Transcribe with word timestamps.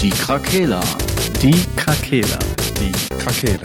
Die 0.00 0.10
Krakela. 0.10 0.80
Die 1.40 1.64
Krakela. 1.74 2.38
Die 2.78 2.92
Krakela. 3.16 3.60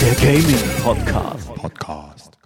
Der 0.00 0.14
Gaming 0.14 0.82
Podcast. 0.82 1.54
Podcast. 1.54 2.38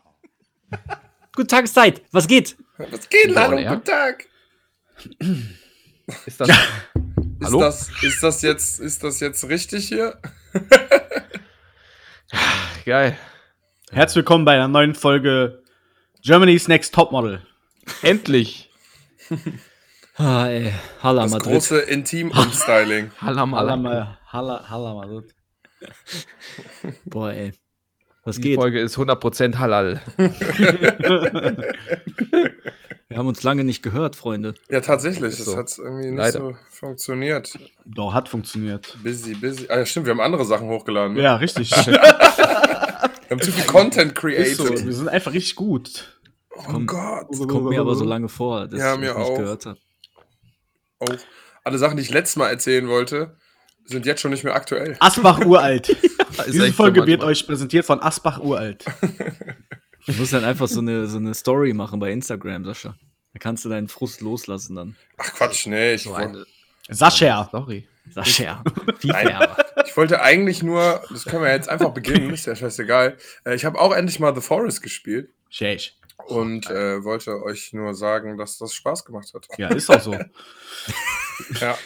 Guten 1.36 1.48
Tageszeit. 1.48 2.02
Was 2.12 2.26
geht? 2.26 2.56
Was 2.78 3.08
geht? 3.10 3.36
Hallo, 3.36 3.58
ja. 3.58 3.74
guten 3.74 3.84
Tag. 3.84 4.24
Ist 6.26 6.40
das. 6.40 6.48
Ist 7.42 7.48
Hallo? 7.48 7.58
das, 7.60 7.90
ist 8.02 8.22
das 8.22 8.42
jetzt, 8.42 8.78
ist 8.78 9.02
das 9.02 9.18
jetzt 9.18 9.48
richtig 9.48 9.88
hier? 9.88 10.16
Geil. 12.84 13.18
Herzlich 13.90 14.16
willkommen 14.18 14.44
bei 14.44 14.52
einer 14.54 14.68
neuen 14.68 14.94
Folge 14.94 15.60
Germany's 16.22 16.68
Next 16.68 16.94
Topmodel. 16.94 17.42
Endlich. 18.02 18.70
Ah, 20.16 20.46
ey. 20.46 20.74
Halla 21.02 21.22
Das 21.22 21.38
große 21.38 21.80
Intim-Umstyling. 21.80 23.10
Halla, 23.18 24.16
Halla, 24.26 24.68
Halla 24.68 24.94
Madrid. 24.94 25.34
Boah, 27.06 27.32
ey. 27.32 27.52
Was 28.22 28.36
Die 28.36 28.42
geht? 28.42 28.56
Folge 28.56 28.78
ist 28.80 28.98
100% 28.98 29.56
Halal. 29.58 30.02
Wir 33.12 33.18
haben 33.18 33.26
uns 33.28 33.42
lange 33.42 33.62
nicht 33.64 33.82
gehört, 33.82 34.16
Freunde. 34.16 34.54
Ja, 34.70 34.80
tatsächlich. 34.80 35.36
Das 35.36 35.44
so. 35.46 35.56
hat 35.56 35.76
irgendwie 35.78 36.06
nicht 36.10 36.16
Leider. 36.18 36.38
so 36.40 36.56
funktioniert. 36.70 37.58
Doch, 37.84 38.12
hat 38.14 38.28
funktioniert. 38.28 38.96
Busy, 39.02 39.34
busy. 39.34 39.66
Ah, 39.68 39.78
ja, 39.78 39.86
stimmt, 39.86 40.06
wir 40.06 40.12
haben 40.12 40.20
andere 40.20 40.44
Sachen 40.44 40.68
hochgeladen. 40.68 41.14
ne? 41.16 41.22
Ja, 41.22 41.36
richtig. 41.36 41.70
Wir 43.28 43.38
haben 43.38 43.40
zu 43.46 43.52
viel 43.52 43.64
Content 43.64 44.12
Ist 44.12 44.56
so, 44.58 44.64
created. 44.64 44.86
wir 44.86 44.92
sind 44.92 45.08
einfach 45.08 45.32
richtig 45.32 45.54
gut. 45.56 46.18
oh 46.68 46.78
Gott. 46.80 47.26
Das 47.30 47.48
kommt 47.48 47.64
mir 47.70 47.80
aber 47.80 47.94
so 47.94 48.04
lange 48.04 48.28
vor, 48.28 48.66
dass 48.68 48.78
Ja, 48.78 48.92
ich 48.92 49.00
mir 49.00 49.16
auch. 49.16 49.38
gehört 49.38 49.64
habe. 49.64 49.78
Auch 50.98 51.08
alle 51.64 51.78
Sachen, 51.78 51.96
die 51.96 52.02
ich 52.02 52.10
letztes 52.10 52.36
Mal 52.36 52.50
erzählen 52.50 52.86
wollte, 52.88 53.36
sind 53.86 54.04
jetzt 54.04 54.20
schon 54.20 54.32
nicht 54.32 54.44
mehr 54.44 54.54
aktuell. 54.54 54.96
Asbach 55.00 55.44
uralt. 55.46 55.96
Diese 56.46 56.72
Folge 56.74 57.06
wird 57.06 57.22
euch 57.24 57.46
präsentiert 57.46 57.86
von 57.86 58.00
Asbach 58.02 58.38
uralt. 58.38 58.84
Du 60.06 60.12
musst 60.14 60.32
dann 60.32 60.44
einfach 60.44 60.68
so 60.68 60.80
eine, 60.80 61.06
so 61.06 61.18
eine 61.18 61.34
Story 61.34 61.72
machen 61.74 62.00
bei 62.00 62.10
Instagram, 62.12 62.64
Sascha. 62.64 62.96
Da 63.32 63.38
kannst 63.38 63.64
du 63.64 63.68
deinen 63.68 63.88
Frust 63.88 64.20
loslassen 64.20 64.76
dann. 64.76 64.96
Ach 65.16 65.32
Quatsch, 65.34 65.66
nee. 65.66 65.94
Ich, 65.94 66.02
So 66.02 66.10
wo- 66.10 66.14
eine 66.14 66.44
Sascha. 66.88 67.46
Story. 67.48 67.86
Sascha. 68.10 68.64
Nein. 69.04 69.48
ich 69.86 69.96
wollte 69.96 70.20
eigentlich 70.20 70.62
nur, 70.62 71.02
das 71.08 71.24
können 71.24 71.44
wir 71.44 71.52
jetzt 71.52 71.68
einfach 71.68 71.90
beginnen, 71.94 72.32
ist 72.34 72.46
ja 72.46 72.56
scheißegal. 72.56 73.16
Äh, 73.44 73.54
Ich 73.54 73.64
habe 73.64 73.78
auch 73.80 73.92
endlich 73.94 74.18
mal 74.18 74.34
The 74.34 74.40
Forest 74.40 74.82
gespielt. 74.82 75.30
Sheesh. 75.50 75.94
und 76.26 76.68
äh, 76.70 77.04
wollte 77.04 77.42
euch 77.44 77.72
nur 77.72 77.94
sagen, 77.94 78.36
dass 78.38 78.58
das 78.58 78.74
Spaß 78.74 79.04
gemacht 79.04 79.32
hat. 79.34 79.46
Ja, 79.56 79.68
ist 79.68 79.88
auch 79.90 80.00
so. 80.00 80.16
Ja, 81.60 81.76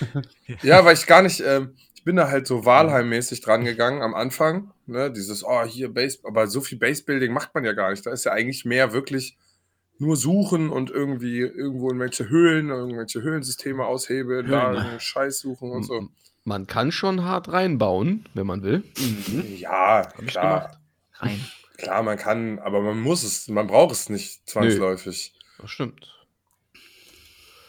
ja 0.62 0.84
weil 0.84 0.94
ich 0.94 1.06
gar 1.06 1.22
nicht, 1.22 1.40
ähm, 1.40 1.74
bin 2.06 2.14
da 2.14 2.28
halt 2.28 2.46
so 2.46 2.64
Wahlheim-mäßig 2.64 3.40
dran 3.40 3.64
gegangen 3.64 4.00
am 4.00 4.14
Anfang. 4.14 4.70
Ne? 4.86 5.10
Dieses, 5.10 5.42
oh, 5.44 5.64
hier 5.64 5.92
Base, 5.92 6.20
aber 6.22 6.46
so 6.46 6.60
viel 6.60 6.78
Base-Building 6.78 7.32
macht 7.32 7.52
man 7.52 7.64
ja 7.64 7.72
gar 7.72 7.90
nicht. 7.90 8.06
Da 8.06 8.12
ist 8.12 8.24
ja 8.24 8.30
eigentlich 8.30 8.64
mehr 8.64 8.92
wirklich 8.92 9.36
nur 9.98 10.16
suchen 10.16 10.70
und 10.70 10.88
irgendwie 10.88 11.40
irgendwo 11.40 11.88
irgendwelche 11.88 12.28
Höhlen, 12.28 12.68
irgendwelche 12.68 13.22
Höhlensysteme 13.22 13.84
aushebeln, 13.84 14.48
da 14.48 15.00
Scheiß 15.00 15.40
suchen 15.40 15.72
und 15.72 15.82
so. 15.82 16.08
Man 16.44 16.68
kann 16.68 16.92
schon 16.92 17.24
hart 17.24 17.50
reinbauen, 17.50 18.28
wenn 18.34 18.46
man 18.46 18.62
will. 18.62 18.84
Ja, 19.56 20.08
ich 20.20 20.28
klar. 20.28 20.60
gemacht. 20.60 20.78
Rein. 21.14 21.40
Klar, 21.76 22.04
man 22.04 22.18
kann, 22.18 22.60
aber 22.60 22.82
man 22.82 23.00
muss 23.00 23.24
es, 23.24 23.48
man 23.48 23.66
braucht 23.66 23.92
es 23.92 24.10
nicht 24.10 24.48
zwangsläufig. 24.48 25.34
Das 25.58 25.70
stimmt. 25.70 26.14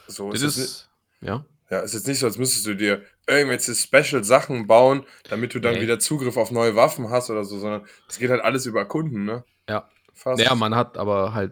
So 0.06 0.31
Das 0.31 0.44
ist 0.44 0.57
es 0.57 0.63
ist. 0.63 0.89
Ja. 1.22 1.44
Ja, 1.72 1.79
ist 1.79 1.95
jetzt 1.95 2.07
nicht 2.07 2.19
so, 2.19 2.28
als 2.28 2.38
müsstest 2.38 2.67
du 2.67 2.75
dir 2.75 3.03
irgendwelche 3.27 3.75
Special-Sachen 3.75 4.67
bauen, 4.67 5.03
damit 5.29 5.53
du 5.53 5.59
dann 5.59 5.75
Nee. 5.75 5.81
wieder 5.81 5.99
Zugriff 5.99 6.38
auf 6.38 6.49
neue 6.51 6.75
Waffen 6.75 7.09
hast 7.09 7.29
oder 7.29 7.43
so, 7.43 7.59
sondern 7.59 7.85
es 8.07 8.17
geht 8.19 8.29
halt 8.29 8.41
alles 8.41 8.65
über 8.65 8.85
Kunden, 8.85 9.25
ne? 9.25 9.43
Ja. 9.69 9.89
Fast. 10.13 10.41
Ja, 10.41 10.55
man 10.55 10.73
hat 10.75 10.97
aber 10.97 11.33
halt 11.33 11.51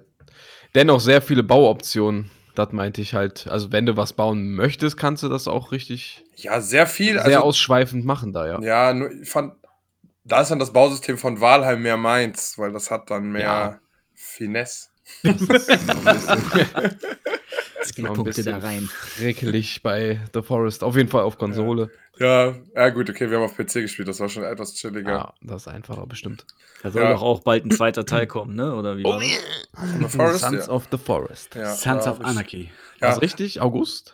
dennoch 0.73 0.99
sehr 0.99 1.21
viele 1.21 1.43
Bauoptionen. 1.43 2.31
Das 2.55 2.71
meinte 2.71 3.01
ich 3.01 3.13
halt. 3.13 3.47
Also, 3.47 3.71
wenn 3.73 3.85
du 3.85 3.97
was 3.97 4.13
bauen 4.13 4.55
möchtest, 4.55 4.95
kannst 4.97 5.21
du 5.23 5.29
das 5.29 5.47
auch 5.47 5.71
richtig 5.73 6.23
ja, 6.37 6.61
sehr 6.61 6.87
viel. 6.87 7.13
sehr 7.15 7.25
Also, 7.25 7.39
ausschweifend 7.39 8.05
machen 8.05 8.31
da, 8.33 8.47
ja. 8.47 8.61
ja, 8.61 8.93
nur, 8.93 9.11
ich 9.11 9.29
fand, 9.29 9.53
da 10.23 10.41
ist 10.41 10.49
dann 10.51 10.59
das 10.59 10.71
Bausystem 10.73 11.17
von 11.17 11.41
Walheim 11.41 11.81
mehr 11.83 11.97
meins, 11.97 12.57
weil 12.57 12.71
das 12.71 12.89
hat 12.89 13.09
dann 13.11 13.31
mehr 13.31 13.41
Ja. 13.43 13.79
Finesse. 14.15 14.87
Skillpunkte 17.83 18.43
da 18.43 18.57
rein. 18.57 18.89
Rekelig 19.19 19.81
bei 19.83 20.19
The 20.33 20.41
Forest. 20.41 20.83
Auf 20.83 20.95
jeden 20.95 21.09
Fall 21.09 21.23
auf 21.23 21.38
Konsole. 21.38 21.89
Ja, 22.17 22.53
ja, 22.75 22.89
gut, 22.89 23.09
okay, 23.09 23.29
wir 23.29 23.38
haben 23.38 23.43
auf 23.45 23.57
PC 23.57 23.73
gespielt, 23.81 24.07
das 24.07 24.21
war 24.21 24.29
schon 24.29 24.43
etwas 24.43 24.73
chilliger. 24.73 25.11
Ja, 25.11 25.33
das 25.41 25.63
ist 25.63 25.67
einfacher 25.67 26.07
bestimmt. 26.07 26.45
Da 26.81 26.89
soll 26.91 27.03
Ja. 27.03 27.11
doch 27.13 27.21
auch 27.21 27.41
bald 27.41 27.66
ein 27.66 27.71
zweiter 27.71 28.05
Teil 28.05 28.25
kommen, 28.25 28.55
ne? 28.55 28.73
Oder 28.73 28.97
wie? 28.97 29.03
war 29.03 29.19
das? 29.19 29.31
The 29.99 30.17
Forest, 30.17 30.39
Sons 30.39 30.66
ja. 30.67 30.71
of 30.71 30.88
the 30.91 30.97
Forest. 30.97 31.55
ja, 31.55 31.73
Sons 31.73 32.07
of 32.07 32.21
Anarchy. 32.21 32.71
Ja. 33.01 33.11
Ist 33.11 33.21
richtig? 33.21 33.59
August? 33.59 34.13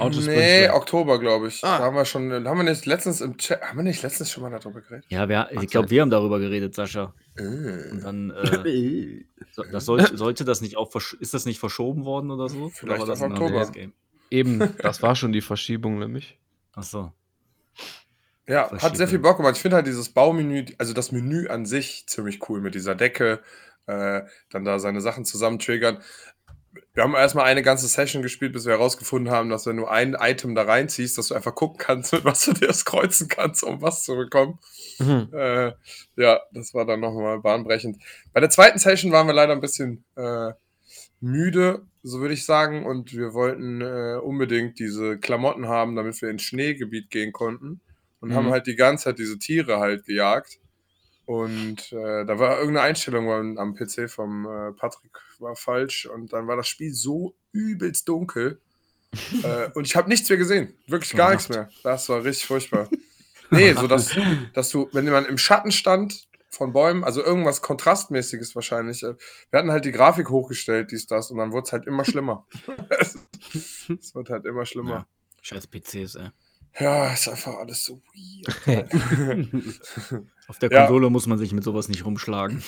Outer 0.00 0.20
Nee, 0.22 0.68
Oktober, 0.70 1.20
glaube 1.20 1.48
ich. 1.48 1.62
Ah. 1.62 1.78
Da 1.78 1.84
haben 1.84 1.94
wir 1.96 2.04
schon, 2.06 2.32
haben 2.32 2.56
wir 2.56 2.64
nicht 2.64 2.86
letztens 2.86 3.20
im 3.20 3.36
Chat, 3.36 3.60
haben 3.60 3.76
wir 3.76 3.82
nicht 3.84 4.02
letztens 4.02 4.30
schon 4.30 4.42
mal 4.42 4.50
darüber 4.50 4.80
geredet? 4.80 5.04
Ja, 5.08 5.28
wir, 5.28 5.48
ich 5.60 5.68
glaube, 5.68 5.90
wir 5.90 6.00
haben 6.02 6.10
darüber 6.10 6.40
geredet, 6.40 6.74
Sascha. 6.74 7.14
Und 7.38 8.00
dann, 8.02 8.30
äh, 8.66 9.24
das 9.72 9.86
sollte, 9.86 10.16
sollte 10.16 10.44
das 10.44 10.60
nicht 10.60 10.76
auch, 10.76 10.94
ist 10.94 11.34
das 11.34 11.46
nicht 11.46 11.58
verschoben 11.58 12.04
worden 12.04 12.30
oder 12.30 12.48
so? 12.48 12.68
Vielleicht 12.68 12.82
oder 12.82 12.98
war 13.00 13.06
das 13.06 13.20
auf 13.20 13.26
ein 13.26 13.32
Oktober. 13.32 13.50
anderes 13.50 13.72
Game? 13.72 13.92
Eben, 14.30 14.58
das 14.78 15.02
war 15.02 15.14
schon 15.14 15.32
die 15.32 15.40
Verschiebung 15.40 15.98
nämlich. 15.98 16.38
Ach 16.74 16.82
so. 16.82 17.12
Ja, 18.46 18.70
hat 18.70 18.96
sehr 18.96 19.08
viel 19.08 19.18
Bock 19.18 19.36
gemacht. 19.36 19.56
Ich 19.56 19.62
finde 19.62 19.76
halt 19.76 19.86
dieses 19.86 20.08
Baumenü, 20.08 20.66
also 20.78 20.92
das 20.92 21.12
Menü 21.12 21.48
an 21.48 21.64
sich 21.64 22.06
ziemlich 22.06 22.48
cool 22.48 22.60
mit 22.60 22.74
dieser 22.74 22.94
Decke, 22.94 23.40
äh, 23.86 24.22
dann 24.50 24.64
da 24.64 24.78
seine 24.78 25.00
Sachen 25.00 25.24
zusammen 25.24 25.58
triggern. 25.58 25.98
Wir 26.94 27.02
haben 27.02 27.14
erstmal 27.14 27.44
eine 27.46 27.62
ganze 27.62 27.86
Session 27.86 28.22
gespielt, 28.22 28.52
bis 28.52 28.64
wir 28.64 28.72
herausgefunden 28.72 29.32
haben, 29.32 29.50
dass 29.50 29.66
wenn 29.66 29.76
du 29.76 29.86
ein 29.86 30.14
Item 30.18 30.54
da 30.54 30.62
reinziehst, 30.62 31.18
dass 31.18 31.28
du 31.28 31.34
einfach 31.34 31.54
gucken 31.54 31.78
kannst, 31.78 32.12
mit 32.12 32.24
was 32.24 32.44
du 32.44 32.52
dir 32.52 32.66
das 32.68 32.84
kreuzen 32.84 33.28
kannst, 33.28 33.62
um 33.62 33.82
was 33.82 34.04
zu 34.04 34.16
bekommen. 34.16 34.58
Äh, 35.32 35.72
ja, 36.16 36.40
das 36.52 36.74
war 36.74 36.84
dann 36.86 37.00
nochmal 37.00 37.40
bahnbrechend. 37.40 37.98
Bei 38.32 38.40
der 38.40 38.50
zweiten 38.50 38.78
Session 38.78 39.12
waren 39.12 39.26
wir 39.26 39.34
leider 39.34 39.52
ein 39.52 39.60
bisschen 39.60 40.04
äh, 40.16 40.52
müde, 41.20 41.86
so 42.02 42.20
würde 42.20 42.34
ich 42.34 42.44
sagen, 42.44 42.84
und 42.86 43.12
wir 43.12 43.32
wollten 43.34 43.80
äh, 43.80 44.18
unbedingt 44.22 44.78
diese 44.78 45.18
Klamotten 45.18 45.68
haben, 45.68 45.94
damit 45.96 46.20
wir 46.22 46.30
ins 46.30 46.42
Schneegebiet 46.42 47.10
gehen 47.10 47.32
konnten. 47.32 47.80
Und 48.20 48.30
Mhm. 48.30 48.34
haben 48.34 48.50
halt 48.50 48.66
die 48.66 48.76
ganze 48.76 49.04
Zeit 49.04 49.18
diese 49.18 49.38
Tiere 49.38 49.78
halt 49.78 50.04
gejagt. 50.04 50.58
Und 51.24 51.92
äh, 51.92 52.24
da 52.26 52.38
war 52.38 52.58
irgendeine 52.58 52.82
Einstellung 52.86 53.30
am- 53.30 53.58
am 53.58 53.74
PC 53.74 54.10
vom 54.10 54.44
äh, 54.46 54.72
Patrick 54.72 55.12
war 55.38 55.54
falsch 55.56 56.06
und 56.06 56.32
dann 56.32 56.46
war 56.46 56.56
das 56.56 56.68
Spiel 56.68 56.92
so 56.92 57.34
übelst 57.52 58.08
dunkel. 58.08 58.60
äh, 59.42 59.70
und 59.74 59.86
ich 59.86 59.94
habe 59.94 60.08
nichts 60.08 60.28
mehr 60.28 60.38
gesehen. 60.38 60.74
Wirklich 60.86 61.12
gar 61.14 61.32
nichts 61.32 61.48
mehr. 61.48 61.68
Das 61.82 62.08
war 62.08 62.24
richtig 62.24 62.46
furchtbar. 62.46 62.88
Nee, 63.50 63.72
so 63.74 63.86
dass, 63.86 64.10
dass 64.54 64.70
du, 64.70 64.88
wenn 64.92 65.04
man 65.08 65.26
im 65.26 65.38
Schatten 65.38 65.70
stand 65.70 66.26
von 66.48 66.72
Bäumen, 66.72 67.04
also 67.04 67.22
irgendwas 67.22 67.62
Kontrastmäßiges 67.62 68.54
wahrscheinlich. 68.54 69.02
äh, 69.02 69.14
Wir 69.50 69.58
hatten 69.58 69.70
halt 69.70 69.84
die 69.84 69.92
Grafik 69.92 70.28
hochgestellt, 70.30 70.90
dies, 70.90 71.06
das, 71.06 71.30
und 71.30 71.38
dann 71.38 71.52
wurde 71.52 71.66
es 71.66 71.72
halt 71.72 71.86
immer 71.86 72.04
schlimmer. 72.04 72.46
es 73.88 74.14
wird 74.14 74.30
halt 74.30 74.44
immer 74.46 74.64
schlimmer. 74.66 74.90
Ja. 74.90 75.06
Scheiß 75.42 75.66
PCs, 75.66 76.14
ey. 76.16 76.28
Ja, 76.78 77.12
ist 77.12 77.28
einfach 77.28 77.54
alles 77.56 77.84
so 77.84 78.00
weird. 78.14 78.88
Auf 80.48 80.58
der 80.58 80.70
Ja. 80.70 80.86
Konsole 80.86 81.10
muss 81.10 81.26
man 81.26 81.38
sich 81.38 81.52
mit 81.52 81.64
sowas 81.64 81.88
nicht 81.88 82.04
rumschlagen. 82.04 82.62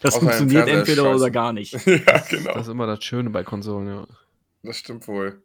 Das 0.00 0.14
Außer 0.14 0.20
funktioniert 0.26 0.68
entweder 0.68 1.02
scheiße. 1.02 1.16
oder 1.16 1.30
gar 1.30 1.52
nicht. 1.52 1.72
ja, 1.86 2.18
genau. 2.28 2.54
Das 2.54 2.62
ist 2.66 2.72
immer 2.72 2.86
das 2.86 3.02
Schöne 3.02 3.30
bei 3.30 3.42
Konsolen, 3.42 3.88
ja. 3.88 4.06
Das 4.62 4.76
stimmt 4.78 5.08
wohl. 5.08 5.42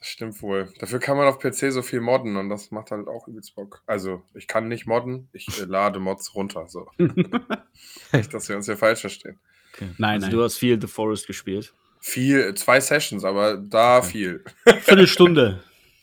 Das 0.00 0.08
stimmt 0.08 0.42
wohl. 0.42 0.72
Dafür 0.80 0.98
kann 0.98 1.16
man 1.16 1.28
auf 1.28 1.38
PC 1.38 1.70
so 1.72 1.82
viel 1.82 2.00
modden 2.00 2.36
und 2.36 2.48
das 2.48 2.72
macht 2.72 2.90
halt 2.90 3.06
auch 3.06 3.28
übelst 3.28 3.54
Bock. 3.54 3.82
Also, 3.86 4.22
ich 4.34 4.48
kann 4.48 4.66
nicht 4.66 4.86
modden, 4.86 5.28
ich 5.32 5.46
äh, 5.60 5.64
lade 5.64 6.00
Mods 6.00 6.34
runter. 6.34 6.66
So. 6.68 6.88
nicht, 6.98 8.34
dass 8.34 8.48
wir 8.48 8.56
uns 8.56 8.66
hier 8.66 8.76
falsch 8.76 9.00
verstehen. 9.02 9.38
Okay. 9.74 9.90
Nein, 9.98 10.14
Also 10.16 10.26
also 10.26 10.36
du 10.38 10.42
hast 10.44 10.58
viel 10.58 10.80
The 10.80 10.88
Forest 10.88 11.28
gespielt. 11.28 11.72
Viel, 12.00 12.52
zwei 12.56 12.80
Sessions, 12.80 13.24
aber 13.24 13.56
da 13.56 14.02
viel. 14.02 14.42
Viertelstunde. 14.80 15.62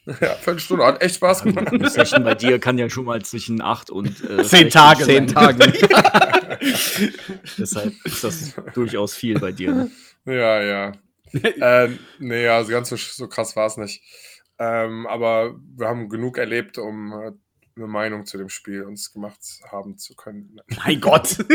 ja, 0.22 0.36
Viertelstunde, 0.36 0.86
hat 0.86 1.02
echt 1.02 1.16
Spaß 1.16 1.44
gemacht. 1.44 1.68
Eine 1.68 1.90
Session 1.90 2.24
bei 2.24 2.36
dir 2.36 2.60
kann 2.60 2.78
ja 2.78 2.90
schon 2.90 3.06
mal 3.06 3.22
zwischen 3.22 3.62
8 3.62 3.90
und 3.90 4.08
äh, 4.24 4.44
Zehn 4.44 4.70
16 4.70 4.70
Tage 4.70 5.06
sein. 5.06 5.28
Zehn 5.28 5.36
Tagen. 5.36 5.60
Deshalb 7.58 7.94
ist 8.06 8.24
das 8.24 8.56
durchaus 8.74 9.14
viel 9.14 9.40
bei 9.40 9.52
dir. 9.52 9.74
Ne? 9.74 9.92
Ja, 10.26 10.62
ja. 10.62 10.92
ähm, 11.34 12.00
nee, 12.20 12.48
also 12.48 12.72
ganz 12.72 12.90
so, 12.90 12.96
so 12.96 13.28
krass 13.28 13.56
war 13.56 13.68
es 13.68 13.78
nicht. 13.78 14.02
Ähm, 14.58 15.08
aber 15.08 15.56
wir 15.78 15.88
haben 15.88 16.10
genug 16.10 16.38
erlebt, 16.38 16.78
um 16.78 17.14
äh, 17.14 17.32
eine 17.76 17.88
Meinung 17.88 18.26
zu 18.26 18.38
dem 18.38 18.50
Spiel 18.50 18.84
uns 18.84 19.14
gemacht 19.14 19.40
haben 19.72 19.98
zu 19.98 20.16
können. 20.16 20.60
Mein 20.86 21.00
Gott. 21.00 21.38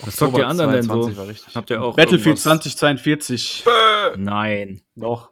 Was 0.00 0.16
zockt 0.16 0.38
ihr 0.38 0.48
anderen 0.48 0.72
denn 0.72 0.82
so? 0.82 1.02
22 1.04 1.18
war 1.18 1.28
richtig. 1.28 1.54
Habt 1.54 1.70
ihr 1.70 1.82
auch 1.82 1.94
Battlefield 1.96 2.38
irgendwas- 2.38 2.42
2042. 2.42 3.64
Nein. 4.16 4.80
Doch. 4.96 5.30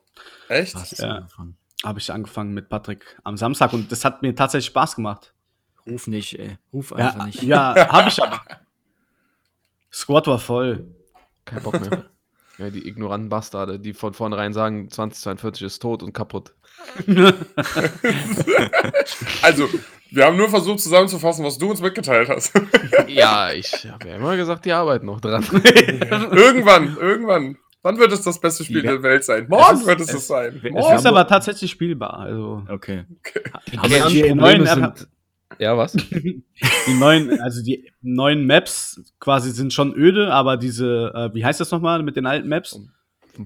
Echt? 0.48 0.74
Was 0.74 0.96
Ja. 0.98 1.10
angefangen? 1.16 1.56
Habe 1.84 1.98
ich 2.00 2.12
angefangen 2.12 2.54
mit 2.54 2.68
Patrick 2.68 3.04
am 3.24 3.36
Samstag 3.36 3.72
und 3.72 3.92
das 3.92 4.04
hat 4.04 4.22
mir 4.22 4.34
tatsächlich 4.34 4.66
Spaß 4.66 4.96
gemacht. 4.96 5.32
Ruf 5.88 6.06
nicht, 6.08 6.38
ey. 6.38 6.58
Ruf 6.72 6.92
einfach 6.92 7.16
Ja, 7.18 7.24
nicht. 7.26 7.42
ja 7.42 7.88
habe 7.92 8.08
ich 8.08 8.22
aber. 8.22 8.40
Squad 9.92 10.26
war 10.26 10.38
voll. 10.38 10.86
Kein 11.44 11.62
Bock 11.62 11.80
mehr. 11.80 12.04
ja, 12.58 12.70
die 12.70 12.86
ignoranten 12.86 13.28
Bastarde, 13.28 13.78
die 13.78 13.94
von 13.94 14.12
vornherein 14.12 14.52
sagen, 14.52 14.90
2042 14.90 15.62
ist 15.62 15.78
tot 15.80 16.02
und 16.02 16.12
kaputt. 16.12 16.54
Also, 19.42 19.68
wir 20.10 20.24
haben 20.26 20.36
nur 20.36 20.48
versucht 20.48 20.80
zusammenzufassen, 20.80 21.44
was 21.44 21.58
du 21.58 21.70
uns 21.70 21.80
mitgeteilt 21.80 22.28
hast. 22.28 22.52
ja, 23.08 23.52
ich 23.52 23.72
habe 23.90 24.08
ja 24.08 24.16
immer 24.16 24.36
gesagt, 24.36 24.64
die 24.64 24.72
arbeiten 24.72 25.06
noch 25.06 25.20
dran. 25.20 25.44
irgendwann, 25.52 26.96
irgendwann. 26.96 27.56
Wann 27.82 27.98
wird 27.98 28.12
es 28.12 28.22
das 28.22 28.40
beste 28.40 28.64
Spiel 28.64 28.84
Ja. 28.84 28.92
der 28.92 29.02
Welt 29.02 29.24
sein? 29.24 29.46
Morgen 29.48 29.76
ist- 29.78 29.86
wird 29.86 30.00
es 30.00 30.08
es- 30.08 30.14
es 30.16 30.26
sein. 30.26 30.56
es 30.56 30.64
Es 30.64 30.70
Morgen. 30.72 30.96
ist 30.96 31.06
aber 31.06 31.26
tatsächlich 31.26 31.70
spielbar. 31.70 32.18
Also 32.18 32.64
Okay. 32.68 33.04
Die 33.72 33.78
Aber 33.78 33.88
die 33.88 33.94
Kernprobleme 33.94 34.34
neuen 34.34 34.66
sind. 34.66 35.08
Ja, 35.58 35.76
was? 35.76 35.92
die 36.12 36.42
neuen, 36.98 37.40
also 37.40 37.62
die 37.62 37.90
neuen 38.02 38.46
Maps 38.46 39.00
quasi 39.18 39.50
sind 39.50 39.72
schon 39.72 39.94
öde, 39.94 40.32
aber 40.32 40.56
diese, 40.56 41.12
äh, 41.14 41.34
wie 41.34 41.44
heißt 41.44 41.60
das 41.60 41.70
nochmal 41.70 42.02
mit 42.02 42.16
den 42.16 42.26
alten 42.26 42.48
Maps? 42.48 42.78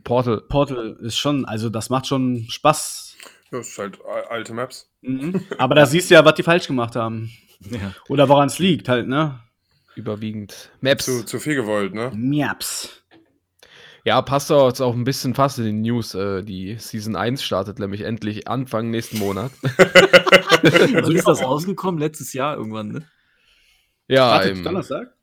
Portal. 0.05 0.41
Portal 0.49 0.97
ist 1.01 1.17
schon, 1.19 1.45
also 1.45 1.69
das 1.69 1.91
macht 1.91 2.07
schon 2.07 2.47
Spaß. 2.49 3.17
Das 3.51 3.69
ist 3.69 3.79
halt 3.79 3.99
alte 4.31 4.55
Maps. 4.55 4.91
Mhm. 5.03 5.43
Aber 5.59 5.75
da 5.75 5.85
siehst 5.87 6.11
du 6.11 6.15
ja, 6.15 6.25
was 6.25 6.35
die 6.35 6.43
falsch 6.43 6.67
gemacht 6.67 6.97
haben. 6.97 7.31
Ja. 7.71 7.93
Oder 8.09 8.29
woran 8.29 8.49
es 8.49 8.59
liegt 8.59 8.89
halt, 8.89 9.07
ne? 9.09 9.39
Überwiegend. 9.95 10.71
Maps. 10.81 11.05
Zu, 11.05 11.25
zu 11.27 11.39
viel 11.39 11.55
gewollt, 11.55 11.93
ne? 11.95 12.11
Maps. 12.15 13.02
Ja, 14.05 14.21
passt 14.21 14.51
auch 14.51 14.67
jetzt 14.67 14.81
auch 14.81 14.95
ein 14.95 15.05
bisschen 15.05 15.35
fast 15.35 15.59
in 15.59 15.65
die 15.65 15.91
News. 15.91 16.15
Äh, 16.15 16.43
die 16.43 16.77
Season 16.79 17.15
1 17.15 17.43
startet 17.43 17.79
nämlich 17.79 18.01
endlich 18.03 18.49
Anfang 18.49 18.91
nächsten 18.91 19.19
Monat. 19.19 19.53
Wann 19.63 21.13
ist 21.15 21.29
das 21.29 21.43
rausgekommen? 21.43 22.01
Letztes 22.01 22.33
Jahr 22.33 22.57
irgendwann, 22.57 22.89
ne? 22.89 23.09
ja, 24.09 24.31
Wartet 24.31 24.59
im, 24.59 24.65
Donnerstag? 24.65 25.15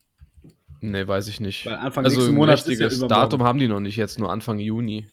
ne, 0.82 1.08
weiß 1.08 1.28
ich 1.28 1.40
nicht. 1.40 1.66
Weil 1.66 1.76
Anfang 1.76 2.06
also 2.06 2.18
nächsten 2.18 2.42
ein 2.42 2.50
ist 2.50 2.68
ja 2.68 2.72
richtiges 2.72 2.98
übermorgen. 2.98 3.22
Datum 3.22 3.44
haben 3.44 3.60
die 3.60 3.68
noch 3.68 3.82
nicht, 3.82 3.98
jetzt 3.98 4.18
nur 4.18 4.32
Anfang 4.32 4.60
Juni. 4.60 5.08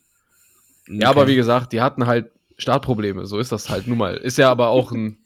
Okay. 0.89 0.99
Ja, 1.01 1.11
aber 1.11 1.27
wie 1.27 1.37
gesagt, 1.37 1.73
die 1.73 1.81
hatten 1.81 2.07
halt 2.07 2.31
Startprobleme, 2.59 3.27
so 3.27 3.39
ist 3.39 3.53
das 3.53 3.69
halt 3.69 3.87
nun 3.89 3.99
mal. 3.99 4.17
Ist 4.17 4.39
ja 4.39 4.51
aber 4.51 4.69
auch 4.69 4.93
ein, 4.93 5.19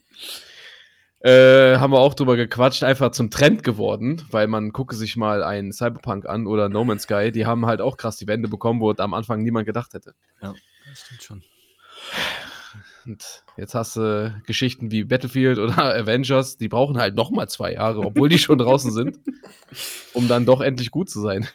äh, 1.23 1.77
haben 1.77 1.93
wir 1.93 1.99
auch 1.99 2.13
drüber 2.13 2.35
gequatscht, 2.35 2.83
einfach 2.83 3.11
zum 3.11 3.29
Trend 3.29 3.63
geworden, 3.63 4.23
weil 4.31 4.47
man 4.47 4.73
gucke 4.73 4.95
sich 4.95 5.17
mal 5.17 5.43
einen 5.43 5.71
Cyberpunk 5.71 6.25
an 6.25 6.47
oder 6.47 6.69
No 6.69 6.83
Man's 6.83 7.03
Sky, 7.03 7.31
die 7.31 7.45
haben 7.45 7.65
halt 7.65 7.81
auch 7.81 7.97
krass 7.97 8.17
die 8.17 8.27
Wände 8.27 8.47
bekommen, 8.47 8.79
wo 8.79 8.91
am 8.91 9.13
Anfang 9.13 9.43
niemand 9.43 9.65
gedacht 9.65 9.93
hätte. 9.93 10.13
Das 10.39 10.55
stimmt 10.93 11.23
schon. 11.23 11.43
Und 13.05 13.43
jetzt 13.57 13.73
hast 13.73 13.95
du 13.95 14.41
Geschichten 14.45 14.91
wie 14.91 15.03
Battlefield 15.03 15.57
oder 15.57 15.77
Avengers, 15.95 16.57
die 16.57 16.67
brauchen 16.67 16.97
halt 16.97 17.15
noch 17.15 17.31
mal 17.31 17.47
zwei 17.47 17.73
Jahre, 17.73 17.99
obwohl 17.99 18.29
die 18.29 18.39
schon 18.39 18.57
draußen 18.57 18.91
sind, 18.91 19.19
um 20.13 20.27
dann 20.27 20.45
doch 20.45 20.61
endlich 20.61 20.91
gut 20.91 21.09
zu 21.09 21.21
sein. 21.21 21.47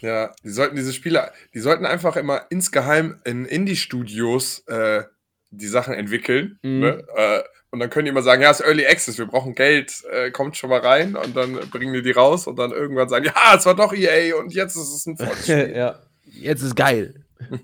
Ja, 0.00 0.32
die 0.44 0.50
sollten 0.50 0.76
diese 0.76 0.92
Spiele, 0.92 1.32
die 1.54 1.60
sollten 1.60 1.84
einfach 1.84 2.16
immer 2.16 2.42
insgeheim 2.50 3.20
in 3.24 3.44
Indie-Studios 3.44 4.60
äh, 4.68 5.02
die 5.50 5.66
Sachen 5.66 5.94
entwickeln. 5.94 6.58
Mhm. 6.62 6.80
Ne? 6.80 7.04
Äh, 7.16 7.42
und 7.70 7.80
dann 7.80 7.90
können 7.90 8.06
die 8.06 8.10
immer 8.10 8.22
sagen, 8.22 8.40
ja, 8.42 8.50
es 8.50 8.60
ist 8.60 8.66
Early 8.66 8.86
Access, 8.86 9.18
wir 9.18 9.26
brauchen 9.26 9.54
Geld, 9.54 10.02
äh, 10.10 10.30
kommt 10.30 10.56
schon 10.56 10.70
mal 10.70 10.80
rein 10.80 11.16
und 11.16 11.36
dann 11.36 11.54
bringen 11.70 11.92
die 11.92 12.02
die 12.02 12.12
raus 12.12 12.46
und 12.46 12.58
dann 12.58 12.70
irgendwann 12.72 13.08
sagen, 13.10 13.26
ja, 13.26 13.54
es 13.56 13.66
war 13.66 13.74
doch 13.74 13.92
EA 13.92 14.36
und 14.36 14.54
jetzt 14.54 14.76
ist 14.76 14.88
es 14.94 15.06
ein 15.06 15.16
Spiel. 15.16 15.72
ja. 15.76 15.98
Jetzt 16.24 16.62
ist 16.62 16.76
geil. 16.76 17.24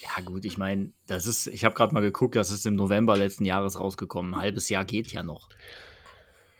Ja, 0.00 0.22
gut, 0.24 0.44
ich 0.44 0.56
meine, 0.58 0.92
das 1.08 1.26
ist, 1.26 1.48
ich 1.48 1.64
habe 1.64 1.74
gerade 1.74 1.92
mal 1.92 2.00
geguckt, 2.00 2.36
das 2.36 2.52
ist 2.52 2.64
im 2.66 2.76
November 2.76 3.16
letzten 3.16 3.44
Jahres 3.44 3.80
rausgekommen. 3.80 4.32
Ein 4.34 4.40
halbes 4.40 4.68
Jahr 4.68 4.84
geht 4.84 5.08
ja 5.08 5.24
noch. 5.24 5.48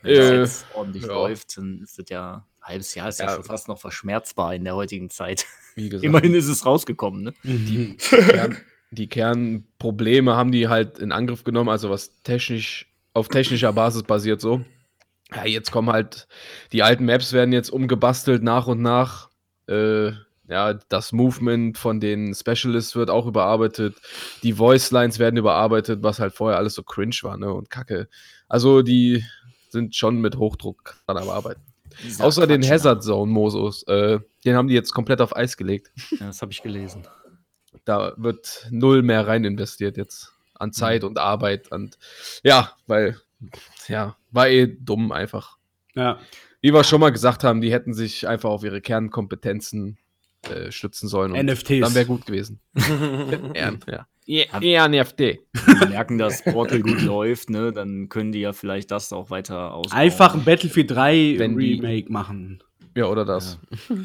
Wenn 0.02 0.16
das 0.16 0.30
Äh, 0.30 0.38
jetzt 0.40 0.66
ordentlich 0.74 1.04
ja. 1.04 1.12
läuft, 1.12 1.56
dann 1.56 1.80
ist 1.80 1.98
das 2.00 2.06
ja, 2.08 2.44
ein 2.60 2.66
halbes 2.66 2.94
Jahr 2.96 3.08
ist 3.08 3.20
ja, 3.20 3.26
Ja. 3.26 3.34
schon 3.36 3.44
fast 3.44 3.68
noch 3.68 3.78
verschmerzbar 3.78 4.56
in 4.56 4.64
der 4.64 4.74
heutigen 4.74 5.08
Zeit. 5.08 5.46
Wie 5.76 5.88
gesagt. 5.88 6.04
Immerhin 6.04 6.34
ist 6.34 6.48
es 6.48 6.66
rausgekommen, 6.66 7.22
ne? 7.22 7.34
Mhm. 7.44 7.96
Kern, 7.98 8.56
die 8.90 9.08
Kernprobleme 9.08 10.34
haben 10.36 10.52
die 10.52 10.68
halt 10.68 10.98
in 10.98 11.12
Angriff 11.12 11.44
genommen, 11.44 11.68
also 11.68 11.90
was 11.90 12.22
technisch 12.22 12.86
auf 13.14 13.28
technischer 13.28 13.72
Basis 13.72 14.02
basiert 14.02 14.40
so. 14.40 14.64
Ja, 15.34 15.44
jetzt 15.44 15.70
kommen 15.72 15.90
halt 15.90 16.26
die 16.72 16.82
alten 16.82 17.04
Maps 17.04 17.32
werden 17.32 17.52
jetzt 17.52 17.70
umgebastelt 17.70 18.42
nach 18.42 18.66
und 18.66 18.80
nach. 18.80 19.30
Äh, 19.68 20.12
ja, 20.48 20.72
das 20.88 21.12
Movement 21.12 21.76
von 21.76 22.00
den 22.00 22.34
Specialists 22.34 22.96
wird 22.96 23.10
auch 23.10 23.26
überarbeitet. 23.26 23.96
Die 24.42 24.54
Voice 24.54 24.90
Lines 24.90 25.18
werden 25.18 25.36
überarbeitet, 25.36 26.02
was 26.02 26.20
halt 26.20 26.32
vorher 26.32 26.56
alles 26.56 26.74
so 26.74 26.82
cringe 26.82 27.16
war, 27.22 27.36
ne? 27.36 27.52
Und 27.52 27.68
Kacke. 27.68 28.08
Also 28.48 28.80
die 28.80 29.24
sind 29.68 29.94
schon 29.94 30.22
mit 30.22 30.36
Hochdruck 30.36 30.96
dran 31.06 31.18
am 31.18 31.28
Arbeiten. 31.28 31.60
Außer 32.18 32.46
den 32.46 32.62
Quatsch, 32.62 32.70
Hazard 32.70 33.02
Zone 33.02 33.30
Modus, 33.30 33.82
äh, 33.84 34.20
den 34.44 34.54
haben 34.54 34.68
die 34.68 34.74
jetzt 34.74 34.92
komplett 34.92 35.20
auf 35.20 35.36
Eis 35.36 35.56
gelegt. 35.56 35.90
Ja, 36.18 36.28
das 36.28 36.40
habe 36.40 36.52
ich 36.52 36.62
gelesen. 36.62 37.06
Da 37.88 38.12
wird 38.18 38.66
null 38.70 39.02
mehr 39.02 39.26
rein 39.26 39.44
investiert 39.44 39.96
jetzt 39.96 40.34
an 40.54 40.72
Zeit 40.72 41.04
und 41.04 41.18
Arbeit 41.18 41.72
und 41.72 41.96
ja, 42.42 42.72
weil 42.86 43.18
ja, 43.86 44.16
war 44.30 44.48
eh 44.48 44.66
dumm 44.66 45.10
einfach. 45.10 45.56
Ja. 45.94 46.18
Wie 46.60 46.74
wir 46.74 46.84
schon 46.84 47.00
mal 47.00 47.10
gesagt 47.12 47.44
haben, 47.44 47.60
die 47.62 47.72
hätten 47.72 47.94
sich 47.94 48.28
einfach 48.28 48.50
auf 48.50 48.62
ihre 48.64 48.80
Kernkompetenzen 48.82 49.96
äh, 50.50 50.70
stützen 50.70 51.08
sollen 51.08 51.32
und 51.32 51.46
NFTs. 51.46 51.80
dann 51.80 51.94
wäre 51.94 52.04
gut 52.06 52.26
gewesen. 52.26 52.60
Ehren, 53.54 53.80
ja. 53.88 54.06
Ja. 54.26 54.60
Die 54.60 55.86
merken, 55.88 56.18
dass 56.18 56.44
Portal 56.44 56.82
gut 56.82 57.00
läuft, 57.00 57.48
ne? 57.48 57.72
Dann 57.72 58.10
können 58.10 58.32
die 58.32 58.40
ja 58.40 58.52
vielleicht 58.52 58.90
das 58.90 59.10
auch 59.14 59.30
weiter 59.30 59.72
ausbauen. 59.72 59.98
Einfach 59.98 60.34
ein 60.34 60.44
Battlefield 60.44 60.90
3 60.90 61.36
Wenn 61.38 61.56
die- 61.56 61.74
Remake 61.80 62.12
machen. 62.12 62.62
Ja, 62.94 63.06
oder 63.06 63.24
das. 63.24 63.58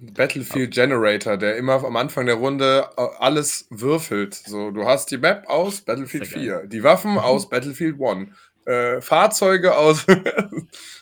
Battlefield 0.00 0.72
Generator, 0.74 1.36
der 1.36 1.56
immer 1.56 1.82
am 1.84 1.96
Anfang 1.96 2.26
der 2.26 2.36
Runde 2.36 2.88
äh, 2.96 3.02
alles 3.18 3.66
würfelt. 3.70 4.34
So, 4.34 4.70
du 4.70 4.84
hast 4.84 5.10
die 5.10 5.18
Map 5.18 5.44
aus 5.48 5.80
Battlefield 5.80 6.24
Ist 6.24 6.32
ja 6.34 6.60
4, 6.60 6.66
die 6.66 6.82
Waffen 6.82 7.18
aus 7.18 7.48
Battlefield 7.48 7.96
1, 8.00 8.28
äh, 8.66 9.00
Fahrzeuge 9.00 9.76
aus. 9.76 10.04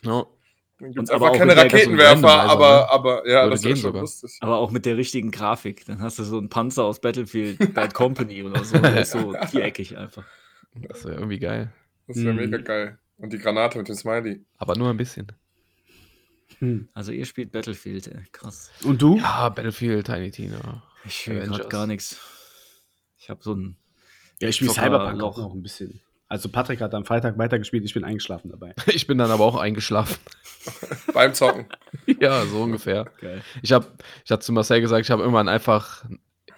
Ja. 0.04 0.25
Gibt 0.80 0.99
Und 0.99 1.11
einfach 1.11 1.26
aber 1.28 1.30
auch 1.30 1.38
keine 1.38 1.54
mit 1.54 1.57
der- 1.57 1.64
Raketenwerfer, 1.64 2.19
so 2.19 2.26
ein 2.26 2.33
aber, 2.33 2.66
Randomizer, 2.66 2.92
aber 2.92 3.28
ja, 3.30 3.49
das 3.49 3.61
ist 3.61 3.66
schon 3.69 3.76
sogar. 3.76 4.00
lustig. 4.02 4.37
Aber 4.40 4.59
auch 4.59 4.71
mit 4.73 4.85
der 4.85 4.97
richtigen 4.97 5.30
Grafik. 5.30 5.85
Dann 5.87 6.02
hast 6.02 6.19
du 6.19 6.25
so 6.25 6.37
einen 6.37 6.49
Panzer 6.49 6.83
aus 6.85 7.00
Battlefield 7.00 7.59
Bad 7.75 7.95
Company 7.95 8.42
oder 8.42 8.64
so. 8.64 8.76
Der 8.78 9.00
ist 9.02 9.12
so 9.12 9.33
viereckig 9.50 9.97
einfach. 9.97 10.25
Das 10.75 11.04
wäre 11.04 11.14
irgendwie 11.14 11.38
geil. 11.38 11.73
Das 12.09 12.16
wäre 12.16 12.33
Mhm. 12.35 12.40
mega 12.40 12.59
geil. 12.59 12.99
Und 13.19 13.33
die 13.33 13.38
Granate 13.38 13.78
mit 13.78 13.88
dem 13.88 13.95
Smiley. 13.95 14.45
Aber 14.59 14.76
nur 14.76 14.90
ein 14.90 14.97
bisschen. 14.97 15.28
Hm. 16.58 16.88
Also 16.94 17.12
ihr 17.12 17.25
spielt 17.26 17.52
Battlefield, 17.52 18.06
ey. 18.08 18.25
krass. 18.32 18.70
Und 18.84 19.00
du? 19.02 19.16
Ja, 19.18 19.49
Battlefield, 19.49 20.06
Tiny 20.06 20.30
Tina. 20.30 20.82
Ich 21.04 21.20
spiele 21.20 21.46
gerade 21.46 21.68
gar 21.68 21.87
nichts. 21.87 22.18
Ich 23.18 23.30
habe 23.30 23.42
so 23.42 23.54
ein. 23.54 23.76
Ja, 24.40 24.49
ich 24.49 24.56
spiele 24.56 24.73
Cyberpunk 24.73 25.23
auch 25.23 25.38
noch 25.38 25.54
ein 25.54 25.62
bisschen. 25.62 26.00
Also 26.28 26.49
Patrick 26.49 26.80
hat 26.80 26.94
am 26.94 27.04
Freitag 27.04 27.38
weitergespielt, 27.38 27.84
ich 27.84 27.94
bin 27.94 28.04
eingeschlafen 28.04 28.50
dabei. 28.50 28.75
Ich 28.87 29.06
bin 29.06 29.18
dann 29.18 29.30
aber 29.30 29.44
auch 29.44 29.56
eingeschlafen. 29.56 30.16
Beim 31.14 31.34
Zocken. 31.34 31.66
ja, 32.20 32.44
so 32.46 32.62
ungefähr. 32.62 33.06
Geil. 33.20 33.42
Ich 33.62 33.73
habe, 33.73 33.87
ich 34.25 34.30
hatte 34.30 34.44
zu 34.44 34.52
Marcel 34.52 34.80
gesagt, 34.80 35.04
ich 35.04 35.11
habe 35.11 35.23
irgendwann 35.23 35.49
einfach 35.49 36.04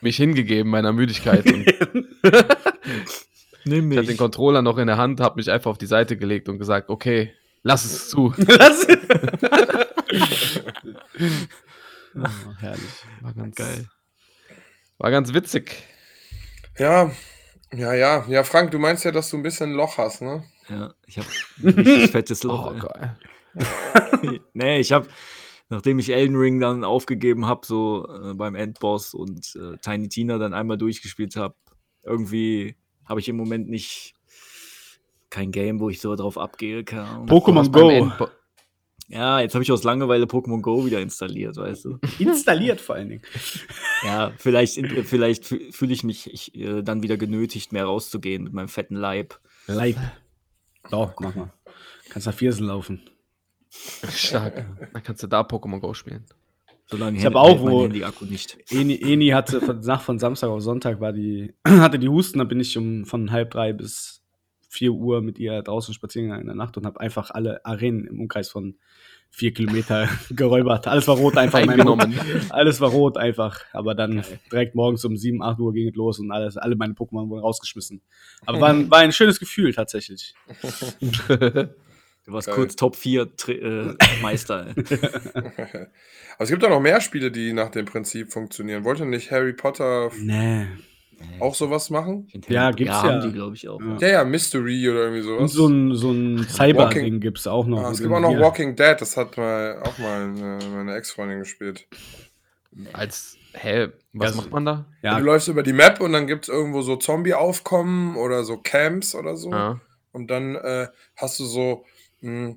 mich 0.00 0.16
hingegeben 0.16 0.70
meiner 0.70 0.92
Müdigkeit 0.92 1.44
Nimm 3.64 3.90
ich 3.90 3.98
hatte 3.98 4.08
den 4.08 4.16
Controller 4.16 4.62
noch 4.62 4.78
in 4.78 4.86
der 4.86 4.96
Hand, 4.96 5.20
habe 5.20 5.36
mich 5.36 5.50
einfach 5.50 5.72
auf 5.72 5.78
die 5.78 5.86
Seite 5.86 6.16
gelegt 6.16 6.48
und 6.48 6.58
gesagt, 6.58 6.88
okay, 6.88 7.32
lass 7.62 7.84
es 7.84 8.08
zu. 8.08 8.32
Was? 8.36 8.86
Oh, 12.14 12.54
herrlich. 12.58 13.04
War 13.20 13.34
ganz 13.34 13.54
Geil. 13.56 13.88
War 14.98 15.10
ganz 15.10 15.32
witzig. 15.32 15.82
Ja, 16.78 17.10
ja, 17.72 17.94
ja. 17.94 18.24
Ja, 18.28 18.44
Frank, 18.44 18.70
du 18.70 18.78
meinst 18.78 19.04
ja, 19.04 19.12
dass 19.12 19.30
du 19.30 19.36
ein 19.36 19.42
bisschen 19.42 19.70
ein 19.70 19.76
Loch 19.76 19.98
hast, 19.98 20.22
ne? 20.22 20.44
Ja, 20.68 20.94
ich 21.06 21.18
habe 21.18 21.28
ein 21.62 21.68
richtig 21.68 22.10
fettes 22.10 22.42
Loch. 22.42 22.72
Oh, 22.74 22.78
geil. 22.78 23.18
nee, 24.54 24.78
ich 24.78 24.92
habe, 24.92 25.08
nachdem 25.68 25.98
ich 25.98 26.12
Elden 26.12 26.36
Ring 26.36 26.60
dann 26.60 26.84
aufgegeben 26.84 27.46
habe, 27.46 27.66
so 27.66 28.06
äh, 28.08 28.34
beim 28.34 28.54
Endboss 28.54 29.14
und 29.14 29.56
äh, 29.56 29.76
Tiny 29.78 30.08
Tina 30.08 30.38
dann 30.38 30.54
einmal 30.54 30.78
durchgespielt 30.78 31.36
habe, 31.36 31.54
irgendwie 32.02 32.76
habe 33.04 33.20
ich 33.20 33.28
im 33.28 33.36
Moment 33.36 33.68
nicht 33.68 34.14
kein 35.30 35.50
Game, 35.52 35.80
wo 35.80 35.90
ich 35.90 36.00
so 36.00 36.14
drauf 36.14 36.38
abgehe. 36.38 36.80
Pokémon 36.80 37.70
Go. 37.70 38.28
Ja, 39.08 39.38
jetzt 39.40 39.54
habe 39.54 39.62
ich 39.62 39.70
aus 39.70 39.84
Langeweile 39.84 40.24
Pokémon 40.24 40.60
Go 40.62 40.84
wieder 40.84 41.00
installiert, 41.00 41.56
weißt 41.56 41.84
du. 41.84 41.98
Installiert 42.18 42.80
vor 42.80 42.96
allen 42.96 43.08
Dingen. 43.10 43.22
Ja, 44.04 44.32
vielleicht, 44.36 44.74
vielleicht 45.06 45.44
fü- 45.44 45.72
fühle 45.72 45.92
ich 45.92 46.02
mich 46.02 46.32
ich, 46.32 46.54
äh, 46.56 46.82
dann 46.82 47.02
wieder 47.04 47.16
genötigt, 47.16 47.72
mehr 47.72 47.84
rauszugehen 47.84 48.42
mit 48.42 48.52
meinem 48.52 48.68
fetten 48.68 48.96
Leib. 48.96 49.38
Leib. 49.68 49.96
Doch, 50.90 51.14
mach 51.20 51.34
mal. 51.36 51.52
Kannst 52.10 52.26
nach 52.26 52.34
Viersen 52.34 52.66
laufen. 52.66 53.00
Stark. 54.10 54.66
Dann 54.92 55.02
kannst 55.02 55.22
du 55.22 55.26
da 55.26 55.42
Pokémon 55.42 55.80
Go 55.80 55.94
spielen. 55.94 56.24
Solange 56.88 57.16
Ich 57.18 57.24
hält- 57.24 57.34
hab 57.34 57.42
auch 57.42 57.60
wo- 57.60 57.82
Handy-Akku 57.84 58.24
nicht. 58.24 58.56
Eni, 58.70 58.94
Eni 59.00 59.28
hatte 59.28 59.60
von, 59.60 59.80
Nacht 59.80 60.04
von 60.04 60.18
Samstag 60.18 60.48
auf 60.50 60.62
Sonntag 60.62 61.00
war 61.00 61.12
die, 61.12 61.54
hatte 61.66 61.98
die 61.98 62.08
Husten, 62.08 62.38
da 62.38 62.44
bin 62.44 62.60
ich 62.60 62.76
um 62.78 63.04
von 63.04 63.30
halb 63.32 63.50
drei 63.52 63.72
bis 63.72 64.22
vier 64.68 64.92
Uhr 64.92 65.22
mit 65.22 65.38
ihr 65.38 65.62
draußen 65.62 65.94
spazieren 65.94 66.26
gegangen 66.26 66.42
in 66.42 66.46
der 66.48 66.56
Nacht 66.56 66.76
und 66.76 66.86
habe 66.86 67.00
einfach 67.00 67.30
alle 67.30 67.64
Arenen 67.64 68.06
im 68.06 68.20
Umkreis 68.20 68.48
von 68.48 68.76
vier 69.30 69.52
Kilometer 69.52 70.08
geräubert. 70.30 70.86
Alles 70.86 71.06
war 71.08 71.16
rot 71.16 71.36
einfach. 71.36 71.60
Alles 72.50 72.80
war 72.80 72.90
rot 72.90 73.16
einfach. 73.18 73.60
Aber 73.72 73.94
dann 73.94 74.24
direkt 74.50 74.74
morgens 74.74 75.04
um 75.04 75.16
sieben, 75.16 75.42
acht 75.42 75.58
Uhr 75.58 75.72
ging 75.72 75.88
es 75.88 75.94
los 75.94 76.18
und 76.18 76.30
alles, 76.32 76.56
alle 76.56 76.76
meine 76.76 76.94
Pokémon 76.94 77.28
wurden 77.28 77.42
rausgeschmissen. 77.42 78.00
Aber 78.46 78.60
war 78.62 78.70
ein, 78.70 78.90
war 78.90 78.98
ein 79.00 79.12
schönes 79.12 79.38
Gefühl 79.38 79.74
tatsächlich. 79.74 80.34
Du 81.00 82.32
warst 82.32 82.48
Geil. 82.48 82.56
kurz 82.56 82.74
Top 82.76 82.96
4 82.96 83.28
äh, 83.48 83.94
Meister. 84.22 84.66
ey. 84.66 84.84
Aber 86.34 86.44
es 86.44 86.50
gibt 86.50 86.64
auch 86.64 86.70
noch 86.70 86.80
mehr 86.80 87.00
Spiele, 87.00 87.30
die 87.30 87.52
nach 87.52 87.70
dem 87.70 87.84
Prinzip 87.84 88.32
funktionieren. 88.32 88.82
Wollte 88.84 89.06
nicht 89.06 89.30
Harry 89.30 89.52
Potter 89.52 90.10
Nee. 90.18 90.66
Auch 91.40 91.54
sowas 91.54 91.90
machen? 91.90 92.28
Ja, 92.48 92.70
gibt's 92.70 92.92
ja. 92.92 93.02
haben 93.02 93.20
die, 93.22 93.32
glaube 93.32 93.54
ich, 93.56 93.68
auch. 93.68 93.80
Ja. 93.80 93.96
Ja, 94.00 94.08
ja, 94.08 94.24
Mystery 94.24 94.88
oder 94.88 95.04
irgendwie 95.10 95.28
Und 95.28 95.48
sowas. 95.48 95.52
so 95.52 95.66
ein, 95.68 95.94
so 95.94 96.10
ein 96.12 96.38
Cyber-Ding 96.48 97.20
gibt 97.20 97.38
es 97.38 97.46
auch 97.46 97.66
noch. 97.66 97.82
ah, 97.84 97.90
es 97.90 98.00
gibt 98.00 98.12
auch 98.12 98.20
noch 98.20 98.30
hier- 98.30 98.40
Walking 98.40 98.76
Dead, 98.76 98.96
das 99.00 99.16
hat 99.16 99.36
mal 99.36 99.80
auch 99.82 99.98
mal 99.98 100.22
eine, 100.24 100.58
meine 100.74 100.94
Ex-Freundin 100.96 101.38
gespielt. 101.40 101.86
Als, 102.92 103.36
hä, 103.54 103.88
was 104.12 104.30
Ja, 104.32 104.36
macht 104.36 104.50
man 104.50 104.64
da? 104.66 104.84
Ja, 105.02 105.18
Du 105.18 105.24
läufst 105.24 105.48
über 105.48 105.62
die 105.62 105.72
Map 105.72 106.00
und 106.00 106.12
dann 106.12 106.26
gibt 106.26 106.44
es 106.44 106.48
irgendwo 106.48 106.82
so 106.82 106.96
Zombie-Aufkommen 106.96 108.16
oder 108.16 108.44
so 108.44 108.58
Camps 108.58 109.14
oder 109.14 109.36
so. 109.36 109.50
Ja. 109.50 109.80
Und 110.12 110.30
dann 110.30 110.56
äh, 110.56 110.88
hast 111.16 111.38
du 111.40 111.44
so, 111.44 111.84
mh, 112.20 112.56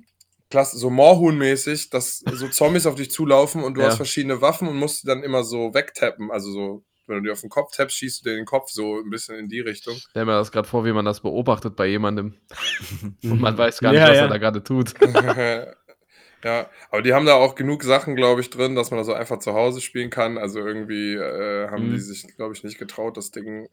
Klasse, 0.50 0.78
so 0.78 0.90
Moorhuhn-mäßig, 0.90 1.90
dass 1.90 2.18
so 2.18 2.48
Zombies 2.48 2.84
auf 2.86 2.96
dich 2.96 3.10
zulaufen 3.10 3.62
und 3.62 3.74
du 3.74 3.80
Ja. 3.82 3.86
hast 3.86 3.96
verschiedene 3.96 4.42
Waffen 4.42 4.66
und 4.68 4.76
musst 4.76 5.02
die 5.04 5.06
dann 5.06 5.22
immer 5.22 5.44
so 5.44 5.72
wegtappen. 5.74 6.30
Also 6.30 6.50
so, 6.50 6.82
wenn 7.10 7.18
du 7.18 7.22
dir 7.24 7.32
auf 7.32 7.40
den 7.42 7.50
Kopf 7.50 7.76
tappst, 7.76 7.96
schießt 7.96 8.24
du 8.24 8.30
dir 8.30 8.36
den 8.36 8.46
Kopf 8.46 8.70
so 8.70 8.98
ein 9.00 9.10
bisschen 9.10 9.36
in 9.36 9.48
die 9.48 9.60
Richtung. 9.60 9.96
Stell 10.10 10.24
mir 10.24 10.32
das 10.32 10.50
gerade 10.52 10.66
vor, 10.68 10.84
wie 10.86 10.92
man 10.92 11.04
das 11.04 11.20
beobachtet 11.20 11.76
bei 11.76 11.86
jemandem. 11.86 12.34
Und 13.22 13.40
man 13.40 13.58
weiß 13.58 13.80
gar 13.80 13.90
nicht, 13.92 14.00
Ja, 14.00 14.08
was 14.08 14.16
ja. 14.16 14.22
er 14.22 14.28
da 14.28 14.38
gerade 14.38 14.62
tut. 14.64 14.94
ja, 16.44 16.70
aber 16.90 17.02
die 17.02 17.12
haben 17.12 17.26
da 17.26 17.34
auch 17.34 17.54
genug 17.54 17.82
Sachen, 17.82 18.16
glaube 18.16 18.40
ich, 18.40 18.48
drin, 18.50 18.74
dass 18.74 18.90
man 18.90 18.98
das 18.98 19.06
so 19.06 19.12
einfach 19.12 19.38
zu 19.40 19.52
Hause 19.52 19.80
spielen 19.80 20.08
kann. 20.10 20.38
Also 20.38 20.60
irgendwie 20.60 21.14
äh, 21.14 21.68
haben 21.68 21.88
Mhm. 21.88 21.94
die 21.94 22.00
sich, 22.00 22.26
glaube 22.36 22.54
ich, 22.54 22.64
nicht 22.64 22.78
getraut, 22.78 23.16
das 23.16 23.30
Ding 23.30 23.66
äh, 23.66 23.68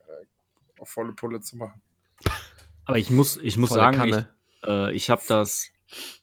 auf 0.81 0.89
volle 0.89 1.13
Pulle 1.13 1.39
zu 1.41 1.55
machen. 1.57 1.81
Aber 2.85 2.97
ich 2.97 3.09
muss, 3.09 3.37
ich 3.37 3.57
muss 3.57 3.69
Volle 3.69 3.81
sagen, 3.81 3.97
Kanne. 3.97 4.29
ich, 4.63 4.67
äh, 4.67 4.93
ich 4.93 5.09
habe 5.09 5.21
das, 5.27 5.69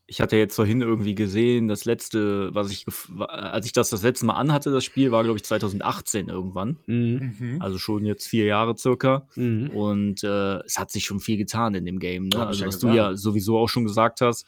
ich 0.06 0.20
hatte 0.20 0.36
jetzt 0.36 0.56
vorhin 0.56 0.82
irgendwie 0.82 1.14
gesehen, 1.14 1.68
das 1.68 1.84
letzte, 1.84 2.54
was 2.54 2.70
ich, 2.70 2.84
als 3.28 3.66
ich 3.66 3.72
das 3.72 3.90
das 3.90 4.02
letzte 4.02 4.26
Mal 4.26 4.34
anhatte, 4.34 4.70
das 4.70 4.84
Spiel 4.84 5.10
war, 5.12 5.24
glaube 5.24 5.38
ich, 5.38 5.44
2018 5.44 6.28
irgendwann. 6.28 6.78
Mhm. 6.86 7.56
Also 7.60 7.78
schon 7.78 8.04
jetzt 8.04 8.26
vier 8.26 8.44
Jahre 8.44 8.76
circa. 8.76 9.26
Mhm. 9.34 9.70
Und 9.70 10.24
äh, 10.24 10.58
es 10.64 10.78
hat 10.78 10.90
sich 10.90 11.04
schon 11.04 11.20
viel 11.20 11.38
getan 11.38 11.74
in 11.74 11.86
dem 11.86 11.98
Game, 11.98 12.28
ne? 12.28 12.46
Also 12.46 12.62
ja 12.62 12.66
was 12.68 12.78
du 12.78 12.88
ja 12.88 13.16
sowieso 13.16 13.58
auch 13.58 13.68
schon 13.68 13.84
gesagt 13.84 14.20
hast. 14.20 14.46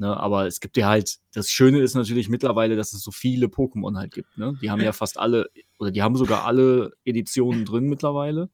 Ne? 0.00 0.16
Aber 0.16 0.46
es 0.46 0.60
gibt 0.60 0.78
ja 0.78 0.88
halt, 0.88 1.18
das 1.34 1.50
Schöne 1.50 1.80
ist 1.80 1.94
natürlich 1.94 2.30
mittlerweile, 2.30 2.74
dass 2.74 2.94
es 2.94 3.02
so 3.02 3.10
viele 3.10 3.46
Pokémon 3.46 3.98
halt 3.98 4.14
gibt. 4.14 4.36
Ne? 4.38 4.56
Die 4.62 4.70
haben 4.70 4.80
ja 4.80 4.92
fast 4.92 5.18
alle, 5.18 5.50
oder 5.78 5.90
die 5.90 6.02
haben 6.02 6.16
sogar 6.16 6.46
alle 6.46 6.92
Editionen 7.04 7.66
drin 7.66 7.84
mittlerweile. 7.84 8.48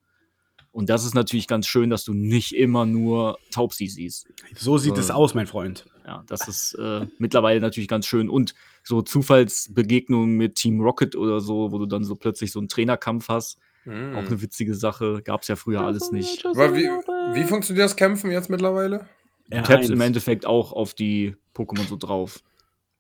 Und 0.73 0.91
das 0.91 1.05
ist 1.05 1.15
natürlich 1.15 1.47
ganz 1.47 1.67
schön, 1.67 1.89
dass 1.89 2.05
du 2.05 2.13
nicht 2.13 2.53
immer 2.53 2.85
nur 2.85 3.39
Taubsi 3.51 3.87
siehst. 3.87 4.29
So 4.57 4.77
sieht 4.77 4.97
Äh, 4.97 5.01
es 5.01 5.11
aus, 5.11 5.35
mein 5.35 5.47
Freund. 5.47 5.87
Ja, 6.07 6.23
das 6.29 6.47
ist 6.47 6.75
äh, 6.75 7.07
mittlerweile 7.19 7.61
natürlich 7.61 7.89
ganz 7.89 8.07
schön. 8.07 8.31
Und 8.31 8.55
so 8.85 9.03
Zufallsbegegnungen 9.03 10.37
mit 10.37 10.55
Team 10.55 10.81
Rocket 10.81 11.17
oder 11.17 11.41
so, 11.41 11.73
wo 11.73 11.79
du 11.79 11.87
dann 11.87 12.05
so 12.05 12.15
plötzlich 12.15 12.53
so 12.53 12.61
einen 12.61 12.69
Trainerkampf 12.69 13.29
hast. 13.29 13.59
Mhm. 13.85 14.15
Auch 14.15 14.27
eine 14.27 14.41
witzige 14.41 14.75
Sache. 14.75 15.21
Gab 15.23 15.43
es 15.43 15.49
ja 15.49 15.57
früher 15.57 15.81
alles 15.81 16.13
nicht. 16.13 16.47
Aber 16.47 16.75
wie, 16.75 16.85
wie 16.85 17.45
funktioniert 17.45 17.85
das 17.85 17.97
Kämpfen 17.97 18.31
jetzt 18.31 18.49
mittlerweile? 18.49 19.09
Du 19.51 19.63
tappst 19.63 19.91
R1. 19.91 19.93
im 19.93 20.01
Endeffekt 20.01 20.47
auch 20.47 20.73
auf 20.73 20.95
die 20.95 21.37
Pokémon 21.55 21.87
so 21.89 21.97
drauf. 21.97 22.41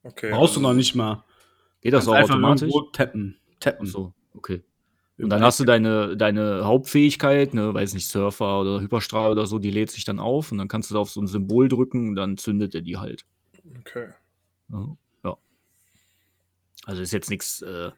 Okay. 0.03 0.31
Brauchst 0.31 0.57
du 0.57 0.61
also- 0.61 0.69
noch 0.69 0.75
nicht 0.75 0.95
mal. 0.95 1.25
Geht 1.81 1.93
das 1.93 2.09
auch 2.09 2.15
einfach 2.15 2.35
automatisch? 2.35 2.73
tappen. 2.93 3.37
Tappen. 3.61 3.87
Ach 3.87 3.93
so, 3.93 4.13
okay. 4.35 4.63
Und 5.19 5.31
dann 5.31 5.43
hast 5.43 5.59
du 5.61 5.65
deine, 5.65 6.17
deine 6.17 6.65
Hauptfähigkeit, 6.67 7.55
ne, 7.55 7.73
weiß 7.73 7.95
nicht, 7.95 8.09
Surfer 8.09 8.61
oder 8.61 8.81
Hyperstrahl 8.81 9.33
oder 9.33 9.47
so, 9.47 9.59
die 9.59 9.71
lädt 9.71 9.91
sich 9.91 10.05
dann 10.05 10.19
auf 10.19 10.53
und 10.53 10.59
dann 10.59 10.69
kannst 10.69 10.91
du 10.91 10.95
da 10.95 11.01
auf 11.01 11.11
so 11.11 11.21
ein 11.23 11.27
Symbol 11.27 11.69
drücken 11.69 12.11
und 12.11 12.17
dann 12.17 12.37
zündet 12.37 12.75
er 12.75 12.83
die 12.83 12.99
halt. 12.99 13.25
Okay. 13.81 14.09
Ja. 14.71 14.97
Also 16.87 17.03
ist 17.03 17.13
jetzt 17.13 17.31
nichts, 17.31 17.63
äh, 17.63 17.91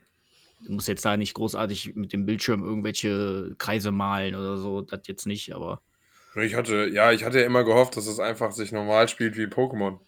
du 0.64 0.72
musst 0.72 0.88
jetzt 0.88 1.04
da 1.04 1.16
nicht 1.16 1.34
großartig 1.34 1.94
mit 1.94 2.12
dem 2.12 2.24
Bildschirm 2.24 2.64
irgendwelche 2.64 3.54
Kreise 3.58 3.92
malen 3.92 4.34
oder 4.34 4.56
so, 4.56 4.80
das 4.80 5.02
jetzt 5.06 5.26
nicht, 5.26 5.54
aber 5.54 5.82
Ich 6.36 6.54
hatte, 6.54 6.88
ja, 6.88 7.12
ich 7.12 7.24
hatte 7.24 7.40
ja 7.40 7.46
immer 7.46 7.64
gehofft, 7.64 7.96
dass 7.96 8.06
es 8.06 8.18
einfach 8.18 8.52
sich 8.52 8.72
normal 8.72 9.08
spielt 9.08 9.36
wie 9.36 9.46
Pokémon. 9.46 9.98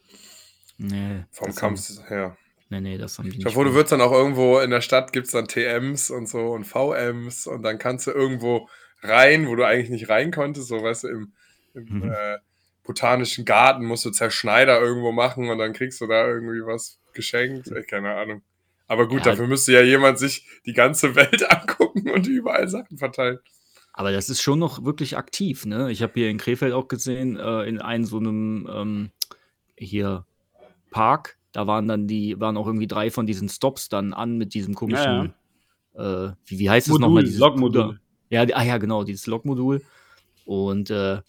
nee. 0.79 1.25
Vom 1.31 1.55
Kampf 1.55 1.89
her. 2.09 2.37
Nee, 2.71 2.81
nee, 2.81 2.99
das 2.99 3.19
haben 3.19 3.29
die 3.31 3.39
Ich 3.39 3.45
nicht. 3.45 3.57
hoffe, 3.57 3.65
du 3.69 3.75
wirst 3.75 3.93
dann 3.93 4.01
auch 4.01 4.13
irgendwo 4.13 4.59
in 4.61 4.71
der 4.71 4.81
Stadt 4.81 5.13
gibt 5.13 5.27
es 5.27 5.33
dann 5.33 5.47
TMs 5.49 6.11
und 6.11 6.29
so 6.29 6.53
und 6.53 6.65
VMs 6.65 7.47
und 7.47 7.63
dann 7.63 7.79
kannst 7.79 8.07
du 8.07 8.11
irgendwo 8.13 8.69
rein, 9.03 9.47
wo 9.49 9.57
du 9.57 9.65
eigentlich 9.67 9.91
nicht 9.91 10.09
rein 10.09 10.31
konntest, 10.31 10.69
so 10.69 10.83
weißt 10.83 11.05
du, 11.05 11.09
im, 11.09 11.33
im 11.75 11.85
Mhm. 11.85 12.03
äh, 12.11 12.39
botanischen 12.85 13.45
Garten 13.45 13.85
musst 13.85 14.05
du 14.05 14.11
Zerschneider 14.11 14.81
irgendwo 14.81 15.13
machen 15.13 15.49
und 15.51 15.59
dann 15.59 15.73
kriegst 15.73 16.01
du 16.01 16.07
da 16.07 16.27
irgendwie 16.27 16.65
was 16.65 16.99
geschenkt. 17.13 17.71
Ich, 17.71 17.87
keine 17.87 18.15
Ahnung. 18.15 18.43
Aber 18.89 19.07
gut, 19.07 19.19
Ja. 19.25 19.33
dafür 19.33 19.47
müsste 19.47 19.73
ja 19.73 19.83
jemand 19.83 20.19
sich 20.19 20.47
die 20.67 20.73
ganze 20.73 21.15
Welt 21.15 21.49
angucken 21.51 22.11
und 22.11 22.27
überall 22.27 22.69
Sachen 22.69 22.99
verteilen. 22.99 23.39
Aber 23.93 24.13
das 24.13 24.29
ist 24.31 24.41
schon 24.41 24.59
noch 24.59 24.85
wirklich 24.85 25.17
aktiv, 25.17 25.67
ne? 25.67 25.91
Ich 25.91 26.03
habe 26.03 26.13
hier 26.15 26.31
in 26.31 26.39
Krefeld 26.39 26.73
auch 26.73 26.89
gesehen, 26.89 27.37
äh, 27.37 27.65
in 27.65 27.81
einem 27.81 28.05
so 28.05 28.19
einem 28.19 28.69
ähm, 28.73 29.11
hier 29.77 30.25
Park, 30.91 31.37
da 31.53 31.67
waren 31.67 31.89
dann 31.89 32.07
die, 32.07 32.39
waren 32.41 32.57
auch 32.57 32.67
irgendwie 32.67 32.87
drei 32.87 33.11
von 33.11 33.27
diesen 33.27 33.49
Stops 33.49 33.89
dann 33.89 34.13
an 34.13 34.39
mit 34.39 34.55
diesem 34.55 34.75
komischen, 34.75 35.35
Äh, 35.95 36.33
wie, 36.47 36.59
wie 36.59 36.71
heißt 36.71 36.87
es 36.87 36.93
Modul, 36.93 37.07
nochmal? 37.07 37.25
Dieses 37.25 37.41
Logmodul. 37.41 38.01
Ja, 38.31 38.43
ah 38.43 38.63
ja, 38.63 38.79
genau, 38.79 39.03
dieses 39.03 39.27
Logmodul. 39.27 39.83
Und 40.45 40.91
äh, 40.91 41.21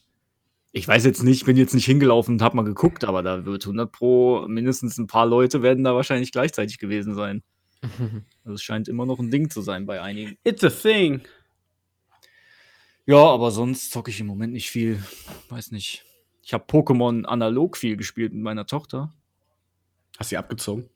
ich 0.71 0.87
weiß 0.87 1.03
jetzt 1.03 1.23
nicht, 1.23 1.45
bin 1.45 1.57
jetzt 1.57 1.73
nicht 1.73 1.85
hingelaufen 1.85 2.35
und 2.35 2.41
hab 2.41 2.53
mal 2.53 2.63
geguckt, 2.63 3.03
aber 3.03 3.23
da 3.23 3.45
wird 3.45 3.63
100 3.63 3.91
pro 3.91 4.45
mindestens 4.47 4.97
ein 4.97 5.07
paar 5.07 5.25
Leute 5.25 5.61
werden 5.61 5.83
da 5.83 5.95
wahrscheinlich 5.95 6.31
gleichzeitig 6.31 6.77
gewesen 6.77 7.15
sein. 7.15 7.43
Also 8.43 8.55
es 8.55 8.63
scheint 8.63 8.87
immer 8.87 9.05
noch 9.05 9.19
ein 9.19 9.29
Ding 9.29 9.51
zu 9.51 9.61
sein 9.61 9.85
bei 9.85 10.01
einigen. 10.01 10.35
It's 10.43 10.63
a 10.63 10.69
thing. 10.69 11.21
Ja, 13.05 13.23
aber 13.23 13.51
sonst 13.51 13.91
zocke 13.91 14.09
ich 14.09 14.19
im 14.19 14.25
Moment 14.25 14.53
nicht 14.53 14.71
viel. 14.71 15.03
Weiß 15.49 15.71
nicht. 15.71 16.03
Ich 16.41 16.53
habe 16.53 16.65
Pokémon 16.65 17.23
analog 17.25 17.77
viel 17.77 17.97
gespielt 17.97 18.33
mit 18.33 18.41
meiner 18.41 18.65
Tochter. 18.65 19.13
Hast 20.21 20.31
du 20.31 20.35
die 20.35 20.37
abgezogen? 20.37 20.87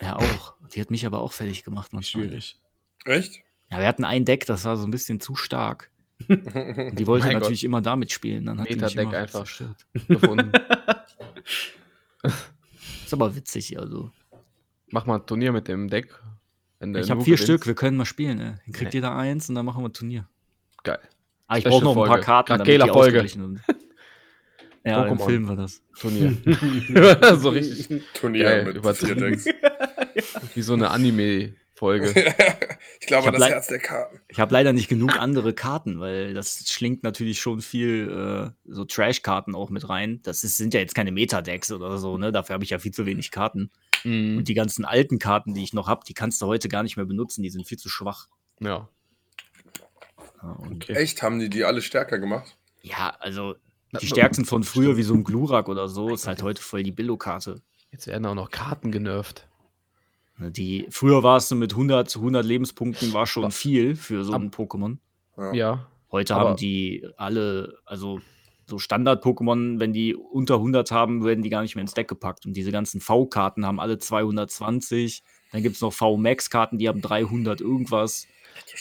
Ja, 0.00 0.16
auch. 0.16 0.54
Die 0.74 0.80
hat 0.80 0.90
mich 0.90 1.06
aber 1.06 1.20
auch 1.20 1.32
fertig 1.32 1.62
gemacht. 1.62 1.92
manchmal. 1.92 2.24
Schwierig. 2.24 2.58
Echt? 3.04 3.40
Ja, 3.70 3.78
wir 3.78 3.86
hatten 3.86 4.04
ein 4.04 4.24
Deck, 4.24 4.46
das 4.46 4.64
war 4.64 4.76
so 4.76 4.84
ein 4.84 4.90
bisschen 4.90 5.20
zu 5.20 5.36
stark. 5.36 5.92
Und 6.28 6.98
die 6.98 7.06
wollte 7.06 7.32
natürlich 7.32 7.62
immer 7.62 7.80
damit 7.80 8.10
spielen. 8.10 8.46
Dann 8.46 8.60
hat 8.60 8.68
die 8.68 8.74
mich 8.74 8.96
immer 8.96 9.12
einfach. 9.16 9.44
zerstört. 9.44 9.86
gefunden. 10.08 10.50
Ist 13.04 13.12
aber 13.12 13.36
witzig, 13.36 13.78
also. 13.78 14.10
Mach 14.90 15.06
mal 15.06 15.20
ein 15.20 15.26
Turnier 15.26 15.52
mit 15.52 15.68
dem 15.68 15.88
Deck. 15.88 16.08
Ich 16.80 17.10
habe 17.10 17.20
vier 17.22 17.36
gewinnst. 17.36 17.42
Stück, 17.44 17.66
wir 17.68 17.76
können 17.76 17.96
mal 17.96 18.06
spielen. 18.06 18.40
Ey. 18.40 18.54
Dann 18.66 18.72
kriegt 18.72 18.92
Nee. 18.92 18.98
jeder 18.98 19.14
eins 19.14 19.48
und 19.48 19.54
dann 19.54 19.64
machen 19.64 19.84
wir 19.84 19.88
ein 19.88 19.92
Turnier. 19.92 20.28
Geil. 20.82 20.98
Ah, 21.46 21.58
ich 21.58 21.64
brauche 21.64 21.84
noch 21.84 21.92
ein 21.92 21.96
paar 21.98 22.06
Folge. 22.08 22.24
Karten, 22.24 22.48
damit 22.58 22.66
die 22.66 22.76
Krakela-Folge. 22.76 23.60
Ja, 24.84 25.04
dann 25.04 25.18
Pokémon. 25.18 25.24
filmen 25.26 25.48
wir 25.48 25.56
das. 25.56 25.82
Turnier. 25.98 26.36
so 27.38 27.48
richtig. 27.48 28.02
Turnier 28.14 28.44
Geil, 28.44 28.64
mit 28.66 28.76
übertrieben. 28.76 29.42
Wie 30.54 30.62
so 30.62 30.74
eine 30.74 30.90
Anime-Folge. 30.90 32.08
ich 33.00 33.06
glaube, 33.06 33.30
Ich 33.30 33.38
das 33.38 33.48
Herz 33.48 33.66
der 33.68 33.78
Karten. 33.78 34.20
Ich 34.28 34.38
habe 34.38 34.52
leider 34.52 34.72
nicht 34.74 34.88
genug 34.88 35.18
andere 35.18 35.54
Karten, 35.54 36.00
weil 36.00 36.34
das 36.34 36.68
schlingt 36.68 37.02
natürlich 37.02 37.40
schon 37.40 37.62
viel 37.62 38.52
äh, 38.66 38.70
so 38.70 38.84
Trash-Karten 38.84 39.54
auch 39.54 39.70
mit 39.70 39.88
rein. 39.88 40.20
Das 40.22 40.44
ist, 40.44 40.58
sind 40.58 40.74
ja 40.74 40.80
jetzt 40.80 40.94
keine 40.94 41.12
Meta-Decks 41.12 41.72
oder 41.72 41.96
so, 41.96 42.18
ne? 42.18 42.30
Dafür 42.30 42.54
habe 42.54 42.64
ich 42.64 42.70
ja 42.70 42.78
viel 42.78 42.92
zu 42.92 43.06
wenig 43.06 43.30
Karten. 43.30 43.70
Mhm. 44.04 44.38
Und 44.38 44.48
die 44.48 44.54
ganzen 44.54 44.84
alten 44.84 45.18
Karten, 45.18 45.54
die 45.54 45.64
ich 45.64 45.72
noch 45.72 45.88
habe, 45.88 46.02
die 46.06 46.14
kannst 46.14 46.42
du 46.42 46.46
heute 46.46 46.68
gar 46.68 46.82
nicht 46.82 46.98
mehr 46.98 47.06
benutzen. 47.06 47.42
Die 47.42 47.50
sind 47.50 47.66
viel 47.66 47.78
zu 47.78 47.88
schwach. 47.88 48.28
Ja. 48.60 48.88
Und 50.42 50.84
Okay. 50.84 50.92
Echt, 50.92 51.22
haben 51.22 51.38
die 51.38 51.48
die 51.48 51.64
alle 51.64 51.80
stärker 51.80 52.18
gemacht? 52.18 52.58
ja 52.82 53.16
also 53.18 53.54
die 54.00 54.06
stärksten 54.06 54.44
von 54.44 54.62
früher, 54.64 54.96
wie 54.96 55.02
so 55.02 55.14
ein 55.14 55.24
Glurak 55.24 55.68
oder 55.68 55.88
so, 55.88 56.12
ist 56.14 56.26
halt 56.26 56.42
heute 56.42 56.62
voll 56.62 56.82
die 56.82 56.92
Billo-Karte. 56.92 57.60
Jetzt 57.90 58.06
werden 58.06 58.26
auch 58.26 58.34
noch 58.34 58.50
Karten 58.50 58.90
genervt. 58.92 59.48
Ne, 60.38 60.50
Die, 60.50 60.86
früher 60.90 61.22
war 61.22 61.36
es 61.36 61.48
so 61.48 61.54
mit 61.54 61.72
100 61.72 62.10
zu 62.10 62.18
100 62.20 62.44
Lebenspunkten 62.44 63.12
war 63.12 63.26
schon 63.26 63.50
viel 63.52 63.94
für 63.96 64.24
so 64.24 64.32
ein 64.32 64.50
Pokémon. 64.50 64.98
Ja. 65.52 65.86
Heute 66.10 66.34
Aber- 66.34 66.50
haben 66.50 66.56
die 66.56 67.06
alle, 67.16 67.78
also 67.86 68.20
so 68.66 68.78
Standard-Pokémon, 68.78 69.78
wenn 69.78 69.92
die 69.92 70.14
unter 70.14 70.54
100 70.58 70.90
haben, 70.90 71.24
werden 71.24 71.42
die 71.42 71.50
gar 71.50 71.62
nicht 71.62 71.74
mehr 71.76 71.82
ins 71.82 71.92
Deck 71.94 72.08
gepackt. 72.08 72.46
Und 72.46 72.54
diese 72.54 72.72
ganzen 72.72 73.00
V-Karten 73.00 73.66
haben 73.66 73.78
alle 73.78 73.98
220. 73.98 75.22
Dann 75.52 75.62
gibt 75.62 75.76
es 75.76 75.82
noch 75.82 75.92
V-Max-Karten, 75.92 76.78
die 76.78 76.88
haben 76.88 77.00
300 77.00 77.60
irgendwas. 77.60 78.26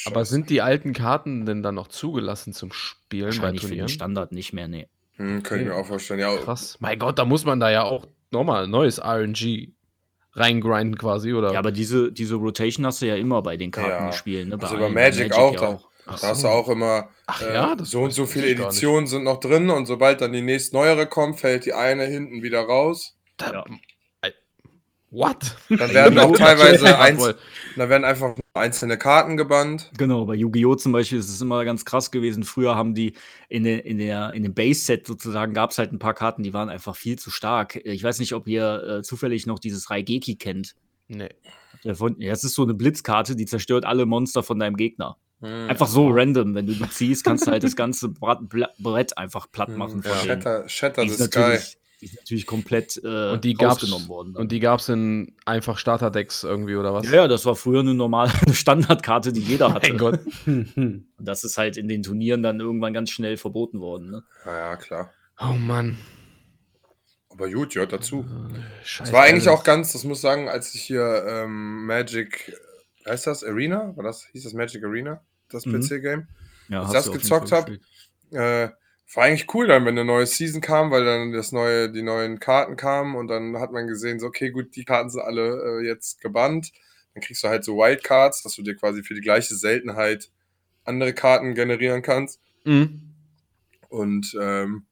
Aber 0.05 0.23
sind 0.25 0.49
die 0.49 0.61
alten 0.61 0.93
Karten 0.93 1.45
denn 1.45 1.63
dann 1.63 1.75
noch 1.75 1.87
zugelassen 1.87 2.53
zum 2.53 2.71
Spielen 2.71 3.23
bei 3.23 3.27
Wahrscheinlich 3.27 3.61
für 3.61 3.67
den 3.67 3.71
Turnieren? 3.71 3.89
Standard 3.89 4.31
nicht 4.31 4.53
mehr, 4.53 4.67
nee. 4.67 4.87
Hm, 5.17 5.43
könnte 5.43 5.63
ich 5.65 5.69
mir 5.69 5.75
auch 5.75 5.85
vorstellen. 5.85 6.19
Ja, 6.19 6.35
Krass. 6.37 6.77
Mein 6.79 6.97
Gott, 6.99 7.19
da 7.19 7.25
muss 7.25 7.45
man 7.45 7.59
da 7.59 7.69
ja 7.69 7.83
auch 7.83 8.07
nochmal 8.31 8.67
neues 8.67 8.99
RNG 8.99 9.69
reingrinden 10.33 10.97
quasi, 10.97 11.33
oder? 11.33 11.53
Ja, 11.53 11.59
aber 11.59 11.71
diese, 11.71 12.11
diese 12.11 12.35
Rotation 12.35 12.85
hast 12.85 13.01
du 13.01 13.05
ja 13.07 13.15
immer 13.15 13.41
bei 13.43 13.55
den 13.57 13.71
Ja. 13.75 13.81
Kartenspielen. 13.83 14.49
Ne? 14.49 14.57
Also 14.59 14.75
allen, 14.75 14.93
bei 14.93 15.09
Magic 15.09 15.31
auch, 15.33 15.55
da- 15.55 15.79
Ach 16.05 16.19
Da 16.19 16.27
hast 16.29 16.41
so. 16.41 16.47
du 16.47 16.53
auch 16.53 16.67
immer 16.67 17.07
Ach 17.27 17.41
äh, 17.43 17.53
ja, 17.53 17.75
das 17.75 17.91
so 17.91 18.01
und 18.01 18.11
so 18.11 18.25
viele. 18.25 18.47
Editionen 18.47 19.07
sind 19.07 19.23
noch 19.23 19.39
drin 19.39 19.69
und 19.69 19.85
sobald 19.85 20.19
dann 20.19 20.33
die 20.33 20.41
nächste 20.41 20.75
neuere 20.75 21.05
kommt, 21.05 21.39
fällt 21.39 21.65
die 21.65 21.71
eine 21.73 22.03
hinten 22.05 22.41
wieder 22.43 22.59
raus. 22.61 23.15
Da, 23.37 23.53
Ja. 23.53 23.65
What? 25.13 25.55
Dann 25.69 25.93
werden 25.93 26.17
auch 26.19 26.35
teilweise 26.35 26.85
Ja, 26.85 26.99
einz 26.99 27.21
voll. 27.21 27.35
da 27.77 27.87
werden 27.87 28.03
einfach 28.03 28.35
einzelne 28.55 28.97
Karten 28.97 29.37
gebannt. 29.37 29.91
Genau, 29.97 30.25
bei 30.25 30.33
Yu-Gi-Oh! 30.33 30.73
zum 30.75 30.91
Beispiel 30.91 31.19
ist 31.19 31.29
es 31.29 31.39
immer 31.39 31.63
ganz 31.65 31.85
krass 31.85 32.09
gewesen. 32.09 32.43
Früher 32.43 32.75
haben 32.75 32.95
die 32.95 33.13
in, 33.47 33.63
der, 33.63 33.85
in, 33.85 33.99
der, 33.99 34.33
in 34.33 34.41
dem 34.41 34.55
Base-Set 34.55 35.05
sozusagen 35.05 35.53
gab 35.53 35.69
es 35.69 35.77
halt 35.77 35.91
ein 35.93 35.99
paar 35.99 36.15
Karten, 36.15 36.41
die 36.41 36.53
waren 36.53 36.69
einfach 36.69 36.95
viel 36.95 37.19
zu 37.19 37.29
stark. 37.29 37.75
Ich 37.85 38.03
weiß 38.03 38.17
nicht, 38.19 38.33
ob 38.33 38.47
ihr 38.47 38.83
äh, 38.83 39.01
zufällig 39.03 39.45
noch 39.45 39.59
dieses 39.59 39.91
Raigeki 39.91 40.35
kennt. 40.35 40.75
Nee. 41.07 41.29
Der 41.83 41.93
von- 41.95 42.19
Ja, 42.19 42.31
es 42.31 42.43
ist 42.43 42.55
so 42.55 42.63
eine 42.63 42.73
Blitzkarte, 42.73 43.35
die 43.35 43.45
zerstört 43.45 43.85
alle 43.85 44.07
Monster 44.07 44.41
von 44.41 44.57
deinem 44.57 44.77
Gegner. 44.77 45.17
Hm. 45.41 45.69
Einfach 45.69 45.87
so 45.87 46.09
random. 46.09 46.55
Wenn 46.55 46.65
du 46.65 46.73
die 46.73 46.89
ziehst, 46.89 47.23
kannst 47.23 47.45
du 47.45 47.51
halt 47.51 47.63
das 47.63 47.75
ganze 47.75 48.09
Brett 48.09 49.17
einfach 49.17 49.51
platt 49.51 49.69
machen. 49.69 49.95
Hm, 49.95 50.01
denen. 50.01 50.15
Shatter, 50.25 50.69
Shatter 50.69 51.01
the 51.03 51.07
ist, 51.09 51.23
Sky. 51.25 51.57
Die 52.03 52.09
ist 52.09 52.17
natürlich 52.17 52.45
komplett 52.45 52.99
äh, 53.03 53.31
Und 53.31 53.43
die 53.45 53.53
gab's, 53.53 53.75
rausgenommen 53.83 54.07
worden. 54.09 54.33
dann. 54.33 54.41
und 54.41 54.51
die 54.51 54.59
gab's 54.59 54.89
in 54.89 55.35
einfach 55.45 55.77
Starterdecks 55.77 56.43
irgendwie, 56.43 56.75
oder 56.75 56.93
was? 56.93 57.05
ja, 57.07 57.15
ja, 57.15 57.27
das 57.29 57.45
war 57.45 57.55
früher 57.55 57.79
eine 57.79 57.93
normale 57.93 58.31
Standardkarte, 58.53 59.31
die 59.31 59.39
jeder 59.41 59.73
hatte. 59.73 59.89
Mein 59.89 59.97
Gott. 59.97 60.19
Und 60.45 61.05
das 61.17 61.43
ist 61.45 61.57
halt 61.57 61.77
in 61.77 61.87
den 61.87 62.03
Turnieren 62.03 62.43
dann 62.43 62.59
irgendwann 62.59 62.93
ganz 62.93 63.09
schnell 63.11 63.37
verboten 63.37 63.79
worden. 63.79 64.11
Ne? 64.11 64.23
Ja, 64.45 64.57
ja, 64.71 64.75
klar. 64.75 65.11
Oh 65.39 65.53
Mann. 65.53 65.97
Aber 67.29 67.49
gut, 67.49 67.73
gehört 67.73 67.93
dazu. 67.93 68.25
Scheiße. 68.83 69.09
Es 69.09 69.13
war 69.13 69.23
eigentlich 69.23 69.47
auch 69.49 69.63
ganz, 69.63 69.93
das 69.93 70.03
muss 70.03 70.17
ich 70.19 70.21
sagen, 70.21 70.49
als 70.49 70.75
ich 70.75 70.81
hier 70.83 71.23
ähm, 71.27 71.85
Magic, 71.85 72.53
heißt 73.07 73.25
das 73.27 73.43
Arena? 73.43 73.93
War 73.95 74.03
das, 74.03 74.25
hieß 74.33 74.43
das 74.43 74.53
Magic 74.53 74.83
Arena? 74.83 75.21
Das 75.49 75.65
Mhm. 75.65 75.79
PC-Game? 75.81 76.27
Ja, 76.69 76.81
Als 76.81 76.93
hast 76.93 77.07
das 77.07 77.11
gezockt 77.13 77.49
Fall 77.49 77.59
hab, 77.59 77.65
gespielt. 77.67 77.87
Äh, 78.31 78.69
war 79.15 79.25
eigentlich 79.25 79.53
cool 79.53 79.67
dann, 79.67 79.85
wenn 79.85 79.97
eine 79.97 80.05
neue 80.05 80.25
Season 80.25 80.61
kam, 80.61 80.91
weil 80.91 81.05
dann 81.05 81.31
das 81.33 81.51
neue, 81.51 81.91
die 81.91 82.01
neuen 82.01 82.39
Karten 82.39 82.75
kamen 82.75 83.15
und 83.15 83.27
dann 83.27 83.59
hat 83.59 83.71
man 83.71 83.87
gesehen, 83.87 84.19
so, 84.19 84.27
okay, 84.27 84.51
gut, 84.51 84.75
die 84.75 84.85
Karten 84.85 85.09
sind 85.09 85.21
alle 85.21 85.81
äh, 85.81 85.85
jetzt 85.85 86.21
gebannt. 86.21 86.71
Dann 87.13 87.21
kriegst 87.21 87.43
du 87.43 87.47
halt 87.47 87.63
so 87.63 87.77
Wildcards, 87.77 88.43
dass 88.43 88.55
du 88.55 88.63
dir 88.63 88.75
quasi 88.75 89.03
für 89.03 89.13
die 89.13 89.21
gleiche 89.21 89.55
Seltenheit 89.55 90.31
andere 90.83 91.13
Karten 91.13 91.53
generieren 91.53 92.01
kannst. 92.01 92.39
Mhm. 92.63 93.13
Und 93.89 94.35
ähm, 94.41 94.85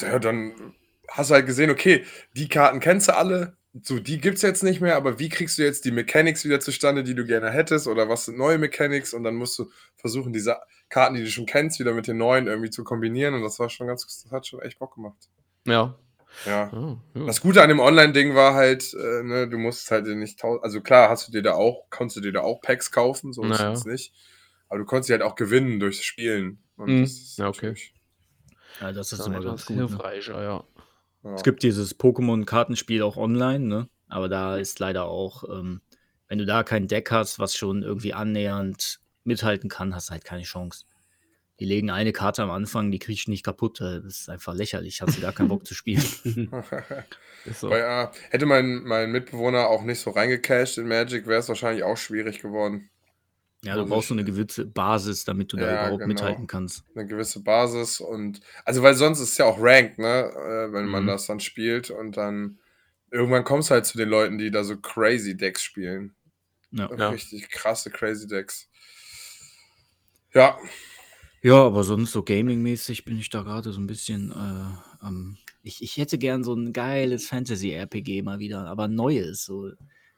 ja, 0.00 0.18
dann 0.18 0.74
hast 1.08 1.30
du 1.30 1.34
halt 1.34 1.46
gesehen, 1.46 1.70
okay, 1.70 2.04
die 2.34 2.48
Karten 2.48 2.78
kennst 2.78 3.08
du 3.08 3.16
alle, 3.16 3.56
so 3.82 3.98
die 3.98 4.20
gibt 4.20 4.36
es 4.36 4.42
jetzt 4.42 4.62
nicht 4.62 4.80
mehr, 4.80 4.96
aber 4.96 5.18
wie 5.18 5.28
kriegst 5.28 5.58
du 5.58 5.62
jetzt 5.62 5.84
die 5.84 5.90
Mechanics 5.90 6.44
wieder 6.44 6.60
zustande, 6.60 7.02
die 7.02 7.14
du 7.14 7.24
gerne 7.24 7.50
hättest, 7.50 7.88
oder 7.88 8.08
was 8.08 8.26
sind 8.26 8.38
neue 8.38 8.58
Mechanics? 8.58 9.14
Und 9.14 9.24
dann 9.24 9.34
musst 9.34 9.58
du 9.58 9.70
versuchen, 9.96 10.32
diese 10.32 10.58
Karten, 10.88 11.14
die 11.16 11.22
du 11.24 11.30
schon 11.30 11.46
kennst, 11.46 11.78
wieder 11.80 11.92
mit 11.92 12.06
den 12.06 12.16
neuen 12.18 12.46
irgendwie 12.46 12.70
zu 12.70 12.84
kombinieren. 12.84 13.34
Und 13.34 13.42
das 13.42 13.58
war 13.58 13.68
schon 13.68 13.86
ganz, 13.86 14.04
das 14.06 14.30
hat 14.32 14.46
schon 14.46 14.60
echt 14.62 14.78
Bock 14.78 14.94
gemacht. 14.94 15.28
Ja. 15.66 15.94
Ja. 16.46 16.70
Oh, 16.72 16.98
ja. 17.14 17.26
Das 17.26 17.40
Gute 17.40 17.62
an 17.62 17.68
dem 17.68 17.80
Online-Ding 17.80 18.34
war 18.34 18.54
halt, 18.54 18.94
äh, 18.94 19.22
ne, 19.22 19.48
du 19.48 19.58
musst 19.58 19.90
halt 19.90 20.06
nicht 20.06 20.38
tausend, 20.38 20.62
also 20.62 20.80
klar, 20.82 21.08
hast 21.08 21.26
du 21.26 21.32
dir 21.32 21.42
da 21.42 21.54
auch, 21.54 21.86
konntest 21.90 22.18
du 22.18 22.20
dir 22.20 22.32
da 22.32 22.40
auch 22.42 22.60
Packs 22.60 22.90
kaufen, 22.92 23.32
so 23.32 23.42
ist 23.42 23.58
Naja. 23.58 23.72
es 23.72 23.84
nicht. 23.86 24.12
Aber 24.68 24.78
du 24.78 24.84
konntest 24.84 25.06
sie 25.08 25.14
halt 25.14 25.22
auch 25.22 25.34
gewinnen 25.36 25.80
durchs 25.80 26.02
Spielen. 26.04 26.62
Und 26.76 26.88
Mhm. 26.90 27.02
das 27.02 27.12
ist 27.12 27.38
Ja, 27.38 27.48
okay. 27.48 27.74
Ja, 28.80 28.92
das 28.92 29.10
ist 29.12 29.18
Das 29.18 29.20
ist 29.20 29.26
immer 29.26 29.40
ganz 29.42 29.64
gut. 29.66 29.76
Ne? 29.76 29.86
hilfreicher, 29.88 30.42
ja. 30.42 30.64
Ja. 31.24 31.34
Es 31.34 31.42
gibt 31.42 31.62
dieses 31.62 31.98
Pokémon-Kartenspiel 31.98 33.02
auch 33.02 33.16
online, 33.16 33.64
ne? 33.66 33.88
aber 34.08 34.28
da 34.28 34.56
ist 34.56 34.78
leider 34.78 35.04
auch, 35.06 35.44
ähm, 35.50 35.80
wenn 36.28 36.38
du 36.38 36.46
da 36.46 36.62
kein 36.62 36.86
Deck 36.88 37.10
hast, 37.10 37.38
was 37.38 37.54
schon 37.56 37.82
irgendwie 37.82 38.14
annähernd 38.14 39.00
mithalten 39.28 39.70
kann, 39.70 39.94
hast 39.94 40.08
du 40.08 40.12
halt 40.12 40.24
keine 40.24 40.42
Chance. 40.42 40.84
Die 41.60 41.64
legen 41.66 41.90
eine 41.90 42.12
Karte 42.12 42.42
am 42.42 42.50
Anfang, 42.50 42.90
die 42.92 42.98
kriegst 43.00 43.26
du 43.26 43.32
nicht 43.32 43.44
kaputt. 43.44 43.80
äh, 43.80 44.00
Das 44.02 44.20
ist 44.20 44.28
einfach 44.30 44.54
lächerlich. 44.54 45.02
Hast 45.02 45.16
du 45.16 45.20
gar 45.22 45.32
keinen 45.32 45.48
Bock 45.48 45.66
zu 45.66 45.74
spielen. 45.74 46.02
So. 47.52 47.70
Weil, 47.70 47.82
äh, 47.82 48.08
hätte 48.30 48.46
mein, 48.46 48.82
mein 48.84 49.10
Mitbewohner 49.12 49.68
auch 49.68 49.82
nicht 49.82 50.00
so 50.00 50.10
reingecashed 50.10 50.78
in 50.78 50.88
Magic, 50.88 51.26
wäre 51.26 51.40
es 51.40 51.48
wahrscheinlich 51.48 51.82
auch 51.84 51.96
schwierig 51.96 52.40
geworden. 52.40 52.90
Ja, 53.64 53.74
du 53.74 53.82
Und 53.82 53.88
brauchst 53.88 54.08
so 54.08 54.14
eine 54.14 54.24
gewisse 54.24 54.66
Basis, 54.66 55.24
damit 55.24 55.52
du 55.52 55.56
da 55.56 55.66
Ja, 55.66 55.84
überhaupt 55.84 56.00
genau. 56.00 56.08
mithalten 56.14 56.46
kannst. 56.46 56.84
Eine 56.94 57.06
gewisse 57.06 57.42
Basis 57.42 58.00
und 58.00 58.40
also 58.64 58.82
weil 58.82 58.94
sonst 58.94 59.20
ist 59.20 59.30
es 59.32 59.38
ja 59.38 59.46
auch 59.46 59.58
Ranked, 59.60 59.98
ne? 59.98 60.30
Äh, 60.30 60.72
wenn 60.72 60.86
man 60.86 61.04
Mhm. 61.04 61.08
das 61.08 61.26
dann 61.26 61.40
spielt 61.40 61.90
und 61.90 62.16
dann 62.16 62.58
irgendwann 63.10 63.44
kommst 63.44 63.70
du 63.70 63.74
halt 63.74 63.86
zu 63.86 63.98
den 63.98 64.08
Leuten, 64.08 64.38
die 64.38 64.50
da 64.50 64.62
so 64.62 64.76
crazy 64.76 65.36
Decks 65.36 65.62
spielen. 65.62 66.14
Ja. 66.70 66.88
Ja. 66.96 67.08
Richtig 67.10 67.48
krasse 67.50 67.90
crazy 67.90 68.26
Decks. 68.26 68.68
Ja, 70.34 70.58
Ja, 71.42 71.64
aber 71.64 71.84
sonst 71.84 72.12
so 72.12 72.22
gaming-mäßig 72.22 73.04
bin 73.04 73.18
ich 73.18 73.30
da 73.30 73.42
gerade 73.42 73.72
so 73.72 73.80
ein 73.80 73.86
bisschen 73.86 74.32
äh, 74.32 75.04
am. 75.04 75.38
Ich, 75.62 75.82
ich 75.82 75.96
hätte 75.96 76.18
gern 76.18 76.44
so 76.44 76.54
ein 76.54 76.72
geiles 76.72 77.26
Fantasy-RPG 77.26 78.22
mal 78.22 78.38
wieder, 78.38 78.66
aber 78.66 78.88
neues. 78.88 79.44
So. 79.44 79.70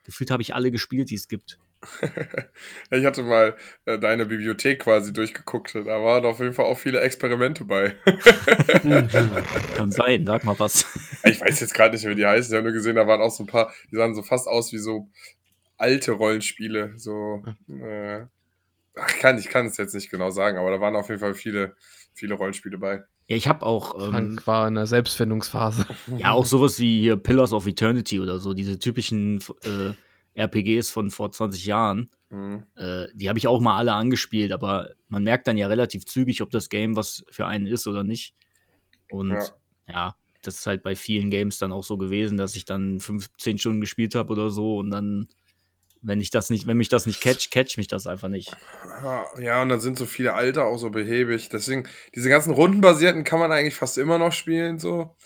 Gefühlt 0.04 0.30
habe 0.30 0.42
ich 0.42 0.54
alle 0.54 0.70
gespielt, 0.70 1.10
die 1.10 1.16
es 1.16 1.28
gibt. 1.28 1.58
ich 2.90 3.04
hatte 3.04 3.22
mal 3.22 3.56
äh, 3.86 3.98
deine 3.98 4.26
Bibliothek 4.26 4.80
quasi 4.80 5.12
durchgeguckt. 5.12 5.74
Da 5.74 5.84
waren 5.84 6.24
auf 6.24 6.38
jeden 6.40 6.52
Fall 6.52 6.66
auch 6.66 6.78
viele 6.78 7.00
Experimente 7.00 7.64
bei. 7.64 7.96
Kann 9.76 9.90
sein, 9.90 10.26
sag 10.26 10.44
mal 10.44 10.58
was. 10.58 10.86
Ich 11.24 11.38
weiß 11.38 11.60
jetzt 11.60 11.74
gerade 11.74 11.94
nicht, 11.94 12.06
wie 12.06 12.14
die 12.14 12.24
heißen. 12.24 12.50
Ich 12.50 12.56
habe 12.56 12.64
nur 12.64 12.72
gesehen, 12.72 12.96
da 12.96 13.06
waren 13.06 13.20
auch 13.20 13.30
so 13.30 13.42
ein 13.44 13.46
paar, 13.46 13.72
die 13.90 13.96
sahen 13.96 14.14
so 14.14 14.22
fast 14.22 14.48
aus 14.48 14.72
wie 14.72 14.78
so 14.78 15.08
alte 15.76 16.12
Rollenspiele. 16.12 16.94
So, 16.96 17.42
äh, 17.68 18.22
ach, 18.96 19.08
ich 19.14 19.20
kann, 19.20 19.38
ich 19.38 19.48
kann 19.48 19.66
es 19.66 19.76
jetzt 19.76 19.94
nicht 19.94 20.10
genau 20.10 20.30
sagen, 20.30 20.58
aber 20.58 20.70
da 20.70 20.80
waren 20.80 20.96
auf 20.96 21.08
jeden 21.08 21.20
Fall 21.20 21.34
viele, 21.34 21.76
viele 22.14 22.34
Rollenspiele 22.34 22.78
bei. 22.78 23.04
Ja, 23.28 23.36
ich 23.36 23.46
habe 23.46 23.64
auch, 23.64 23.94
ähm, 23.94 24.10
Frank 24.10 24.46
war 24.46 24.66
in 24.68 24.74
der 24.74 24.86
Selbstfindungsphase. 24.86 25.86
ja, 26.18 26.32
auch 26.32 26.46
sowas 26.46 26.78
wie 26.80 27.00
hier 27.00 27.16
Pillars 27.16 27.52
of 27.52 27.66
Eternity 27.66 28.20
oder 28.20 28.38
so, 28.38 28.54
diese 28.54 28.78
typischen 28.78 29.40
äh, 29.62 29.92
RPGs 30.40 30.90
von 30.90 31.10
vor 31.10 31.30
20 31.30 31.64
Jahren. 31.66 32.10
Mhm. 32.30 32.64
Äh, 32.76 33.06
die 33.14 33.28
habe 33.28 33.38
ich 33.38 33.46
auch 33.46 33.60
mal 33.60 33.76
alle 33.76 33.92
angespielt, 33.92 34.52
aber 34.52 34.90
man 35.08 35.22
merkt 35.24 35.46
dann 35.46 35.56
ja 35.58 35.66
relativ 35.66 36.06
zügig, 36.06 36.42
ob 36.42 36.50
das 36.50 36.68
Game 36.68 36.96
was 36.96 37.24
für 37.30 37.46
einen 37.46 37.66
ist 37.66 37.86
oder 37.86 38.04
nicht. 38.04 38.34
Und 39.10 39.30
Ja. 39.30 39.44
ja, 39.88 40.16
das 40.42 40.58
ist 40.60 40.66
halt 40.66 40.82
bei 40.82 40.96
vielen 40.96 41.30
Games 41.30 41.58
dann 41.58 41.72
auch 41.72 41.84
so 41.84 41.98
gewesen, 41.98 42.36
dass 42.36 42.56
ich 42.56 42.64
dann 42.64 43.00
15 43.00 43.58
Stunden 43.58 43.80
gespielt 43.80 44.14
habe 44.14 44.32
oder 44.32 44.50
so 44.50 44.78
und 44.78 44.90
dann, 44.90 45.28
wenn 46.02 46.20
ich 46.20 46.30
das 46.30 46.50
nicht, 46.50 46.66
wenn 46.66 46.76
mich 46.76 46.88
das 46.88 47.06
nicht 47.06 47.20
catch, 47.20 47.50
catch 47.50 47.76
mich 47.76 47.88
das 47.88 48.06
einfach 48.06 48.28
nicht. 48.28 48.56
Ja, 49.38 49.62
und 49.62 49.68
dann 49.68 49.80
sind 49.80 49.98
so 49.98 50.06
viele 50.06 50.34
alte 50.34 50.64
auch 50.64 50.78
so 50.78 50.90
behäbig. 50.90 51.48
Deswegen, 51.50 51.88
diese 52.14 52.28
ganzen 52.28 52.52
rundenbasierten 52.52 53.24
kann 53.24 53.38
man 53.38 53.52
eigentlich 53.52 53.74
fast 53.74 53.98
immer 53.98 54.18
noch 54.18 54.32
spielen, 54.32 54.78
so. 54.78 55.16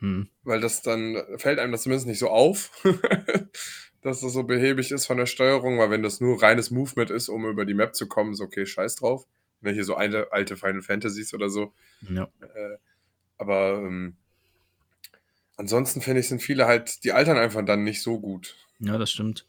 Hm. 0.00 0.28
Weil 0.42 0.60
das 0.60 0.82
dann 0.82 1.16
fällt 1.36 1.58
einem 1.58 1.72
das 1.72 1.82
zumindest 1.82 2.06
nicht 2.06 2.18
so 2.18 2.28
auf, 2.28 2.70
dass 4.02 4.20
das 4.20 4.32
so 4.32 4.44
behäbig 4.44 4.92
ist 4.92 5.06
von 5.06 5.16
der 5.16 5.26
Steuerung, 5.26 5.78
weil 5.78 5.90
wenn 5.90 6.02
das 6.02 6.20
nur 6.20 6.40
reines 6.42 6.70
Movement 6.70 7.10
ist, 7.10 7.28
um 7.28 7.46
über 7.46 7.64
die 7.64 7.74
Map 7.74 7.94
zu 7.94 8.06
kommen, 8.06 8.32
ist 8.32 8.40
okay, 8.40 8.66
scheiß 8.66 8.96
drauf. 8.96 9.26
Wenn 9.60 9.74
hier 9.74 9.84
so 9.84 9.94
alte, 9.94 10.32
alte 10.32 10.56
Final 10.56 10.82
Fantasies 10.82 11.34
oder 11.34 11.48
so. 11.48 11.72
Ja. 12.08 12.28
Äh, 12.40 12.76
aber 13.38 13.82
ähm, 13.84 14.16
ansonsten 15.56 16.00
finde 16.00 16.20
ich, 16.20 16.28
sind 16.28 16.42
viele 16.42 16.66
halt, 16.66 17.02
die 17.02 17.12
altern 17.12 17.38
einfach 17.38 17.64
dann 17.64 17.82
nicht 17.82 18.02
so 18.02 18.20
gut. 18.20 18.56
Ja, 18.78 18.98
das 18.98 19.10
stimmt. 19.10 19.46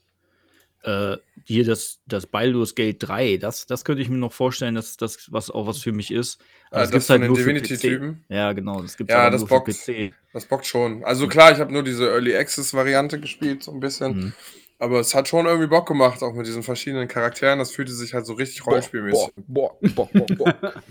Äh, 0.84 1.18
hier 1.44 1.66
das, 1.66 2.00
das 2.06 2.26
Baldur's 2.28 2.74
Gate 2.76 2.98
3, 3.00 3.38
das, 3.38 3.66
das 3.66 3.84
könnte 3.84 4.02
ich 4.02 4.10
mir 4.10 4.18
noch 4.18 4.32
vorstellen, 4.32 4.76
dass 4.76 4.96
das 4.98 5.28
was 5.32 5.52
auch 5.52 5.68
was 5.68 5.80
für 5.80 5.92
mich 5.92 6.10
ist. 6.12 6.40
Aber 6.72 6.78
Ah, 6.78 6.80
das 6.82 6.92
das 6.92 6.92
gibt's 6.92 7.10
halt 7.10 7.18
von 7.18 7.22
den 7.22 7.28
nur 7.28 7.38
für 7.38 7.54
Divinity-Typen? 7.54 8.16
PC. 8.22 8.32
Ja, 8.34 8.54
genau, 8.54 8.82
das 8.82 8.96
gibt 8.96 9.10
Ja, 9.10 9.30
das 9.30 9.42
nur 9.42 9.48
für 9.50 9.56
bockt. 9.56 9.68
PC. 9.86 10.14
Das 10.32 10.46
bockt 10.46 10.66
schon. 10.66 11.04
Also 11.04 11.28
klar, 11.28 11.52
ich 11.52 11.60
habe 11.60 11.74
nur 11.74 11.84
diese 11.84 12.08
Early 12.08 12.36
Access-Variante 12.36 13.20
gespielt, 13.20 13.64
so 13.64 13.72
ein 13.72 13.80
bisschen. 13.82 14.16
Mhm. 14.16 14.34
Aber 14.82 15.02
es 15.02 15.14
hat 15.14 15.28
schon 15.28 15.46
irgendwie 15.46 15.68
Bock 15.68 15.88
gemacht, 15.88 16.24
auch 16.24 16.34
mit 16.34 16.48
diesen 16.48 16.64
verschiedenen 16.64 17.10
Charakteren. 17.10 17.60
Das 17.60 17.72
fühlte 17.72 17.92
sich 17.92 18.14
halt 18.14 18.26
so 18.26 18.34
richtig 18.34 18.66
rollenspielmäßig. 18.66 19.32
Boah, 19.48 19.78
boah, 19.82 20.10
boah, 20.14 20.26
boah, 20.38 20.54
boah. 20.62 20.74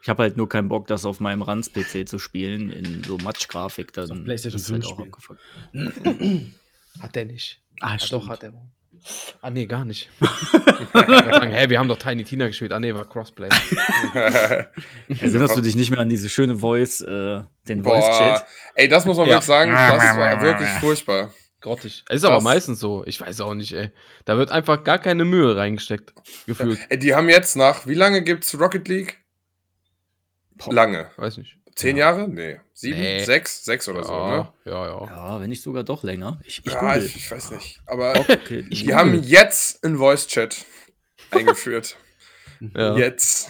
Ich 0.00 0.08
habe 0.08 0.22
halt 0.22 0.36
nur 0.38 0.48
keinen 0.48 0.68
Bock, 0.70 0.86
das 0.86 1.04
auf 1.04 1.20
meinem 1.20 1.42
Ranz-PC 1.42 2.08
zu 2.08 2.18
spielen, 2.18 2.70
in 2.70 3.02
so 3.04 3.18
Matsch-Grafik. 3.18 3.92
Dann 3.92 4.10
auf 4.10 4.24
PlayStation 4.24 4.60
ist 4.60 4.70
halt 4.70 4.84
5 4.84 4.94
auch 4.94 5.00
abgefuckt. 5.00 5.40
Hat 7.00 7.14
der 7.14 7.26
nicht. 7.26 7.60
Ah, 7.80 7.94
Ah, 7.94 7.98
stimmt. 7.98 8.22
doch, 8.24 8.28
hat 8.28 8.42
er. 8.42 8.52
Ah, 9.40 9.50
nee, 9.50 9.66
gar 9.66 9.84
nicht. 9.84 10.10
Sagen, 10.92 11.50
hä, 11.52 11.68
wir 11.70 11.78
haben 11.78 11.88
doch 11.88 11.98
Tiny 11.98 12.24
Tina 12.24 12.46
gespielt. 12.48 12.72
Ah, 12.72 12.80
nee, 12.80 12.92
war 12.94 13.08
Crossplay. 13.08 13.48
Erinnerst 15.08 15.56
du 15.56 15.60
dich 15.60 15.76
nicht 15.76 15.90
mehr 15.90 16.00
an 16.00 16.08
diese 16.08 16.28
schöne 16.28 16.56
Voice, 16.56 17.00
äh, 17.02 17.42
den 17.68 17.82
Boah, 17.82 18.00
Voice-Chat? 18.00 18.44
ey, 18.74 18.88
das 18.88 19.04
muss 19.06 19.16
man 19.16 19.26
Ja. 19.26 19.34
wirklich 19.34 19.46
sagen, 19.46 19.70
das 19.72 20.16
war 20.16 20.40
wirklich 20.42 20.68
furchtbar. 20.80 21.32
Grottig. 21.60 22.04
Ist 22.08 22.24
aber 22.24 22.36
Das- 22.36 22.44
meistens 22.44 22.78
so. 22.80 23.04
Ich 23.06 23.20
weiß 23.20 23.40
auch 23.40 23.54
nicht, 23.54 23.72
ey. 23.72 23.90
Da 24.24 24.36
wird 24.36 24.50
einfach 24.50 24.84
gar 24.84 24.98
keine 24.98 25.24
Mühe 25.24 25.56
reingesteckt. 25.56 26.12
Gefühlt. 26.46 26.78
Ey, 26.88 26.98
die 26.98 27.14
haben 27.14 27.28
jetzt 27.28 27.56
nach, 27.56 27.86
wie 27.86 27.94
lange 27.94 28.22
gibt's 28.22 28.58
Rocket 28.58 28.86
League? 28.88 29.18
Lange. 30.68 31.10
Weiß 31.16 31.36
nicht. 31.38 31.56
Zehn 31.78 31.96
Jahre? 31.96 32.28
Nee. 32.28 32.58
Sieben? 32.74 32.98
Nee. 32.98 33.22
Sechs? 33.24 33.64
Sechs 33.64 33.88
oder 33.88 34.02
so, 34.02 34.12
ne? 34.12 34.52
ja, 34.64 34.72
ja, 34.72 34.86
ja. 34.86 35.06
Ja, 35.06 35.40
wenn 35.40 35.48
nicht 35.48 35.62
sogar 35.62 35.84
doch 35.84 36.02
länger. 36.02 36.40
Ich, 36.44 36.60
ich 36.66 36.72
Ja, 36.72 36.96
ich, 36.96 37.14
ich 37.14 37.30
weiß 37.30 37.52
nicht. 37.52 37.80
Aber 37.86 38.14
Okay, 38.18 38.62
die 38.68 38.80
google. 38.80 38.96
haben 38.96 39.22
jetzt 39.22 39.84
einen 39.84 39.96
Voice-Chat 39.98 40.64
eingeführt. 41.30 41.96
ja. 42.74 42.96
Jetzt. 42.96 43.48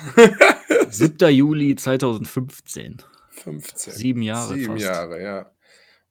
7. 0.91 1.29
Juli 1.31 1.75
2015. 1.75 2.99
15. 3.31 3.93
Sieben 3.95 4.21
Jahre 4.21 4.55
Sieben 4.55 4.73
fast. 4.75 4.85
Jahre, 4.85 5.23
ja. 5.23 5.51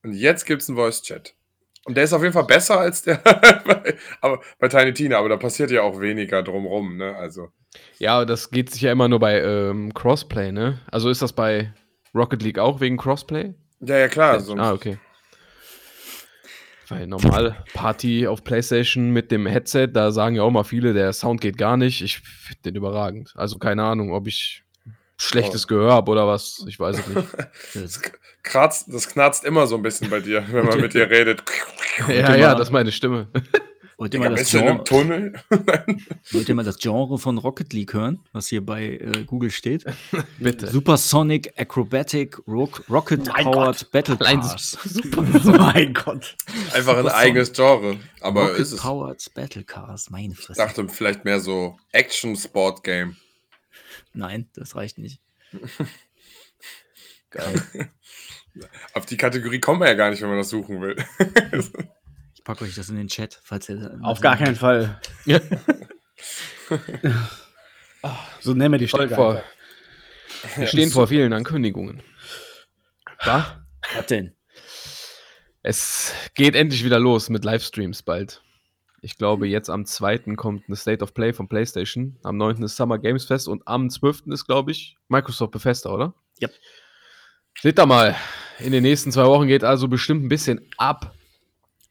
Und 0.02 0.14
jetzt 0.14 0.46
gibt's 0.48 0.68
einen 0.70 0.78
Voice-Chat. 0.78 1.36
Und 1.86 1.96
der 1.96 2.04
ist 2.04 2.14
auf 2.14 2.22
jeden 2.24 2.34
Fall 2.34 2.46
besser 2.46 2.80
als 2.80 3.04
der 3.04 3.16
bei, 3.66 3.96
aber, 4.22 4.42
bei 4.58 4.68
Tiny 4.70 4.94
Tina, 4.94 5.20
aber 5.20 5.30
da 5.30 5.38
passiert 5.38 5.70
ja 5.70 5.84
auch 5.84 6.02
weniger 6.02 6.42
drumrum, 6.42 6.98
ne? 6.98 7.16
Also. 7.16 7.50
Ja, 8.00 8.26
das 8.26 8.50
geht 8.50 8.72
sich 8.72 8.82
ja 8.82 8.92
immer 8.92 9.08
nur 9.08 9.20
bei 9.20 9.40
ähm, 9.40 9.94
Crossplay, 9.94 10.52
ne? 10.52 10.82
Also 10.92 11.10
ist 11.12 11.22
das 11.22 11.32
bei 11.34 11.72
Rocket 12.18 12.42
League 12.44 12.60
auch 12.60 12.80
wegen 12.80 12.98
Crossplay? 12.98 13.54
Ja, 13.80 13.98
ja, 13.98 14.08
klar. 14.08 14.40
So, 14.40 14.56
Ah, 14.56 14.74
okay. 14.74 14.98
Weil 16.90 17.06
normal 17.06 17.64
Party 17.74 18.28
auf 18.28 18.44
PlayStation 18.44 19.12
mit 19.12 19.30
dem 19.32 19.46
Headset, 19.46 19.88
da 19.88 20.12
sagen 20.12 20.36
ja 20.36 20.44
auch 20.44 20.52
mal 20.52 20.64
viele, 20.64 20.94
der 20.94 21.12
Sound 21.12 21.42
geht 21.42 21.58
gar 21.58 21.76
nicht. 21.76 22.02
Ich 22.02 22.20
finde 22.20 22.62
den 22.64 22.76
überragend. 22.76 23.34
Also 23.36 23.58
keine 23.58 23.84
Ahnung, 23.84 24.14
ob 24.14 24.26
ich 24.28 24.64
schlechtes 25.18 25.66
Oh. 25.66 25.68
Gehör 25.68 25.92
habe 25.94 26.12
oder 26.12 26.28
was. 26.28 26.64
Ich 26.68 26.80
weiß 26.80 27.00
es 27.00 27.08
nicht. 27.08 27.28
das, 27.74 28.02
kratzt, 28.42 28.88
das 28.94 29.10
knarzt 29.10 29.44
immer 29.44 29.68
so 29.68 29.76
ein 29.76 29.82
bisschen 29.82 30.10
bei 30.10 30.22
dir, 30.22 30.46
wenn 30.50 30.66
man 30.66 30.80
mit 30.82 30.94
dir 30.94 31.10
redet. 31.10 31.44
ja, 32.08 32.36
ja, 32.36 32.56
das 32.56 32.70
ist 32.70 32.72
meine 32.74 32.92
Stimme. 32.92 33.28
Wollt 33.98 34.14
ihr, 34.14 34.20
mal 34.20 34.36
das 34.36 34.52
Genre, 34.52 34.84
Tunnel? 34.84 35.34
wollt 36.32 36.48
ihr 36.48 36.54
mal 36.54 36.64
das 36.64 36.78
Genre 36.78 37.18
von 37.18 37.40
Rocket 37.40 37.74
League 37.74 37.94
hören, 37.94 38.20
was 38.32 38.48
hier 38.48 38.64
bei 38.64 38.98
äh, 38.98 39.24
Google 39.26 39.50
steht? 39.50 39.86
Bitte. 40.40 40.68
Supersonic 40.68 41.60
Acrobatic 41.60 42.38
Rock, 42.48 42.84
Rocket 42.92 43.26
Mein 43.26 43.46
Powered 43.46 43.92
Battle 43.92 44.20
Allein 44.20 44.42
Cars. 44.42 44.78
Super. 44.84 45.24
mein 45.58 45.96
Gott. 45.96 46.36
Einfach 46.74 46.96
ein 46.98 47.08
eigenes 47.08 47.52
Genre. 47.54 48.00
Aber 48.22 48.44
Rocket 48.44 48.60
ist 48.60 48.74
es. 48.74 48.82
Powered 48.82 49.34
Battle 49.34 49.64
Cars, 49.64 50.12
meine 50.12 50.34
Ich 50.34 50.40
Fresse. 50.40 50.62
dachte 50.62 50.88
vielleicht 50.90 51.26
mehr 51.26 51.40
so 51.40 51.78
Action-Sport-Game. 51.92 53.16
Nein, 54.14 54.48
das 54.54 54.76
reicht 54.76 55.00
nicht. 55.00 55.20
Auf 58.94 59.08
die 59.08 59.18
Kategorie 59.18 59.60
kommt 59.60 59.80
man 59.80 59.88
ja 59.88 59.96
gar 59.96 60.12
nicht, 60.12 60.22
wenn 60.22 60.30
man 60.30 60.38
das 60.38 60.50
suchen 60.50 60.82
will. 60.82 60.96
Ich 62.48 62.50
packe 62.50 62.64
euch 62.64 62.76
das 62.76 62.88
in 62.88 62.96
den 62.96 63.10
Chat, 63.10 63.42
falls 63.44 63.68
ihr. 63.68 64.00
Auf 64.04 64.22
gar 64.22 64.38
keinen 64.38 64.56
Fall. 64.56 65.02
Ja. 65.26 65.42
So 68.40 68.54
nennen 68.54 68.72
wir 68.72 68.78
die 68.78 68.88
Folge. 68.88 69.16
vor. 69.16 69.34
einfach. 69.34 70.58
Wir 70.58 70.68
stehen 70.68 70.90
vor 70.90 71.08
vielen 71.08 71.34
Ankündigungen. 71.34 72.02
Da? 73.26 73.66
Was 73.94 74.06
denn? 74.06 74.34
Es 75.62 76.14
geht 76.36 76.56
endlich 76.56 76.86
wieder 76.86 77.00
los 77.00 77.28
mit 77.30 77.44
Livestreams 77.44 78.04
bald. 78.04 78.42
Ich 79.02 79.18
glaube, 79.18 79.50
jetzt 79.50 79.70
am 79.70 79.86
2. 79.86 80.36
kommt 80.38 80.64
eine 80.68 80.78
State 80.78 81.04
of 81.04 81.14
Play 81.14 81.34
von 81.34 81.50
PlayStation. 81.50 82.18
Am 82.24 82.38
9. 82.38 82.64
ist 82.64 82.78
Summer 82.78 82.98
Games 82.98 83.26
Fest 83.26 83.50
und 83.50 83.68
am 83.68 83.90
12. 83.90 84.28
ist, 84.28 84.46
glaube 84.46 84.72
ich, 84.72 84.96
Microsoft 85.10 85.52
Bethesda, 85.52 85.90
oder? 85.90 86.14
Yep. 86.42 86.54
Seht 87.62 87.78
da 87.78 87.86
mal. 87.86 88.16
In 88.60 88.72
den 88.72 88.84
nächsten 88.84 89.12
zwei 89.12 89.26
Wochen 89.26 89.48
geht 89.48 89.66
also 89.66 89.90
bestimmt 89.90 90.24
ein 90.24 90.30
bisschen 90.30 90.66
ab. 90.78 91.14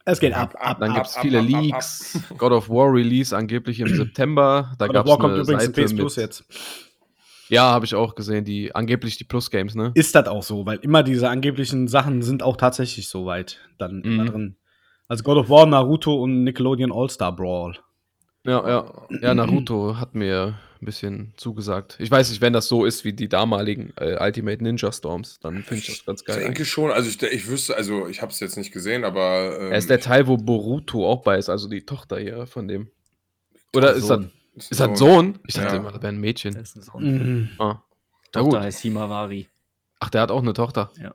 Es 0.09 0.21
geht 0.21 0.33
ab, 0.35 0.55
ab, 0.59 0.79
Dann 0.81 0.91
Ab, 0.91 0.97
gibt 0.97 1.07
es 1.09 1.17
ab, 1.17 1.23
viele 1.23 1.39
ab, 1.41 1.45
ab, 1.45 1.55
ab. 1.55 1.63
Leaks. 1.63 2.21
God 2.39 2.53
of 2.53 2.69
War 2.71 2.93
Release 2.93 3.37
angeblich 3.37 3.81
im 3.81 3.89
September. 3.89 4.73
Da 4.79 4.87
God 4.87 4.97
of 4.99 5.07
War 5.07 5.19
kommt 5.19 5.37
übrigens 5.37 5.65
in 5.65 5.75
Seite 5.75 5.85
PS 5.85 5.95
Plus 5.97 6.17
jetzt. 6.17 6.45
Ja, 7.49 7.63
habe 7.73 7.85
ich 7.85 7.95
auch 7.95 8.15
gesehen. 8.15 8.45
Die 8.45 8.75
angeblich 8.75 9.19
die 9.19 9.25
Plus 9.25 9.51
Games, 9.51 9.75
ne? 9.75 9.91
Ist 9.95 10.15
das 10.15 10.29
auch 10.29 10.43
so, 10.43 10.65
weil 10.65 10.79
immer 10.79 11.03
diese 11.03 11.29
angeblichen 11.29 11.89
Sachen 11.89 12.23
sind 12.23 12.43
auch 12.43 12.57
tatsächlich 12.57 13.09
so 13.09 13.27
weit 13.27 13.59
dann 13.79 14.03
immer 14.03 14.23
Mhm. 14.25 14.29
drin. 14.29 14.57
Also 15.09 15.23
God 15.25 15.39
of 15.39 15.51
War, 15.51 15.67
Naruto 15.67 16.15
und 16.23 16.45
Nickelodeon 16.45 16.93
All-Star 16.93 17.35
Brawl. 17.35 17.77
Ja, 18.45 18.69
ja. 18.69 18.93
Ja, 19.21 19.35
Naruto 19.35 19.97
hat 19.99 20.15
mir 20.15 20.55
ein 20.81 20.87
bisschen 20.87 21.33
zugesagt. 21.37 21.97
Ich 22.01 22.11
weiß 22.11 22.31
nicht, 22.31 22.41
wenn 22.41 22.53
das 22.53 22.69
so 22.69 22.85
ist 22.85 23.05
wie 23.05 23.13
die 23.13 23.29
damaligen 23.29 23.93
äh, 23.97 24.17
Ultimate 24.21 24.63
Ninja 24.63 24.93
Storms, 24.93 25.39
dann 25.41 25.63
finde 25.63 25.77
ich 25.83 25.87
das 25.87 26.05
ganz 26.05 26.21
Ich 26.21 26.27
geil. 26.27 26.41
denke 26.41 26.65
schon, 26.65 26.91
also 26.91 27.09
ich, 27.09 27.23
ich 27.23 27.47
wüsste, 27.49 27.77
also 27.77 28.09
ich 28.09 28.23
habe 28.23 28.33
es 28.33 28.41
jetzt 28.41 28.57
nicht 28.57 28.73
gesehen, 28.73 29.05
aber. 29.05 29.59
Ähm, 29.61 29.73
Er 29.73 29.79
ist 29.79 29.91
der 29.91 30.01
Teil, 30.01 30.27
wo 30.27 30.37
Boruto 30.37 31.07
auch 31.09 31.23
bei 31.23 31.39
ist, 31.39 31.49
also 31.49 31.69
die 31.69 31.83
Tochter 31.87 32.19
hier 32.19 32.47
von 32.47 32.69
dem. 32.69 32.91
Oder 33.75 33.93
ist 33.95 34.09
das, 34.09 34.19
Sohn. 34.19 34.31
ist 34.55 34.71
das 34.71 34.81
ein 34.81 34.97
Sohn? 34.97 35.39
Ich 35.47 35.55
dachte 35.55 35.75
Ja. 35.75 35.81
immer, 35.81 35.91
das 35.93 36.03
wäre 36.03 36.13
ein 36.13 36.21
Mädchen. 36.21 36.55
Das 36.55 36.71
ist 36.71 36.77
ein 36.77 36.83
Sohn. 36.83 37.03
Mhm. 37.05 37.51
Ah. 37.59 37.83
Tochter 38.33 38.51
gut. 38.51 38.59
heißt 38.61 38.81
Himawari. 38.81 39.49
Ach, 40.01 40.11
der 40.11 40.21
hat 40.23 40.31
auch 40.31 40.43
eine 40.43 40.53
Tochter. 40.53 40.91
Ja. 41.01 41.15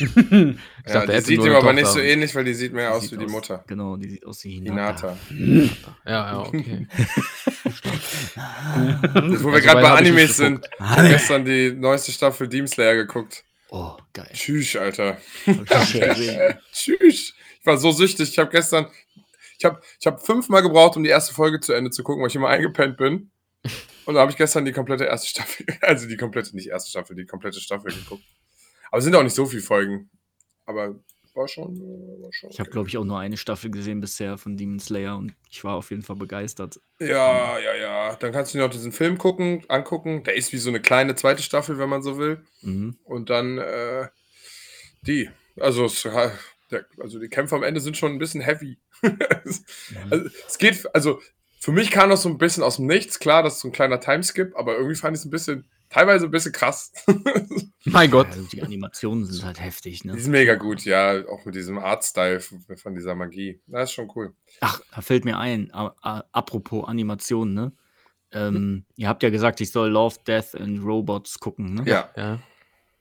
Ich 0.86 0.94
ja, 0.94 1.00
dachte, 1.04 1.12
die 1.12 1.20
sieht 1.20 1.44
ihm 1.44 1.52
aber 1.52 1.74
nicht 1.74 1.86
so 1.86 2.00
ähnlich, 2.00 2.34
weil 2.34 2.44
die 2.44 2.54
sieht 2.54 2.72
mehr 2.72 2.88
Die 2.88 2.96
aus 2.96 3.02
sieht 3.02 3.12
wie 3.12 3.26
die 3.26 3.30
Mutter. 3.30 3.62
Genau, 3.66 3.96
die 3.96 4.08
sieht 4.08 4.26
aus 4.26 4.42
wie 4.44 4.54
Hinata. 4.54 5.16
Hinata. 5.28 5.96
Ja, 6.06 6.32
ja, 6.32 6.38
okay. 6.40 6.86
Wo 8.34 9.48
wir 9.48 9.54
Also 9.54 9.60
gerade 9.60 9.82
bei 9.82 9.90
Animes 9.90 10.38
sind, 10.38 10.66
gestern 11.02 11.44
die 11.44 11.72
neueste 11.72 12.12
Staffel 12.12 12.48
Demon 12.48 12.66
Slayer 12.66 12.94
geguckt. 12.94 13.44
Oh, 13.68 13.96
geil. 14.12 14.30
Tschüss, 14.32 14.74
Alter. 14.74 15.18
Tschüss. 16.72 17.34
Ich 17.60 17.66
war 17.66 17.76
so 17.76 17.92
süchtig. 17.92 18.30
Ich 18.30 18.38
habe 18.38 18.50
gestern, 18.50 18.86
ich 19.58 19.64
habe 19.64 19.80
ich 20.00 20.06
hab 20.06 20.24
fünfmal 20.24 20.62
gebraucht, 20.62 20.96
um 20.96 21.04
die 21.04 21.10
erste 21.10 21.34
Folge 21.34 21.60
zu 21.60 21.72
Ende 21.74 21.90
zu 21.90 22.02
gucken, 22.02 22.22
weil 22.22 22.30
ich 22.30 22.36
immer 22.36 22.48
eingepennt 22.48 22.96
bin. 22.96 23.30
Und 24.06 24.14
da 24.14 24.20
habe 24.22 24.32
ich 24.32 24.36
gestern 24.38 24.64
die 24.64 24.72
komplette 24.72 25.04
erste 25.04 25.28
Staffel, 25.28 25.66
also 25.82 26.08
die 26.08 26.16
komplette, 26.16 26.56
nicht 26.56 26.68
erste 26.68 26.90
Staffel, 26.90 27.14
die 27.14 27.26
komplette 27.26 27.60
Staffel 27.60 27.92
geguckt. 27.92 28.24
Aber 28.90 28.98
es 28.98 29.04
sind 29.04 29.14
auch 29.14 29.22
nicht 29.22 29.34
so 29.34 29.46
viele 29.46 29.62
Folgen. 29.62 30.10
Aber 30.66 30.96
war 31.34 31.48
schon, 31.48 31.76
äh, 31.76 32.22
war 32.22 32.32
schon. 32.32 32.50
Ich 32.50 32.60
habe, 32.60 32.70
glaube 32.70 32.88
ich, 32.88 32.98
auch 32.98 33.04
nur 33.04 33.18
eine 33.18 33.36
Staffel 33.36 33.70
gesehen 33.70 34.00
bisher 34.00 34.36
von 34.36 34.56
Demon 34.56 34.80
Slayer 34.80 35.16
und 35.16 35.34
ich 35.50 35.62
war 35.64 35.76
auf 35.76 35.90
jeden 35.90 36.02
Fall 36.02 36.16
begeistert. 36.16 36.80
Ja, 36.98 37.58
ja, 37.58 37.74
ja. 37.74 38.16
Dann 38.16 38.32
kannst 38.32 38.52
du 38.52 38.58
dir 38.58 38.64
noch 38.64 38.70
diesen 38.70 38.92
Film 38.92 39.16
gucken, 39.16 39.64
angucken. 39.68 40.24
Der 40.24 40.36
ist 40.36 40.52
wie 40.52 40.58
so 40.58 40.70
eine 40.70 40.80
kleine 40.80 41.14
zweite 41.14 41.42
Staffel, 41.42 41.78
wenn 41.78 41.88
man 41.88 42.02
so 42.02 42.18
will. 42.18 42.44
Mhm. 42.62 42.96
Und 43.04 43.30
dann 43.30 43.58
äh, 43.58 44.08
die. 45.02 45.30
Also, 45.58 45.84
es, 45.84 46.02
ja, 46.02 46.32
der, 46.70 46.84
also 46.98 47.18
die 47.18 47.28
Kämpfe 47.28 47.54
am 47.54 47.62
Ende 47.62 47.80
sind 47.80 47.96
schon 47.96 48.12
ein 48.12 48.18
bisschen 48.18 48.40
heavy. 48.40 48.78
also, 50.10 50.28
es 50.46 50.58
geht, 50.58 50.94
also 50.94 51.20
für 51.58 51.72
mich 51.72 51.90
kam 51.90 52.10
das 52.10 52.22
so 52.22 52.28
ein 52.28 52.38
bisschen 52.38 52.62
aus 52.62 52.76
dem 52.76 52.86
Nichts. 52.86 53.18
Klar, 53.18 53.42
das 53.42 53.54
ist 53.54 53.60
so 53.60 53.68
ein 53.68 53.72
kleiner 53.72 54.00
Timeskip, 54.00 54.56
aber 54.56 54.76
irgendwie 54.76 54.96
fand 54.96 55.16
ich 55.16 55.20
es 55.20 55.26
ein 55.26 55.30
bisschen, 55.30 55.66
teilweise 55.90 56.24
ein 56.24 56.30
bisschen 56.30 56.52
krass. 56.52 56.92
mein 57.84 58.10
Gott. 58.10 58.28
Also 58.28 58.44
die 58.44 58.62
Animationen 58.62 59.26
sind 59.26 59.44
halt 59.44 59.60
heftig, 59.60 60.00
die 60.00 60.08
ne? 60.08 60.18
sind 60.18 60.30
mega 60.32 60.54
gut, 60.54 60.84
ja. 60.84 61.26
Auch 61.26 61.44
mit 61.44 61.54
diesem 61.54 61.78
Artstyle 61.78 62.40
von, 62.40 62.64
von 62.76 62.94
dieser 62.94 63.14
Magie. 63.14 63.60
Das 63.66 63.90
ist 63.90 63.94
schon 63.94 64.10
cool. 64.14 64.32
Ach, 64.60 64.80
da 64.94 65.02
fällt 65.02 65.24
mir 65.24 65.38
ein, 65.38 65.70
apropos 65.72 66.88
Animation, 66.88 67.52
ne? 67.52 67.72
Ähm, 68.32 68.84
ihr 68.94 69.08
habt 69.08 69.24
ja 69.24 69.30
gesagt, 69.30 69.60
ich 69.60 69.72
soll 69.72 69.90
Love, 69.90 70.16
Death 70.24 70.54
and 70.54 70.84
Robots 70.84 71.40
gucken, 71.40 71.74
ne? 71.74 71.82
Ja. 71.86 72.10
Ja. 72.16 72.38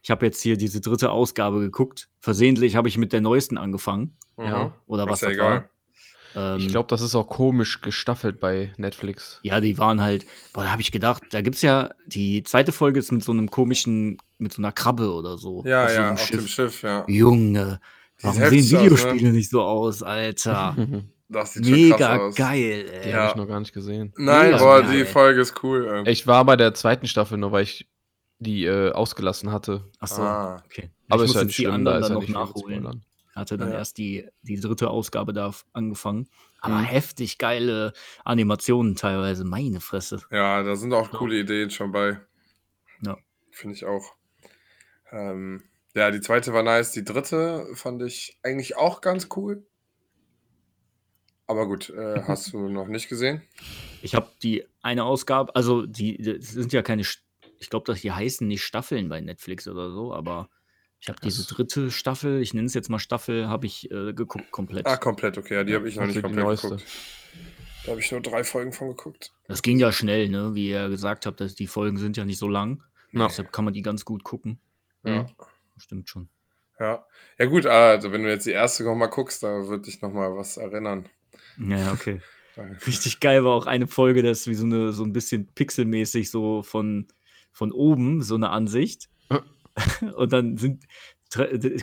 Ich 0.01 0.09
habe 0.09 0.25
jetzt 0.25 0.41
hier 0.41 0.57
diese 0.57 0.81
dritte 0.81 1.11
Ausgabe 1.11 1.59
geguckt. 1.59 2.09
Versehentlich 2.19 2.75
habe 2.75 2.87
ich 2.87 2.97
mit 2.97 3.13
der 3.13 3.21
neuesten 3.21 3.57
angefangen. 3.57 4.17
Ja. 4.37 4.65
Mhm. 4.65 4.73
Oder 4.87 5.07
was 5.07 5.21
Ist 5.21 5.21
ja 5.21 5.27
das 5.27 5.35
egal. 5.35 5.51
war. 5.51 5.69
Ähm, 6.35 6.57
Ich 6.59 6.67
glaube, 6.67 6.87
das 6.87 7.01
ist 7.01 7.15
auch 7.15 7.27
komisch 7.27 7.81
gestaffelt 7.81 8.39
bei 8.39 8.71
Netflix. 8.77 9.39
Ja, 9.43 9.59
die 9.61 9.77
waren 9.77 10.01
halt, 10.01 10.25
boah, 10.53 10.63
da 10.63 10.71
habe 10.71 10.81
ich 10.81 10.91
gedacht, 10.91 11.23
da 11.31 11.41
gibt's 11.41 11.61
ja, 11.61 11.89
die 12.07 12.43
zweite 12.43 12.71
Folge 12.71 12.99
ist 12.99 13.11
mit 13.11 13.23
so 13.23 13.31
einem 13.31 13.49
komischen, 13.49 14.17
mit 14.37 14.53
so 14.53 14.61
einer 14.61 14.71
Krabbe 14.71 15.11
oder 15.13 15.37
so. 15.37 15.63
Ja, 15.65 15.85
auf 15.85 15.89
so 15.91 15.95
ja, 15.97 16.11
auf 16.13 16.29
dem 16.29 16.47
Schiff, 16.47 16.83
ja. 16.83 17.03
Junge, 17.07 17.79
warum 18.21 18.37
Sieht 18.49 18.63
sehen 18.65 18.81
Videospiele 18.83 19.31
nicht 19.31 19.49
so 19.49 19.61
aus, 19.61 20.03
Alter? 20.03 20.75
Das 21.31 21.53
sieht 21.53 21.63
schon 21.67 21.73
krass 21.91 21.99
Mega 21.99 22.17
aus. 22.17 22.35
geil, 22.35 22.85
Die 22.85 22.91
ey. 22.91 23.11
Ja. 23.11 23.17
habe 23.17 23.29
ich 23.29 23.35
noch 23.35 23.47
gar 23.47 23.59
nicht 23.59 23.71
gesehen. 23.71 24.11
Nein, 24.17 24.45
Mega 24.51 24.57
boah, 24.57 24.81
geil. 24.81 24.97
die 24.97 25.05
Folge 25.05 25.41
ist 25.41 25.61
cool. 25.61 25.87
ähm. 25.99 26.05
Ich 26.07 26.25
war 26.25 26.43
bei 26.43 26.55
der 26.55 26.73
zweiten 26.73 27.05
Staffel 27.05 27.37
nur, 27.37 27.51
weil 27.51 27.61
ich 27.65 27.87
die 28.39 28.65
äh, 28.65 28.91
ausgelassen 28.93 29.51
hatte. 29.51 29.83
Achso, 29.99 30.23
Ah. 30.23 30.63
okay. 30.65 30.89
Aber 31.07 31.23
ich 31.25 31.29
ist 31.29 31.35
jetzt 31.35 31.45
nicht 31.45 31.57
die 31.59 31.61
schlimm, 31.65 31.85
da 31.85 31.91
anderen 31.97 32.01
ist 32.03 32.09
noch 32.09 32.21
nicht 32.21 32.33
nachholen. 32.33 33.03
Hatte 33.39 33.57
dann 33.57 33.71
Ja. 33.71 33.77
erst 33.77 33.97
die, 33.97 34.27
die 34.41 34.59
dritte 34.59 34.89
Ausgabe 34.89 35.33
da 35.33 35.53
angefangen. 35.73 36.27
Aber 36.59 36.75
Mhm. 36.75 36.83
heftig 36.85 37.37
geile 37.37 37.93
Animationen 38.25 38.95
teilweise, 38.95 39.45
meine 39.45 39.79
Fresse. 39.79 40.21
Ja, 40.31 40.61
da 40.63 40.75
sind 40.75 40.93
auch 40.93 41.09
coole 41.11 41.39
Ideen 41.39 41.69
schon 41.71 41.91
bei. 41.91 42.19
Finde 43.51 43.75
ich 43.75 43.85
auch. 43.85 44.15
Ähm, 45.11 45.63
ja, 45.95 46.11
die 46.11 46.21
zweite 46.21 46.53
war 46.53 46.63
nice. 46.63 46.91
Die 46.91 47.03
dritte 47.03 47.65
fand 47.73 48.01
ich 48.03 48.37
eigentlich 48.43 48.77
auch 48.77 49.01
ganz 49.01 49.27
cool. 49.35 49.65
Aber 51.47 51.67
gut, 51.67 51.89
äh, 51.89 52.21
hast 52.27 52.53
du 52.53 52.69
noch 52.69 52.87
nicht 52.87 53.09
gesehen? 53.09 53.41
Ich 54.01 54.15
habe 54.15 54.29
die 54.43 54.65
eine 54.81 55.03
Ausgabe, 55.03 55.55
also 55.55 55.85
die, 55.85 56.17
das 56.21 56.51
sind 56.51 56.71
ja 56.73 56.81
keine, 56.81 57.01
ich 57.01 57.69
glaube, 57.69 57.93
die 57.93 58.11
heißen 58.11 58.47
nicht 58.47 58.63
Staffeln 58.63 59.09
bei 59.09 59.19
Netflix 59.19 59.67
oder 59.67 59.91
so, 59.91 60.13
aber 60.13 60.49
ich 61.01 61.07
habe 61.07 61.19
diese 61.23 61.45
dritte 61.47 61.91
Staffel, 61.91 62.41
ich 62.41 62.53
nenne 62.53 62.67
es 62.67 62.73
jetzt 62.73 62.89
mal 62.89 62.99
Staffel, 62.99 63.47
habe 63.47 63.65
ich 63.65 63.89
äh, 63.89 64.13
geguckt 64.13 64.51
komplett. 64.51 64.85
Ah, 64.85 64.97
komplett, 64.97 65.37
okay. 65.37 65.55
Ja, 65.55 65.63
die 65.63 65.75
habe 65.75 65.87
ich 65.87 65.95
noch 65.95 66.05
nicht 66.05 66.21
komplett 66.21 66.43
neueste. 66.43 66.69
geguckt. 66.69 66.85
Da 67.85 67.91
habe 67.91 68.01
ich 68.01 68.11
nur 68.11 68.21
drei 68.21 68.43
Folgen 68.43 68.73
von 68.73 68.89
geguckt. 68.89 69.31
Das 69.47 69.61
ging 69.61 69.79
ja 69.79 69.91
schnell, 69.91 70.27
ne? 70.27 70.53
Wie 70.53 70.69
ihr 70.69 70.89
gesagt 70.89 71.25
habt, 71.25 71.39
dass 71.39 71.55
die 71.55 71.67
Folgen 71.67 71.97
sind 71.97 72.17
ja 72.17 72.25
nicht 72.25 72.37
so 72.37 72.49
lang. 72.49 72.83
Ja. 73.11 73.27
Deshalb 73.27 73.53
kann 73.53 73.65
man 73.65 73.73
die 73.73 73.81
ganz 73.81 74.03
gut 74.03 74.23
gucken. 74.23 74.59
Ja. 75.03 75.25
Stimmt 75.77 76.09
schon. 76.09 76.29
Ja. 76.79 77.05
Ja, 77.37 77.45
gut, 77.45 77.65
also 77.65 78.11
wenn 78.11 78.23
du 78.23 78.29
jetzt 78.29 78.45
die 78.45 78.51
erste 78.51 78.83
noch 78.83 78.95
mal 78.95 79.07
guckst, 79.07 79.43
da 79.43 79.67
wird 79.67 79.87
dich 79.87 80.01
noch 80.01 80.11
mal 80.11 80.35
was 80.35 80.57
erinnern. 80.57 81.07
Ja, 81.57 81.93
okay. 81.93 82.21
Richtig 82.87 83.21
geil 83.21 83.45
war 83.45 83.53
auch 83.53 83.65
eine 83.65 83.87
Folge, 83.87 84.21
das 84.21 84.41
ist 84.41 84.47
wie 84.47 84.55
so 84.55 84.65
eine 84.65 84.91
so 84.91 85.03
ein 85.03 85.13
bisschen 85.13 85.47
pixelmäßig 85.47 86.29
so 86.29 86.61
von 86.61 87.07
von 87.51 87.71
oben 87.71 88.21
so 88.21 88.35
eine 88.35 88.49
Ansicht. 88.49 89.09
Und 90.15 90.33
dann 90.33 90.57
sind 90.57 90.85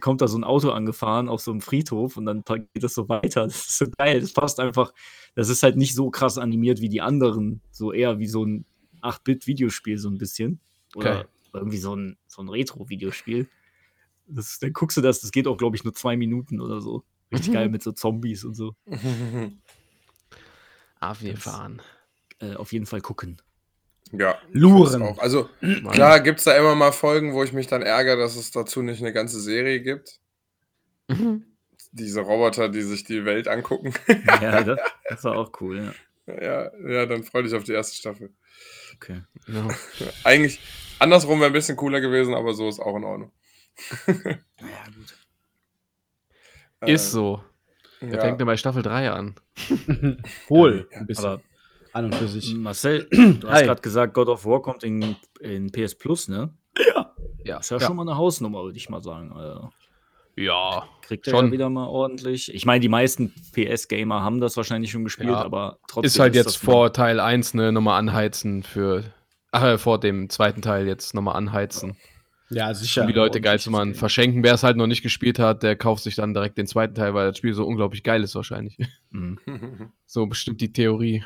kommt 0.01 0.21
da 0.21 0.29
so 0.29 0.37
ein 0.37 0.45
Auto 0.45 0.71
angefahren 0.71 1.29
auf 1.29 1.41
so 1.41 1.53
einem 1.53 1.61
Friedhof 1.61 2.17
und 2.17 2.27
dann 2.27 2.43
geht 2.45 2.83
das 2.83 2.95
so 2.95 3.09
weiter. 3.09 3.45
Das 3.45 3.69
ist 3.69 3.79
so 3.79 3.87
geil. 3.97 4.21
Das 4.21 4.33
passt 4.33 4.59
einfach. 4.59 4.93
Das 5.35 5.49
ist 5.49 5.63
halt 5.63 5.77
nicht 5.77 5.95
so 5.95 6.11
krass 6.11 6.37
animiert 6.37 6.81
wie 6.81 6.89
die 6.89 7.01
anderen, 7.01 7.61
so 7.71 7.93
eher 7.93 8.19
wie 8.19 8.27
so 8.27 8.45
ein 8.45 8.65
8-Bit-Videospiel 9.03 9.99
so 9.99 10.09
ein 10.09 10.19
bisschen 10.19 10.59
oder 10.97 11.21
Okay. 11.21 11.29
irgendwie 11.53 11.79
so 11.79 11.95
ein 11.95 12.17
so 12.27 12.43
ein 12.43 12.49
Retro-Videospiel. 12.49 13.47
Dann 14.27 14.73
guckst 14.73 14.97
du 14.97 15.01
das. 15.01 15.21
Das 15.21 15.31
geht 15.31 15.47
auch 15.47 15.57
glaube 15.57 15.77
ich 15.77 15.85
nur 15.85 15.95
zwei 15.95 16.17
Minuten 16.17 16.61
oder 16.61 16.81
so. 16.81 17.05
Richtig 17.33 17.53
geil 17.53 17.69
mit 17.69 17.83
so 17.83 17.93
Zombies 17.93 18.45
und 18.45 18.55
so. 18.55 18.75
Abgefahren. 20.99 21.83
Äh, 22.41 22.55
auf 22.55 22.73
jeden 22.73 22.87
Fall 22.87 23.01
gucken. 23.01 23.41
Ja. 24.13 24.39
Luren. 24.53 25.03
Auch. 25.03 25.19
Also 25.19 25.49
klar 25.93 26.21
gibt 26.21 26.39
es 26.39 26.45
da 26.45 26.57
immer 26.57 26.75
mal 26.75 26.93
Folgen, 26.93 27.35
wo 27.35 27.43
ich 27.43 27.53
mich 27.53 27.67
dann 27.67 27.83
ärgere, 27.83 28.17
dass 28.17 28.37
es 28.37 28.51
dazu 28.51 28.83
nicht 28.83 29.01
eine 29.01 29.13
ganze 29.13 29.41
Serie 29.41 29.81
gibt. 29.81 30.19
Diese 31.93 32.21
Roboter, 32.21 32.69
die 32.69 32.83
sich 32.83 33.05
die 33.05 33.25
Welt 33.25 33.49
angucken. 33.49 33.93
Ja, 34.41 34.63
das, 34.63 34.79
das 35.09 35.25
war 35.25 35.37
auch 35.37 35.53
cool, 35.61 35.95
ja. 36.27 36.43
ja, 36.43 36.71
ja, 36.89 37.07
dann 37.07 37.25
freu 37.25 37.43
dich 37.43 37.55
auf 37.55 37.65
die 37.65 37.73
erste 37.73 37.97
Staffel. 37.97 38.33
Okay. 38.97 39.23
Ja. 39.47 39.69
Eigentlich 40.25 40.61
andersrum 40.99 41.41
wäre 41.41 41.51
ein 41.51 41.53
bisschen 41.53 41.77
cooler 41.77 42.01
gewesen, 42.01 42.35
aber 42.35 42.55
so 42.55 42.69
ist 42.69 42.81
auch 42.81 42.97
in 42.97 43.05
Ordnung. 43.05 43.33
Ja, 44.59 44.85
gut. 44.87 45.15
Ist 46.89 47.13
so. 47.13 47.45
Äh, 48.01 48.07
Er 48.07 48.15
ja. 48.15 48.21
fängt 48.21 48.41
ja 48.41 48.47
bei 48.47 48.57
Staffel 48.57 48.83
3 48.83 49.11
an. 49.11 49.35
Hohl, 50.49 50.89
Ja, 50.91 50.99
ein 50.99 51.07
bisschen. 51.07 51.25
Aber 51.27 51.43
an 51.97 52.05
und 52.07 52.15
für 52.15 52.29
sich. 52.29 52.55
Marcel, 52.55 53.09
du 53.11 53.49
hast 53.49 53.63
gerade 53.65 53.81
gesagt, 53.83 54.15
God 54.15 54.29
of 54.29 54.45
War 54.47 54.63
kommt 54.63 54.85
in, 54.85 55.17
in 55.41 55.71
PS 55.73 55.95
Plus, 55.97 56.29
ne? 56.29 56.51
Ja. 57.45 57.59
Ist 57.59 57.71
ja, 57.71 57.81
schon 57.81 57.97
mal 57.97 58.03
eine 58.03 58.17
Hausnummer, 58.17 58.63
würde 58.65 58.77
ich 58.77 58.89
mal 58.89 59.03
sagen. 59.03 59.33
Also, 59.33 59.71
Ja. 60.37 60.87
kriegt 61.03 61.27
er 61.27 61.31
Schon. 61.33 61.47
ja 61.47 61.53
wieder 61.53 61.71
mal 61.71 61.87
ordentlich. 61.87 62.53
Ich 62.55 62.67
meine, 62.67 62.81
die 62.81 62.89
meisten 62.89 63.33
PS-Gamer 63.53 64.23
haben 64.23 64.41
das 64.41 64.57
wahrscheinlich 64.57 64.91
schon 64.91 65.05
gespielt, 65.05 65.31
Ja. 65.31 65.43
aber 65.45 65.79
trotzdem. 65.89 66.07
Ist 66.09 66.19
halt 66.19 66.35
jetzt 66.35 66.47
das 66.47 66.57
vor 66.57 66.93
Teil 66.93 67.21
1 67.21 67.55
ne, 67.55 67.73
nochmal 67.73 67.99
anheizen 67.99 68.63
für. 68.63 69.05
Ach, 69.53 69.63
äh, 69.65 69.79
vor 69.79 69.99
dem 70.01 70.29
zweiten 70.29 70.61
Teil 70.61 70.87
jetzt 70.87 71.15
nochmal 71.15 71.37
anheizen. 71.37 71.97
Ja, 72.51 72.73
sicher. 72.75 73.03
um 73.03 73.07
die 73.09 73.13
Leute 73.15 73.41
geil 73.41 73.59
zu 73.59 73.71
machen. 73.71 73.95
Verschenken, 73.95 74.43
wer 74.45 74.55
es 74.55 74.63
halt 74.63 74.77
noch 74.77 74.87
nicht 74.87 75.03
gespielt 75.03 75.39
hat, 75.39 75.63
der 75.63 75.77
kauft 75.77 76.03
sich 76.05 76.15
dann 76.15 76.35
direkt 76.35 76.59
den 76.59 76.67
zweiten 76.67 76.95
Teil, 76.95 77.15
weil 77.15 77.29
das 77.29 77.39
Spiel 77.39 77.55
so 77.55 77.65
unglaublich 77.67 78.03
geil 78.03 78.23
ist 78.23 78.35
wahrscheinlich. 78.35 78.77
Mhm. 79.11 79.39
So 80.09 80.27
bestimmt 80.27 80.61
die 80.61 80.73
Theorie. 80.73 81.25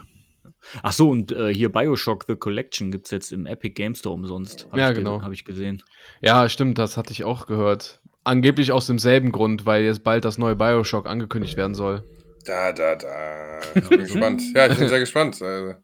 Ach 0.82 0.92
so, 0.92 1.10
und 1.10 1.32
äh, 1.32 1.52
hier 1.52 1.70
Bioshock 1.70 2.24
The 2.28 2.36
Collection 2.36 2.90
gibt 2.90 3.06
es 3.06 3.10
jetzt 3.10 3.32
im 3.32 3.46
Epic 3.46 3.74
Game 3.74 3.94
Store 3.94 4.14
umsonst. 4.14 4.66
Hab 4.70 4.78
Ja, 4.78 4.92
genau. 4.92 5.22
Habe 5.22 5.34
ich 5.34 5.44
gesehen. 5.44 5.82
Ja, 6.20 6.48
stimmt, 6.48 6.78
das 6.78 6.96
hatte 6.96 7.12
ich 7.12 7.24
auch 7.24 7.46
gehört. 7.46 8.00
Angeblich 8.24 8.72
aus 8.72 8.86
demselben 8.86 9.32
Grund, 9.32 9.66
weil 9.66 9.84
jetzt 9.84 10.04
bald 10.04 10.24
das 10.24 10.38
neue 10.38 10.56
Bioshock 10.56 11.06
angekündigt 11.06 11.56
werden 11.56 11.74
soll. 11.74 12.04
Da, 12.44 12.72
da, 12.72 12.96
da. 12.96 13.60
Ich 13.74 13.88
bin 13.88 14.00
gespannt. 14.00 14.42
Ja, 14.54 14.66
ich 14.66 14.78
bin 14.78 14.88
sehr 14.88 15.00
gespannt, 15.00 15.40
äh, 15.40 15.74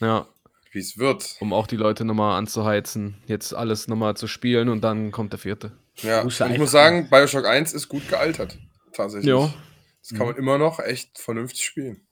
Ja, 0.00 0.26
wie 0.72 0.78
es 0.78 0.98
wird. 0.98 1.36
um 1.40 1.52
auch 1.52 1.66
die 1.66 1.76
Leute 1.76 2.04
nochmal 2.04 2.38
anzuheizen, 2.38 3.22
jetzt 3.26 3.54
alles 3.54 3.88
nochmal 3.88 4.16
zu 4.16 4.26
spielen 4.26 4.68
und 4.68 4.82
dann 4.82 5.10
kommt 5.10 5.32
der 5.32 5.38
vierte. 5.38 5.72
Ja, 5.96 6.22
und 6.22 6.40
ich 6.50 6.58
muss 6.58 6.70
sagen, 6.70 7.08
Bioshock 7.10 7.46
1 7.46 7.72
ist 7.72 7.88
gut 7.88 8.08
gealtert. 8.08 8.58
Tatsächlich. 8.92 9.28
Ja. 9.28 9.52
Das 10.00 10.16
kann 10.16 10.26
man 10.28 10.36
immer 10.36 10.58
noch 10.58 10.78
echt 10.78 11.18
vernünftig 11.18 11.64
spielen. 11.64 12.05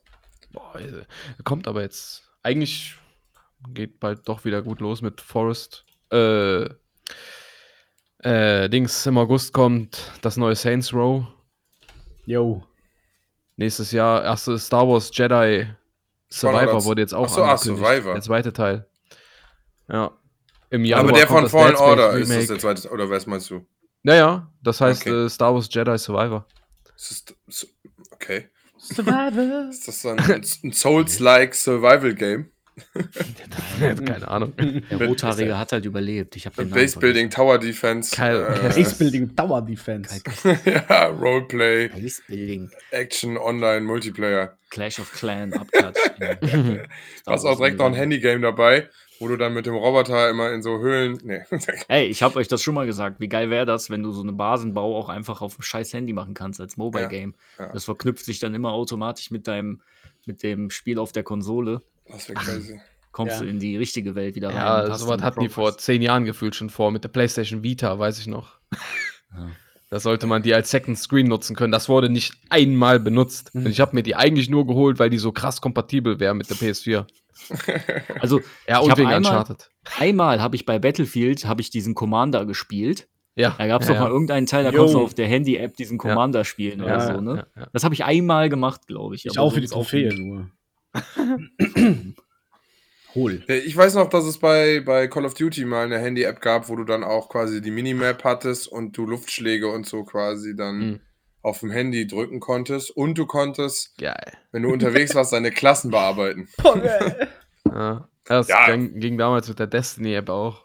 Boah, 0.54 0.80
äh, 0.80 1.04
kommt 1.44 1.68
aber 1.68 1.82
jetzt. 1.82 2.22
Eigentlich 2.42 2.96
geht 3.68 4.00
bald 4.00 4.26
doch 4.28 4.44
wieder 4.44 4.62
gut 4.62 4.80
los 4.80 5.02
mit 5.02 5.20
Forest. 5.20 5.84
Äh, 6.10 6.64
äh, 8.20 8.68
Dings, 8.70 9.04
im 9.06 9.18
August 9.18 9.52
kommt 9.52 10.12
das 10.22 10.36
neue 10.36 10.54
Saints 10.54 10.94
Row. 10.94 11.24
Yo. 12.24 12.62
Nächstes 13.56 13.92
Jahr, 13.92 14.24
erste 14.24 14.58
Star 14.58 14.88
Wars 14.88 15.10
Jedi 15.12 15.66
Survivor 16.30 16.84
wurde 16.84 17.02
jetzt 17.02 17.14
auch 17.14 17.26
Ach 17.26 17.28
so, 17.28 17.42
ach, 17.44 17.50
angekündigt. 17.50 17.84
Survivor. 17.86 18.12
Der 18.14 18.22
zweite 18.22 18.52
Teil. 18.52 18.86
Ja. 19.88 20.10
Im 20.70 20.84
Januar 20.84 21.10
Aber 21.10 21.18
der 21.18 21.28
von 21.28 21.48
Fallen 21.48 21.76
Order 21.76 22.12
ist 22.14 22.30
das 22.30 22.46
der 22.46 22.58
zweite, 22.58 22.88
oder 22.90 23.08
was 23.08 23.26
meinst 23.26 23.50
du? 23.50 23.64
Naja, 24.02 24.50
das 24.62 24.80
heißt 24.80 25.02
Okay. 25.02 25.26
äh, 25.26 25.28
Star 25.28 25.54
Wars 25.54 25.68
Jedi 25.70 25.96
Survivor. 25.98 26.46
Okay. 28.12 28.48
Survivor. 28.84 29.68
Ist 29.70 29.88
das 29.88 30.04
ein, 30.06 30.18
ein 30.18 30.72
Souls-like 30.72 31.54
Survival-Game? 31.54 32.50
Keine 33.78 34.26
Ahnung. 34.26 34.52
Der 34.56 35.06
Rothaarige 35.06 35.56
hat 35.56 35.70
halt 35.72 35.84
überlebt. 35.84 36.34
Ich 36.34 36.44
habe 36.46 36.56
den 36.56 36.70
Base 36.70 36.98
Building, 36.98 37.30
Tower 37.30 37.58
Defense, 37.58 38.14
Kyle- 38.14 38.46
äh, 38.48 38.68
Base 38.74 38.96
Building 38.96 39.34
Tower 39.36 39.62
Defense. 39.62 40.20
ja, 40.64 41.06
Roleplay. 41.06 41.88
Base 41.88 42.22
Building, 42.26 42.70
Action, 42.90 43.36
Online, 43.36 43.80
Multiplayer. 43.82 44.56
Clash 44.70 44.98
of 44.98 45.12
Clan, 45.12 45.52
Abklatsch. 45.52 45.98
Hast 47.26 47.44
auch 47.44 47.56
direkt 47.56 47.78
noch 47.78 47.86
ein 47.86 47.94
Handygame 47.94 48.40
dabei, 48.40 48.88
wo 49.20 49.28
du 49.28 49.36
dann 49.36 49.54
mit 49.54 49.66
dem 49.66 49.74
Roboter 49.74 50.28
immer 50.30 50.50
in 50.52 50.62
so 50.62 50.78
Höhlen. 50.78 51.18
Nee. 51.24 51.40
Ey, 51.88 52.06
ich 52.06 52.22
habe 52.22 52.36
euch 52.38 52.48
das 52.48 52.62
schon 52.62 52.74
mal 52.74 52.86
gesagt. 52.86 53.20
Wie 53.20 53.28
geil 53.28 53.50
wäre 53.50 53.66
das, 53.66 53.90
wenn 53.90 54.02
du 54.02 54.12
so 54.12 54.22
eine 54.22 54.32
Basenbau 54.32 54.96
auch 54.98 55.08
einfach 55.08 55.40
auf 55.42 55.54
dem 55.56 55.62
scheiß 55.62 55.92
Handy 55.92 56.12
machen 56.12 56.34
kannst 56.34 56.60
als 56.60 56.76
Mobile 56.76 57.04
Ja, 57.04 57.08
Game. 57.08 57.34
ja. 57.58 57.72
Das 57.72 57.84
verknüpft 57.84 58.24
sich 58.24 58.38
dann 58.40 58.54
immer 58.54 58.72
automatisch 58.72 59.30
mit 59.30 59.46
deinem 59.46 59.80
mit 60.26 60.42
dem 60.42 60.70
Spiel 60.70 60.98
auf 60.98 61.12
der 61.12 61.22
Konsole. 61.22 61.82
Das 62.10 62.28
wäre 62.28 62.38
crazy. 62.40 62.80
Kommst 63.12 63.36
Ja. 63.36 63.42
du 63.42 63.48
in 63.48 63.60
die 63.60 63.76
richtige 63.76 64.14
Welt 64.14 64.34
wieder 64.34 64.48
rein. 64.48 64.56
Ja, 64.56 64.94
sowas 64.96 65.22
hatten 65.22 65.40
die 65.40 65.48
vor 65.48 65.76
zehn 65.78 66.02
Jahren 66.02 66.24
gefühlt 66.24 66.56
schon 66.56 66.70
vor, 66.70 66.90
mit 66.90 67.04
der 67.04 67.10
PlayStation 67.10 67.62
Vita, 67.62 67.96
weiß 67.98 68.18
ich 68.18 68.26
noch. 68.26 68.54
Ja. 69.32 69.50
Da 69.90 70.00
sollte 70.00 70.26
man 70.26 70.42
die 70.42 70.52
als 70.54 70.70
Second 70.70 70.98
Screen 70.98 71.28
nutzen 71.28 71.54
können. 71.54 71.70
Das 71.70 71.88
wurde 71.88 72.08
nicht 72.08 72.34
einmal 72.48 72.98
benutzt. 72.98 73.54
Und 73.54 73.66
ich 73.68 73.78
habe 73.80 73.94
mir 73.94 74.02
die 74.02 74.16
eigentlich 74.16 74.48
nur 74.50 74.66
geholt, 74.66 74.98
weil 74.98 75.10
die 75.10 75.18
so 75.18 75.30
krass 75.30 75.60
kompatibel 75.60 76.18
wäre 76.18 76.34
mit 76.34 76.50
der 76.50 76.56
PS4. 76.56 77.06
Also 78.20 78.40
Ja, 78.68 78.80
Ich 78.80 78.88
und 78.88 78.96
wegen 78.98 79.08
einmal- 79.08 79.18
Uncharted. 79.38 79.70
einmal 79.98 80.40
habe 80.42 80.56
ich 80.56 80.64
bei 80.66 80.78
Battlefield 80.78 81.44
habe 81.46 81.60
ich 81.60 81.70
diesen 81.70 81.94
Commander 81.94 82.46
gespielt. 82.46 83.08
Ja, 83.36 83.54
Da 83.58 83.66
gab 83.66 83.82
es 83.82 83.88
ja, 83.88 83.94
doch 83.94 84.00
mal 84.00 84.06
ja. 84.06 84.12
irgendeinen 84.12 84.46
Teil, 84.46 84.62
da 84.64 84.70
Jo. 84.70 84.76
konntest 84.78 84.94
du 84.94 85.00
auf 85.02 85.14
der 85.14 85.26
Handy-App 85.26 85.74
diesen 85.76 85.98
Commander 85.98 86.44
spielen 86.44 86.78
Ja, 86.78 86.84
oder 86.84 86.94
ja, 86.98 87.14
so, 87.14 87.20
ne? 87.20 87.46
ja, 87.56 87.62
ja. 87.62 87.68
Das 87.72 87.82
habe 87.82 87.92
ich 87.94 88.04
einmal 88.04 88.48
gemacht, 88.48 88.86
glaube 88.86 89.16
ich. 89.16 89.26
Ich 89.26 89.38
auch 89.38 89.52
für 89.52 89.60
die 89.60 89.66
Trophäe 89.66 90.14
nur. 90.14 90.50
Hol. 93.14 93.42
Ja, 93.48 93.54
Ich 93.54 93.76
weiß 93.76 93.94
noch, 93.94 94.08
dass 94.08 94.24
es 94.24 94.38
bei, 94.38 94.80
bei 94.80 95.06
Call 95.08 95.24
of 95.24 95.34
Duty 95.34 95.64
mal 95.64 95.84
eine 95.86 95.98
Handy-App 95.98 96.40
gab, 96.40 96.68
wo 96.68 96.76
du 96.76 96.84
dann 96.84 97.04
auch 97.04 97.28
quasi 97.28 97.60
die 97.60 97.70
Minimap 97.70 98.24
hattest 98.24 98.66
und 98.68 98.96
du 98.96 99.06
Luftschläge 99.06 99.68
und 99.68 99.86
so 99.86 100.02
quasi 100.04 100.56
dann 100.56 100.78
Mhm. 100.78 101.00
Auf 101.44 101.60
dem 101.60 101.70
Handy 101.70 102.06
drücken 102.06 102.40
konntest. 102.40 102.90
Und 102.90 103.16
du 103.18 103.26
konntest, 103.26 103.96
Geil. 103.98 104.32
wenn 104.50 104.62
du 104.62 104.70
unterwegs 104.72 105.14
warst, 105.14 105.32
deine 105.32 105.50
Klassen 105.52 105.90
bearbeiten. 105.90 106.48
Ja. 107.66 108.08
Das 108.24 108.46
Ja. 108.48 108.66
ging, 108.70 109.00
ging 109.00 109.18
damals 109.18 109.48
mit 109.48 109.58
der 109.58 109.66
Destiny-App 109.66 110.28
auch. 110.28 110.64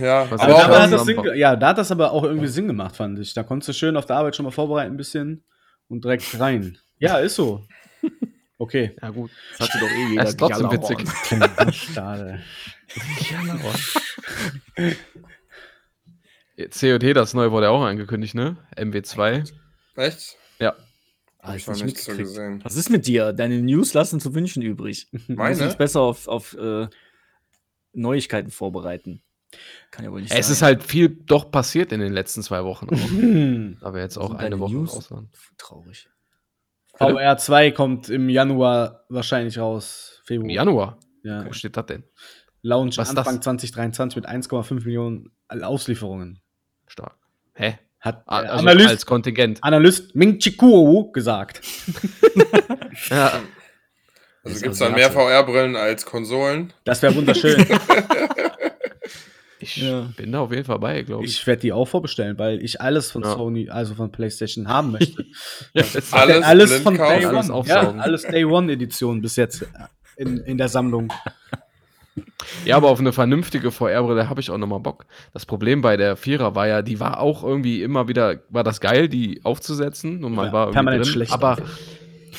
Ja, 0.00 0.30
Was 0.30 0.40
aber 0.40 0.54
auch, 0.54 0.62
da 0.62 0.68
das 0.68 0.76
hat 0.76 0.82
das 0.84 0.90
zusammenbauen. 1.00 1.28
Sinn, 1.30 1.38
ja, 1.38 1.56
da 1.56 1.68
hat 1.68 1.78
das 1.78 1.90
aber 1.90 2.12
auch 2.12 2.22
irgendwie 2.22 2.46
Sinn 2.46 2.68
gemacht, 2.68 2.96
fand 2.96 3.18
ich. 3.18 3.34
Da 3.34 3.42
konntest 3.42 3.68
du 3.68 3.72
schön 3.72 3.96
auf 3.96 4.06
der 4.06 4.16
Arbeit 4.16 4.36
schon 4.36 4.44
mal 4.44 4.50
vorbereiten 4.52 4.94
ein 4.94 4.96
bisschen 4.96 5.42
und 5.88 6.04
direkt 6.04 6.38
rein. 6.40 6.78
Ja, 6.98 7.18
ist 7.18 7.34
so. 7.34 7.64
Okay. 8.58 8.94
Ja, 9.02 9.10
gut. 9.10 9.30
Das 9.58 9.68
hatte 9.68 9.78
doch 9.80 9.88
eh 9.90 10.06
jeder. 10.10 10.22
Er 10.22 10.28
ist 10.28 10.38
trotzdem 10.38 10.70
witzig. 10.70 10.98
Bastard. 11.56 12.40
COD, 16.70 17.14
das 17.16 17.34
neue 17.34 17.52
wurde 17.52 17.70
auch 17.70 17.82
angekündigt, 17.82 18.34
ne? 18.34 18.56
MW2. 18.76 19.50
Echt? 20.00 20.36
Ja. 20.58 20.74
Ah, 21.38 21.54
Ich 21.54 21.66
nicht 21.66 21.84
nichts 21.84 22.04
so 22.04 22.16
gesehen. 22.16 22.60
Was 22.64 22.76
ist 22.76 22.90
mit 22.90 23.06
dir? 23.06 23.32
Deine 23.32 23.62
News 23.62 23.94
lassen 23.94 24.20
zu 24.20 24.34
wünschen 24.34 24.62
übrig. 24.62 25.08
Du 25.12 25.18
musst 25.34 25.60
Meine? 25.60 25.74
besser 25.76 26.00
auf, 26.02 26.28
auf 26.28 26.54
äh, 26.54 26.88
Neuigkeiten 27.92 28.50
vorbereiten. 28.50 29.22
Kann 29.90 30.04
ja 30.04 30.12
wohl 30.12 30.20
nicht 30.20 30.32
Es 30.32 30.46
sein. 30.46 30.52
ist 30.52 30.62
halt 30.62 30.82
viel 30.84 31.08
doch 31.08 31.50
passiert 31.50 31.92
in 31.92 32.00
den 32.00 32.12
letzten 32.12 32.42
zwei 32.42 32.62
Wochen. 32.64 32.88
Auch. 32.90 33.82
Aber 33.86 34.00
jetzt 34.00 34.16
auch 34.18 34.34
eine 34.34 34.58
Woche 34.60 34.74
News? 34.74 34.94
raus 34.94 35.10
waren. 35.10 35.30
traurig. 35.58 36.08
VR 36.94 37.38
2 37.38 37.70
kommt 37.70 38.10
im 38.10 38.28
Januar 38.28 39.04
wahrscheinlich 39.08 39.58
raus. 39.58 40.20
Februar. 40.24 40.44
Im 40.44 40.50
Januar. 40.54 40.98
Ja. 41.22 41.46
Wo 41.46 41.52
steht 41.52 41.76
das 41.76 41.86
denn? 41.86 42.04
Launch 42.62 42.98
Was 42.98 43.08
Anfang 43.10 43.36
das? 43.36 43.44
2023 43.44 44.16
mit 44.16 44.28
1,5 44.28 44.74
Millionen 44.84 45.32
Auslieferungen. 45.48 46.40
Stark. 46.86 47.16
Hä? 47.54 47.78
Hat 48.00 48.22
Also 48.26 48.54
Analyst, 48.54 48.88
als 48.88 49.06
Kontingent. 49.06 49.58
Analyst 49.62 50.14
Ming 50.14 50.38
Chikuo 50.38 51.10
gesagt. 51.12 51.60
Ja. 53.10 53.40
Also 54.42 54.60
gibt 54.62 54.72
es 54.72 54.78
dann 54.78 54.94
mehr. 54.94 55.10
VR-Brillen 55.10 55.76
als 55.76 56.04
Konsolen? 56.06 56.72
Das 56.84 57.02
wäre 57.02 57.14
wunderschön. 57.14 57.64
Ich 59.62 59.76
Ja. 59.76 60.08
bin 60.16 60.32
da 60.32 60.40
auf 60.40 60.50
jeden 60.52 60.64
Fall 60.64 60.78
bei, 60.78 61.02
glaube 61.02 61.26
ich. 61.26 61.32
ich 61.32 61.46
werde 61.46 61.60
die 61.60 61.72
auch 61.74 61.84
vorbestellen, 61.86 62.38
weil 62.38 62.62
ich 62.64 62.80
alles 62.80 63.10
von 63.10 63.22
Ja. 63.22 63.34
Sony, 63.34 63.68
also 63.68 63.94
von 63.94 64.10
PlayStation 64.10 64.68
haben 64.68 64.92
möchte. 64.92 65.26
Ja, 65.74 65.84
Alles 66.12 66.44
alles 66.44 66.78
von? 66.80 66.94
Day 66.96 67.26
Alles 67.26 67.26
One. 67.50 67.52
aufsaugen. 67.54 67.98
Ja, 67.98 68.02
alles 68.02 68.22
Day 68.22 68.44
One 68.46 68.72
Edition 68.72 69.20
bis 69.20 69.36
jetzt 69.36 69.66
in, 70.16 70.38
in 70.38 70.56
der 70.56 70.68
Sammlung. 70.70 71.12
Ja, 72.64 72.76
aber 72.76 72.88
auf 72.88 72.98
eine 73.00 73.12
vernünftige 73.12 73.70
VR-Brille 73.70 74.28
habe 74.28 74.40
ich 74.40 74.50
auch 74.50 74.58
nochmal 74.58 74.80
Bock. 74.80 75.06
Das 75.32 75.46
Problem 75.46 75.80
bei 75.82 75.96
der 75.96 76.16
Vierer 76.16 76.54
war 76.54 76.66
ja, 76.66 76.82
die 76.82 77.00
war 77.00 77.20
auch 77.20 77.42
irgendwie 77.44 77.82
immer 77.82 78.08
wieder, 78.08 78.40
war 78.48 78.64
das 78.64 78.80
geil, 78.80 79.08
die 79.08 79.40
aufzusetzen 79.44 80.24
und 80.24 80.34
man 80.34 80.46
Ja, 80.46 80.52
war 80.52 80.60
irgendwie 80.64 80.74
permanent 80.74 81.04
drin, 81.04 81.12
schlecht 81.12 81.32
aber 81.32 81.50
einfach. 81.58 81.78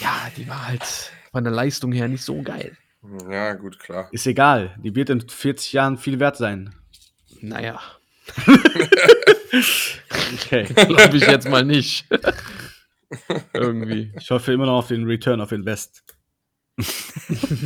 ja, 0.02 0.14
die 0.38 0.48
war 0.48 0.68
halt 0.68 1.12
von 1.32 1.44
der 1.44 1.54
Leistung 1.54 1.92
her 1.92 2.08
nicht 2.08 2.24
so 2.24 2.42
geil. 2.42 2.78
Ja, 3.30 3.54
gut, 3.54 3.80
klar. 3.80 4.08
Ist 4.12 4.28
egal. 4.28 4.76
Die 4.84 4.94
wird 4.96 5.10
in 5.10 5.22
40 5.28 5.74
Jahren 5.74 5.98
viel 5.98 6.20
wert 6.20 6.38
sein. 6.38 6.76
Naja, 7.42 7.80
Okay. 10.34 10.64
glaube 10.74 11.18
ich 11.18 11.26
jetzt 11.28 11.50
mal 11.50 11.66
nicht. 11.66 12.06
irgendwie. 13.54 14.14
Ich 14.20 14.30
hoffe 14.32 14.54
immer 14.54 14.66
noch 14.66 14.78
auf 14.80 14.88
den 14.88 15.06
Return 15.06 15.42
of 15.42 15.52
Invest. 15.52 16.04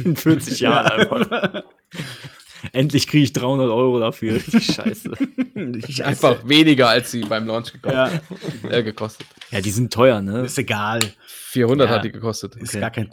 In 0.03 0.15
40 0.15 0.59
Jahren 0.61 0.87
einfach. 0.87 1.63
Endlich 2.71 3.07
kriege 3.07 3.23
ich 3.23 3.33
300 3.33 3.69
Euro 3.69 3.99
dafür. 3.99 4.39
Die 4.51 4.59
Scheiße. 4.61 5.11
Einfach 6.03 6.47
weniger, 6.47 6.89
als 6.89 7.11
sie 7.11 7.21
beim 7.21 7.45
Launch 7.45 7.73
gekostet, 7.73 8.21
Ja, 8.63 8.69
äh, 8.69 8.83
gekostet. 8.83 9.27
Ja, 9.51 9.61
die 9.61 9.69
sind 9.71 9.93
teuer, 9.93 10.21
ne? 10.21 10.41
ist 10.45 10.57
egal. 10.57 10.99
400 11.27 11.89
Ja. 11.89 11.95
hat 11.95 12.03
die 12.05 12.11
gekostet. 12.11 12.55
Ist 12.55 12.69
Okay. 12.71 12.79
gar 12.79 12.89
kein. 12.91 13.11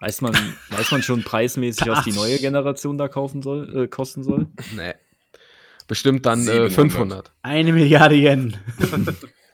Weiß 0.00 0.20
man, 0.20 0.34
weiß 0.70 0.90
man 0.90 1.02
schon 1.02 1.22
preismäßig, 1.22 1.86
was 1.86 2.02
die 2.04 2.12
neue 2.12 2.38
Generation 2.38 2.98
da 2.98 3.06
kaufen 3.08 3.40
soll, 3.42 3.84
äh, 3.84 3.88
kosten 3.88 4.24
soll? 4.24 4.48
Nee. 4.74 4.94
Bestimmt 5.86 6.24
dann 6.26 6.40
äh, 6.40 6.70
700. 6.70 6.72
500. 6.72 7.32
Eine 7.42 7.72
Milliarde 7.72 8.14
Yen. 8.16 8.56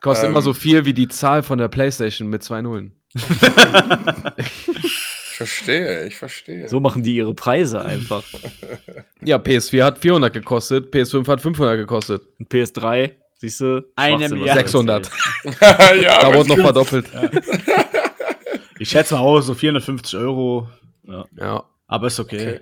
Kostet 0.01 0.27
Ähm. 0.27 0.31
immer 0.33 0.43
so 0.43 0.55
viel 0.55 0.85
wie 0.85 0.95
die 0.95 1.09
Zahl 1.09 1.43
von 1.43 1.59
der 1.59 1.69
PlayStation 1.69 2.29
mit 2.29 2.43
zwei 2.45 2.63
Nullen. 2.63 2.93
Ich 5.41 5.47
verstehe, 5.49 6.07
ich 6.07 6.17
verstehe. 6.17 6.69
So 6.69 6.81
machen 6.81 7.03
die 7.05 7.15
ihre 7.17 7.35
Preise 7.35 7.81
einfach. 7.85 8.25
Ja, 9.21 9.37
PS4 9.37 9.83
hat 9.85 9.99
400 9.99 10.33
gekostet, 10.33 10.95
PS5 10.95 11.27
hat 11.29 11.41
500 11.41 11.77
gekostet. 11.77 12.23
Und 12.39 12.49
PS3, 12.49 13.13
siehst 13.37 13.61
du? 13.61 13.85
Eine 13.97 14.19
Schwachsinn, 14.29 14.31
was 14.31 14.31
Milliarde. 14.39 14.61
du 14.63 14.67
600. 14.69 15.11
erzählst. 15.45 16.03
ja, 16.05 16.21
Da 16.23 16.35
wurde 16.35 16.49
noch 16.51 16.57
verdoppelt. 16.59 17.07
Ich 18.81 18.89
schätze 18.91 19.15
mal 19.15 19.21
auch 19.23 19.41
so 19.41 19.55
450 19.55 20.17
Euro. 20.21 20.69
Ja. 21.37 21.65
Aber 21.89 22.07
ist 22.07 22.21
okay. 22.21 22.49
Okay. 22.49 22.61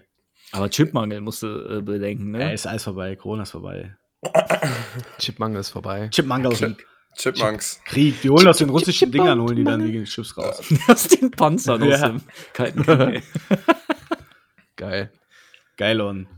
Aber 0.53 0.71
Chipmangel 0.71 1.21
musst 1.21 1.43
du 1.43 1.47
äh, 1.47 1.83
bedenken, 1.83 2.33
Ja, 2.33 2.47
ne? 2.47 2.55
ist 2.55 2.67
alles 2.67 2.85
vorbei. 2.85 3.15
Corona 3.17 3.43
ist 3.43 3.51
vorbei. 3.51 3.95
Chipmangel 5.19 5.61
ist 5.61 5.69
vorbei. 5.71 6.09
Chipmangel. 6.11 6.53
Chip- 6.53 6.77
Chipmunks. 7.17 7.81
Krieg. 7.85 8.21
Die 8.23 8.31
holen 8.31 8.47
aus 8.47 8.59
den 8.59 8.71
russischen 8.71 9.11
Dingern, 9.11 9.41
holen 9.41 9.57
die 9.57 9.65
dann 9.65 9.85
die 9.85 10.05
Chips 10.05 10.37
raus. 10.37 10.63
Aus 10.89 11.09
den 11.09 11.31
Panzern 11.31 11.83
aus 11.83 12.01
dem 12.01 12.21
Kalten 12.53 12.83
Krieg. 12.83 13.23
Geil. 14.77 15.11
Geil 15.77 16.01
on. 16.01 16.29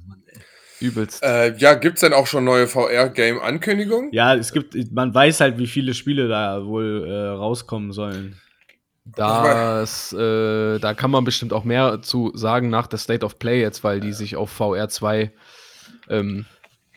Übelst. 0.80 1.22
Äh, 1.24 1.56
ja, 1.56 1.74
gibt's 1.74 2.02
denn 2.02 2.12
auch 2.12 2.28
schon 2.28 2.44
neue 2.44 2.68
VR-Game-Ankündigungen? 2.68 4.12
Ja, 4.12 4.36
es 4.36 4.52
gibt, 4.52 4.76
man 4.92 5.12
weiß 5.12 5.40
halt, 5.40 5.58
wie 5.58 5.66
viele 5.66 5.92
Spiele 5.92 6.28
da 6.28 6.64
wohl 6.64 7.04
äh, 7.08 7.28
rauskommen 7.30 7.92
sollen. 7.92 8.40
Das, 9.04 10.12
äh, 10.12 10.78
da 10.78 10.94
kann 10.94 11.10
man 11.10 11.24
bestimmt 11.24 11.52
auch 11.52 11.64
mehr 11.64 12.00
zu 12.02 12.30
sagen 12.34 12.68
nach 12.68 12.86
der 12.86 12.98
State 12.98 13.24
of 13.24 13.38
Play 13.38 13.60
jetzt, 13.60 13.82
weil 13.82 14.00
die 14.00 14.12
sich 14.12 14.36
auf 14.36 14.50
VR 14.50 14.88
2 14.88 15.32
ähm, 16.08 16.46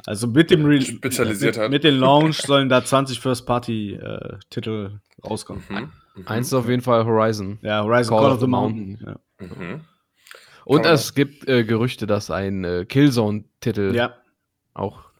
Also 0.05 0.27
mit 0.27 0.51
dem 0.51 0.65
Re 0.65 0.81
Spezialisiert 0.81 1.55
mit, 1.55 1.63
hat. 1.63 1.71
mit 1.71 1.83
dem 1.83 1.99
Launch 1.99 2.37
sollen 2.45 2.69
da 2.69 2.83
20 2.83 3.19
First-Party-Titel 3.19 4.99
rauskommen. 5.23 5.63
Mhm. 5.69 5.91
eins 6.25 6.47
ist 6.47 6.53
auf 6.53 6.67
jeden 6.67 6.81
Fall 6.81 7.05
Horizon. 7.05 7.59
Ja, 7.61 7.83
Horizon 7.83 8.17
Call 8.17 8.23
Call, 8.23 8.31
of 8.31 8.33
of 8.35 8.39
the 8.39 8.45
the 8.45 8.49
Mountain. 8.49 8.99
Ja. 9.05 9.45
Mhm. 9.45 9.81
Und 10.65 10.83
Kann 10.83 10.93
es 10.93 11.13
gibt 11.13 11.47
äh, 11.47 11.63
Gerüchte, 11.63 12.07
dass 12.07 12.29
ein 12.31 12.63
äh, 12.63 12.85
Killzone-Titel 12.85 13.93
ja. 13.95 14.15
auch 14.73 15.11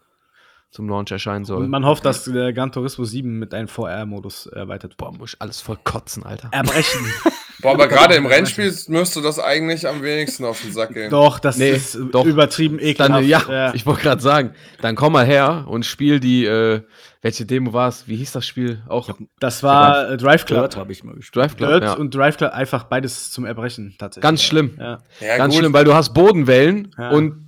zum 0.70 0.88
Launch 0.88 1.12
erscheinen 1.12 1.46
soll. 1.46 1.63
Und 1.63 1.70
man 1.70 1.86
hofft, 1.86 2.06
dass 2.06 2.24
der 2.24 2.54
Gran 2.54 2.72
Turismo 2.72 3.04
7 3.04 3.39
mit 3.39 3.54
einem 3.54 3.67
VR-Modus 3.67 4.46
erweitert 4.46 4.98
Boah, 4.98 5.12
wird. 5.12 5.20
muss 5.20 5.34
ich 5.34 5.41
alles 5.41 5.62
voll 5.62 5.78
kotzen, 5.84 6.24
Alter. 6.24 6.50
Erbrechen. 6.52 7.02
Boah, 7.62 7.71
aber 7.74 7.88
gerade 7.88 8.15
im 8.15 8.26
Rennspiel 8.26 8.74
müsste 8.88 9.21
das 9.21 9.39
eigentlich 9.39 9.88
am 9.88 10.02
wenigsten 10.04 10.45
auf 10.45 10.62
den 10.62 10.71
Sack 10.74 10.93
gehen. 10.93 11.10
doch, 11.10 11.39
das 11.39 11.58
Nee, 11.58 11.71
ist 11.71 11.97
doch. 12.12 12.26
übertrieben 12.26 12.80
ekelhaft. 12.80 13.12
Dann, 13.21 13.28
ja, 13.28 13.74
ich 13.74 13.86
wollte 13.86 14.02
gerade 14.02 14.21
sagen, 14.21 14.54
dann 14.82 14.95
komm 14.95 15.13
mal 15.13 15.26
her 15.26 15.65
und 15.67 15.86
spiel 15.86 16.19
die, 16.19 16.45
äh, 16.45 16.82
welche 17.21 17.45
Demo 17.45 17.71
war 17.74 17.88
es? 17.89 18.08
Wie 18.08 18.15
hieß 18.15 18.32
das 18.32 18.45
Spiel? 18.47 18.82
Auch 18.88 19.10
das 19.39 19.62
war 19.63 20.12
äh, 20.12 20.17
Drive 20.17 20.45
Club. 20.45 20.76
Habe 20.76 20.91
ich 20.91 21.04
mal 21.04 21.13
gespielt. 21.15 21.36
Drive 21.43 21.56
Club. 21.58 21.69
Dirt 21.69 21.84
Ja. 21.84 21.93
und 21.93 22.15
Drive 22.15 22.38
Club 22.38 22.52
einfach 22.54 22.84
beides 22.86 23.32
zum 23.32 23.45
Erbrechen 23.45 23.95
tatsächlich. 24.00 24.24
Ganz 24.24 24.41
schlimm. 24.43 24.76
Ja. 24.80 25.00
Ja, 25.19 25.38
ganz 25.38 25.54
gut. 25.54 25.60
schlimm, 25.62 25.74
weil 25.74 25.86
du 25.86 25.93
hast 25.93 26.13
Bodenwellen 26.13 26.95
Ja. 26.97 27.10
und 27.12 27.45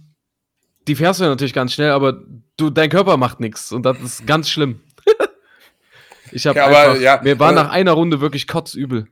die 0.88 0.96
fährst 0.96 1.20
du 1.20 1.24
ja 1.24 1.30
natürlich 1.30 1.54
ganz 1.54 1.74
schnell, 1.74 1.92
aber 1.92 2.22
du, 2.58 2.70
dein 2.70 2.90
Körper 2.90 3.18
macht 3.18 3.40
nichts 3.40 3.72
und 3.72 3.84
das 3.86 3.98
ist 4.02 4.28
ganz 4.28 4.50
schlimm. 4.50 4.82
ich 6.32 6.46
habe 6.48 6.60
Ja, 6.60 6.66
aber, 6.68 6.78
einfach, 6.80 7.02
ja, 7.02 7.20
mir 7.24 7.40
war 7.40 7.52
nach 7.52 7.70
einer 7.72 7.92
Runde 7.94 8.22
wirklich 8.22 8.48
kotzübel. 8.48 9.08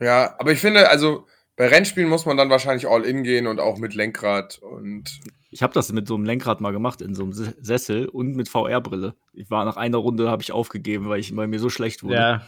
Ja, 0.00 0.34
aber 0.38 0.52
ich 0.52 0.58
finde, 0.60 0.88
also 0.88 1.26
bei 1.56 1.68
Rennspielen 1.68 2.08
muss 2.08 2.26
man 2.26 2.36
dann 2.36 2.50
wahrscheinlich 2.50 2.88
all 2.88 3.04
in 3.04 3.22
gehen 3.22 3.46
und 3.46 3.60
auch 3.60 3.78
mit 3.78 3.94
Lenkrad 3.94 4.58
und 4.58 5.20
Ich 5.50 5.62
habe 5.62 5.74
das 5.74 5.92
mit 5.92 6.08
so 6.08 6.14
einem 6.14 6.24
Lenkrad 6.24 6.60
mal 6.60 6.72
gemacht, 6.72 7.02
in 7.02 7.14
so 7.14 7.22
einem 7.24 7.32
Se- 7.34 7.54
Sessel 7.60 8.08
und 8.08 8.34
mit 8.34 8.48
VR-Brille. 8.48 9.14
Ich 9.34 9.50
war 9.50 9.64
nach 9.64 9.76
einer 9.76 9.98
Runde, 9.98 10.30
habe 10.30 10.42
ich 10.42 10.50
aufgegeben, 10.52 11.08
weil, 11.08 11.20
ich, 11.20 11.36
weil 11.36 11.46
mir 11.46 11.58
so 11.60 11.68
schlecht 11.70 12.02
wurde. 12.02 12.14
ja. 12.16 12.42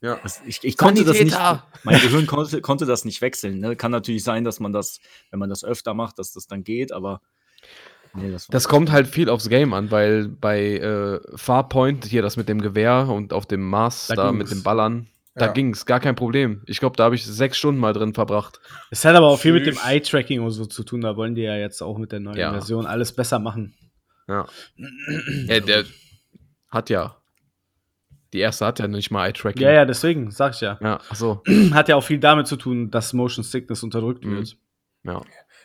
Ja. 0.00 0.18
Das, 0.22 0.42
ich, 0.44 0.62
ich 0.64 0.76
konnte 0.76 1.02
das 1.02 1.18
nicht. 1.18 1.34
Mein 1.82 1.98
Gehirn 1.98 2.26
konnte, 2.26 2.60
konnte 2.60 2.84
das 2.84 3.06
nicht 3.06 3.22
wechseln. 3.22 3.60
Ne? 3.60 3.74
Kann 3.74 3.90
natürlich 3.90 4.22
sein, 4.22 4.44
dass 4.44 4.60
man 4.60 4.70
das, 4.70 5.00
wenn 5.30 5.38
man 5.40 5.48
das 5.48 5.64
öfter 5.64 5.94
macht, 5.94 6.18
dass 6.18 6.30
das 6.32 6.46
dann 6.46 6.62
geht, 6.62 6.92
aber. 6.92 7.22
Nee, 8.12 8.30
das 8.30 8.46
Das 8.48 8.68
kommt 8.68 8.92
halt 8.92 9.06
viel 9.06 9.30
aufs 9.30 9.48
Game 9.48 9.72
an, 9.72 9.90
weil 9.90 10.28
bei 10.28 10.76
äh, 10.76 11.20
Farpoint, 11.36 12.04
hier 12.04 12.20
das 12.20 12.36
mit 12.36 12.50
dem 12.50 12.60
Gewehr 12.60 13.08
und 13.08 13.32
auf 13.32 13.46
dem 13.46 13.62
Mars 13.62 14.08
Da 14.08 14.14
da, 14.16 14.32
mit 14.32 14.50
dem 14.50 14.62
Ballern, 14.62 15.08
da 15.34 15.46
Ja. 15.46 15.52
ging's, 15.52 15.84
gar 15.86 16.00
kein 16.00 16.14
Problem. 16.14 16.62
Ich 16.66 16.78
glaube, 16.80 16.96
da 16.96 17.04
habe 17.04 17.14
ich 17.16 17.24
sechs 17.26 17.56
Stunden 17.58 17.80
mal 17.80 17.92
drin 17.92 18.14
verbracht. 18.14 18.60
Es 18.90 19.04
hat 19.04 19.16
aber 19.16 19.26
auch 19.28 19.38
viel 19.40 19.52
mit 19.52 19.66
dem. 19.66 19.76
Eye-Tracking 19.84 20.40
und 20.40 20.50
so 20.52 20.64
zu 20.66 20.84
tun. 20.84 21.00
Da 21.00 21.16
wollen 21.16 21.34
die 21.34 21.42
ja 21.42 21.56
jetzt 21.56 21.82
auch 21.82 21.98
mit 21.98 22.12
der 22.12 22.20
neuen 22.20 22.36
Ja. 22.36 22.52
Version 22.52 22.86
alles 22.86 23.12
besser 23.12 23.38
machen. 23.38 23.74
Ja. 24.28 24.46
ja 25.46 25.60
der 25.60 25.84
hat 26.70 26.88
ja. 26.90 27.16
Die 28.32 28.40
erste 28.40 28.66
hat 28.66 28.78
ja 28.80 28.88
nicht 28.88 29.10
mal 29.10 29.26
Eye-Tracking. 29.26 29.62
Ja, 29.62 29.70
ja, 29.72 29.84
deswegen, 29.84 30.30
sag 30.30 30.54
ich 30.54 30.60
ja. 30.60 30.78
Ja, 30.82 31.00
achso. 31.08 31.42
Hat 31.72 31.88
ja 31.88 31.94
auch 31.96 32.02
viel 32.02 32.18
damit 32.18 32.46
zu 32.48 32.56
tun, 32.56 32.90
dass 32.90 33.12
Motion 33.12 33.44
Sickness 33.44 33.82
unterdrückt 33.84 34.24
Mhm. 34.24 34.36
wird. 34.36 34.56
Ja. 35.04 35.20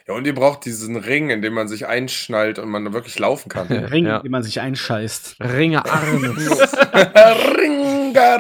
ja, 0.07 0.13
und 0.13 0.27
ihr 0.27 0.35
braucht 0.35 0.65
diesen 0.65 0.95
Ring, 0.97 1.29
in 1.31 1.41
dem 1.41 1.53
man 1.53 1.67
sich 1.67 1.87
einschnallt 1.87 2.59
und 2.59 2.69
man 2.69 2.91
wirklich 2.93 3.17
laufen 3.17 3.49
kann. 3.49 3.67
Ring, 3.71 4.05
Ja. 4.05 4.19
den 4.19 4.31
man 4.31 4.43
sich 4.43 4.59
einscheißt. 4.61 5.37
Ringe 5.41 5.83
Arme. 5.85 6.35
Ringer. 7.57 8.39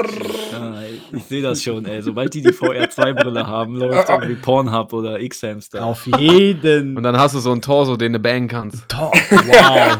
Ich 1.11 1.23
sehe 1.23 1.41
das 1.41 1.63
schon, 1.63 1.85
ey. 1.85 2.01
Sobald 2.01 2.33
die 2.33 2.41
die 2.41 2.49
VR2-Brille 2.51 3.45
haben, 3.47 3.75
läuft 3.75 4.09
irgendwie 4.09 4.35
Pornhub 4.35 4.93
oder 4.93 5.19
X-Hamster. 5.19 5.83
Auf 5.85 6.05
jeden. 6.17 6.95
Und 6.97 7.03
dann 7.03 7.17
hast 7.17 7.35
du 7.35 7.39
so 7.39 7.51
einen 7.51 7.61
Torso, 7.61 7.97
den 7.97 8.13
du 8.13 8.19
bangen 8.19 8.47
kannst. 8.47 8.87
Top. 8.87 9.13
Wow. 9.31 9.97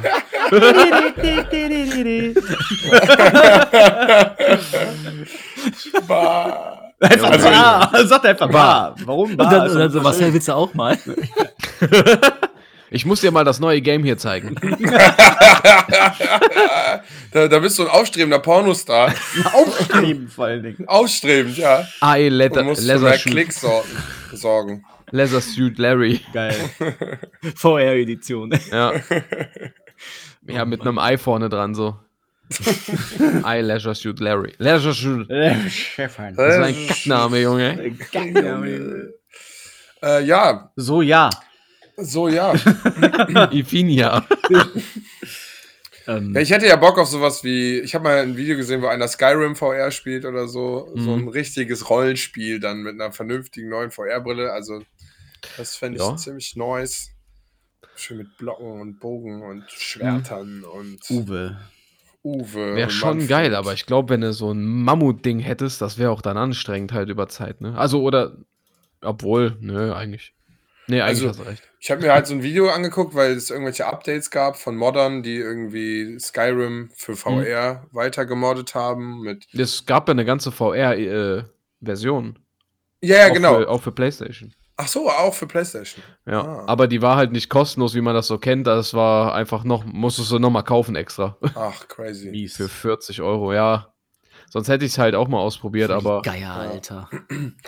Bah. 6.08 6.80
einfach 7.00 7.32
Also- 7.32 7.50
bar. 7.50 7.92
Sagt 8.06 8.26
einfach 8.26 8.50
bar. 8.52 8.96
Warum 9.06 9.32
Und 9.32 9.38
bar? 9.38 9.50
dann, 9.52 9.66
Ist 9.68 9.74
und 9.74 9.80
dann 9.80 9.92
so, 9.92 10.02
Marcel, 10.02 10.34
willst 10.34 10.48
du 10.48 10.54
auch 10.54 10.74
mal? 10.74 10.98
Ich 12.92 13.06
muss 13.06 13.22
dir 13.22 13.32
mal 13.32 13.44
das 13.44 13.60
neue 13.60 13.82
Game 13.82 14.04
hier 14.04 14.18
zeigen. 14.18 14.56
da, 17.32 17.48
da 17.48 17.60
bist 17.60 17.78
du 17.78 17.84
ein 17.84 17.90
aufstrebender 17.90 18.40
Pornostar. 18.40 19.14
Aufstreben 19.54 20.28
vor 20.28 20.46
allen 20.46 20.64
Dingen. 20.64 20.88
Aufstrebend, 20.88 21.58
ja. 21.58 21.88
AI 22.02 22.28
Und 22.28 22.34
Leather, 22.34 22.64
musst 22.64 22.82
für 22.82 22.88
Leather 22.88 23.10
mehr 23.10 23.20
Shoe. 23.20 23.30
Klicks 23.32 23.66
sorgen. 24.34 24.86
Leather 25.12 25.42
Suit 25.42 25.78
Larry. 25.78 26.22
Geil. 26.34 26.56
VR-Edition. 27.56 28.58
Ja. 28.72 28.94
Ja, 30.48 30.66
mit 30.66 30.82
einem 30.82 30.98
Ei 30.98 31.18
vorne 31.18 31.50
dran 31.50 31.76
so. 31.76 31.98
Eye 33.46 33.62
Leisure 33.62 33.94
Suit 33.94 34.20
Larry. 34.20 34.54
Leisure 34.58 34.94
Suit. 34.94 35.28
Stefan. 35.72 36.36
Das 36.36 36.56
ist 36.56 36.62
ein 36.64 36.88
Kackname, 36.88 37.40
Junge. 37.42 37.94
Äh, 40.02 40.24
ja, 40.24 40.72
So, 40.76 41.02
ja. 41.02 41.30
So 42.02 42.28
ja. 42.28 42.54
Ifinia. 43.52 44.26
ähm, 46.08 46.34
ja. 46.36 46.42
Ich 46.42 46.50
hätte 46.52 46.68
ja 46.68 46.76
Bock 46.76 46.98
auf 46.98 47.08
sowas 47.08 47.44
wie, 47.44 47.80
ich 47.80 47.94
habe 47.96 48.04
mal 48.04 48.18
ein 48.20 48.38
Video 48.38 48.56
gesehen, 48.58 48.82
wo 48.82 48.88
einer 48.88 49.08
Skyrim 49.08 49.56
VR 49.56 49.92
spielt 49.92 50.26
oder 50.26 50.48
so. 50.48 50.90
So 50.96 51.16
Mhm. 51.16 51.24
ein 51.26 51.28
richtiges 51.30 51.90
Rollenspiel 51.90 52.60
dann 52.60 52.84
mit 52.84 52.94
einer 53.00 53.12
vernünftigen 53.12 53.70
neuen 53.70 53.92
VR-Brille. 53.92 54.52
Also, 54.52 54.82
das 55.58 55.76
fände 55.76 55.98
ich 56.00 56.04
Ja. 56.04 56.16
ziemlich 56.16 56.56
nice. 56.56 57.10
Schön 57.96 58.18
mit 58.18 58.38
Blocken 58.38 58.80
und 58.82 59.00
Bogen 59.00 59.42
und 59.42 59.66
Schwertern 59.70 60.64
und 60.64 61.00
Uwe. 61.10 61.60
Uwe. 62.24 62.76
Wäre 62.76 62.90
schon 62.90 63.10
Manfred. 63.20 63.30
geil, 63.30 63.56
aber 63.56 63.74
ich 63.74 63.86
glaube, 63.86 64.10
wenn 64.10 64.22
du 64.22 64.34
so 64.34 64.52
ein 64.52 64.64
Mammut-Ding 64.64 65.40
hättest, 65.40 65.82
das 65.82 65.98
wäre 65.98 66.12
auch 66.12 66.22
dann 66.22 66.38
anstrengend 66.38 66.92
halt 66.94 67.10
über 67.10 67.28
Zeit, 67.30 67.62
ne? 67.62 67.78
Also, 67.78 68.02
oder, 68.02 68.38
obwohl, 69.02 69.58
nö, 69.62 69.94
eigentlich. 69.94 70.34
Nee, 70.90 71.02
eigentlich 71.02 71.10
Also- 71.26 71.30
hast 71.30 71.40
du 71.40 71.44
recht. 71.44 71.64
Ich 71.82 71.92
habe 71.92 72.02
mir 72.02 72.12
halt 72.14 72.28
so 72.28 72.34
ein 72.34 72.44
Video 72.44 72.70
angeguckt, 72.70 73.16
weil 73.16 73.32
es 73.32 73.50
irgendwelche 73.52 73.86
Updates 73.86 74.32
gab 74.32 74.58
von 74.58 74.76
Moddern, 74.76 75.24
die 75.24 75.36
irgendwie 75.38 76.20
Skyrim 76.20 76.90
für 76.96 77.16
VR 77.16 77.86
weiter 77.92 78.26
gemoddet 78.26 78.76
haben. 78.76 79.22
Mit 79.22 79.48
Es 79.54 79.86
gab 79.86 80.08
ja 80.10 80.12
eine 80.14 80.26
ganze 80.26 80.52
VR-Version. 80.52 82.40
ja, 83.02 83.18
ja, 83.18 83.28
auch 83.30 83.34
genau. 83.34 83.60
Für, 83.60 83.70
auch 83.70 83.82
für 83.82 83.92
PlayStation. 83.92 84.54
Ach 84.82 84.88
so, 84.88 85.10
auch 85.10 85.34
für 85.34 85.46
PlayStation. 85.48 86.04
Ja, 86.26 86.42
Ah. 86.42 86.64
aber 86.68 86.88
die 86.88 87.02
war 87.02 87.18
halt 87.18 87.32
nicht 87.34 87.50
kostenlos, 87.50 87.96
wie 87.96 88.02
man 88.02 88.14
das 88.16 88.28
so 88.28 88.38
kennt. 88.38 88.66
Das 88.66 88.94
war 88.94 89.34
einfach 89.36 89.64
noch, 89.66 89.84
musstest 89.86 90.32
du 90.32 90.40
nochmal 90.40 90.64
kaufen 90.64 90.96
extra. 90.96 91.38
Ach, 91.56 91.88
crazy. 91.88 92.30
Mies. 92.32 92.56
Für 92.58 92.70
40 92.70 93.22
Euro, 93.22 93.54
ja. 93.54 93.94
Sonst 94.50 94.68
hätte 94.68 94.84
ich 94.86 94.92
es 94.94 94.98
halt 94.98 95.16
auch 95.16 95.28
mal 95.28 95.40
ausprobiert, 95.40 95.92
aber 95.92 96.22
Geier, 96.24 96.54
Alter. 96.54 97.10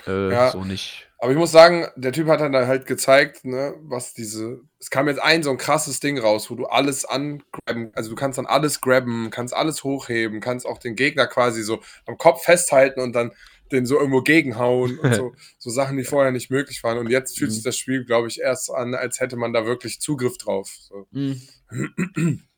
äh, 0.06 0.32
Ja. 0.32 0.50
so 0.50 0.64
nicht. 0.64 1.08
Aber 1.18 1.30
ich 1.30 1.38
muss 1.38 1.52
sagen, 1.52 1.86
der 1.94 2.10
Typ 2.10 2.26
hat 2.26 2.40
dann 2.40 2.52
halt 2.54 2.86
gezeigt, 2.86 3.44
ne, 3.44 3.74
was 3.82 4.12
diese. 4.12 4.60
Es 4.80 4.90
kam 4.90 5.06
jetzt 5.06 5.22
ein 5.22 5.44
so 5.44 5.50
ein 5.50 5.58
krasses 5.58 6.00
Ding 6.00 6.18
raus, 6.18 6.50
wo 6.50 6.56
du 6.56 6.66
alles 6.66 7.04
angraben, 7.04 7.92
also 7.94 8.10
du 8.10 8.16
kannst 8.16 8.38
dann 8.38 8.46
alles 8.46 8.80
grabben, 8.80 9.30
kannst 9.30 9.54
alles 9.54 9.84
hochheben, 9.84 10.40
kannst 10.40 10.66
auch 10.66 10.78
den 10.78 10.96
Gegner 10.96 11.28
quasi 11.28 11.62
so 11.62 11.80
am 12.06 12.18
Kopf 12.18 12.42
festhalten 12.42 13.00
und 13.00 13.12
dann 13.12 13.30
den 13.70 13.86
so 13.86 13.96
irgendwo 13.98 14.20
gegenhauen 14.22 14.98
und 14.98 15.14
so, 15.14 15.32
so 15.58 15.70
Sachen, 15.70 15.96
die 15.96 16.04
vorher 16.04 16.32
nicht 16.32 16.50
möglich 16.50 16.82
waren. 16.82 16.98
Und 16.98 17.08
jetzt 17.08 17.38
fühlt 17.38 17.52
sich 17.52 17.62
das 17.62 17.76
Spiel, 17.76 18.04
glaube 18.04 18.26
ich, 18.26 18.40
erst 18.40 18.70
an, 18.70 18.94
als 18.94 19.20
hätte 19.20 19.36
man 19.36 19.52
da 19.52 19.64
wirklich 19.64 20.00
Zugriff 20.00 20.36
drauf. 20.38 20.70
So. 20.88 21.06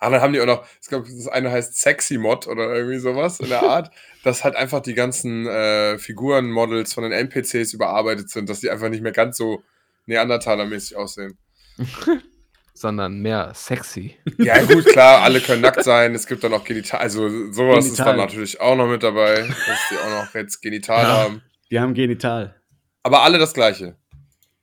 Aber 0.00 0.14
dann 0.16 0.22
haben 0.22 0.32
die 0.32 0.40
auch 0.40 0.46
noch, 0.46 0.64
ich 0.80 0.88
glaube, 0.88 1.08
das 1.08 1.28
eine 1.28 1.50
heißt 1.50 1.76
Sexy 1.80 2.18
Mod 2.18 2.46
oder 2.46 2.74
irgendwie 2.74 2.98
sowas 2.98 3.40
in 3.40 3.48
der 3.48 3.62
Art, 3.68 3.90
dass 4.24 4.44
halt 4.44 4.56
einfach 4.56 4.80
die 4.80 4.94
ganzen 4.94 5.46
äh, 5.46 5.98
Figurenmodels 5.98 6.94
von 6.94 7.04
den 7.04 7.12
NPCs 7.12 7.72
überarbeitet 7.74 8.30
sind, 8.30 8.48
dass 8.48 8.60
die 8.60 8.70
einfach 8.70 8.88
nicht 8.88 9.02
mehr 9.02 9.12
ganz 9.12 9.36
so 9.36 9.62
Neandertaler-mäßig 10.06 10.96
aussehen. 10.96 11.38
Sondern 12.74 13.20
mehr 13.20 13.52
sexy. 13.54 14.16
Ja, 14.38 14.62
gut, 14.64 14.86
klar, 14.86 15.22
alle 15.22 15.40
können 15.40 15.60
nackt 15.60 15.84
sein. 15.84 16.14
Es 16.14 16.26
gibt 16.26 16.42
dann 16.42 16.54
auch 16.54 16.64
Genital, 16.64 17.00
also 17.00 17.28
sowas 17.52 17.84
ist 17.86 17.98
dann 17.98 18.06
Genital. 18.06 18.16
natürlich 18.26 18.60
auch 18.60 18.76
noch 18.76 18.88
mit 18.88 19.02
dabei, 19.02 19.40
dass 19.42 19.78
die 19.90 19.98
auch 19.98 20.24
noch 20.24 20.34
jetzt 20.34 20.60
Genital 20.62 21.02
Ja. 21.02 21.08
haben. 21.24 21.42
Die 21.70 21.78
haben 21.78 21.92
Genital. 21.94 22.60
Aber 23.02 23.22
alle 23.22 23.38
das 23.38 23.52
Gleiche. 23.52 23.96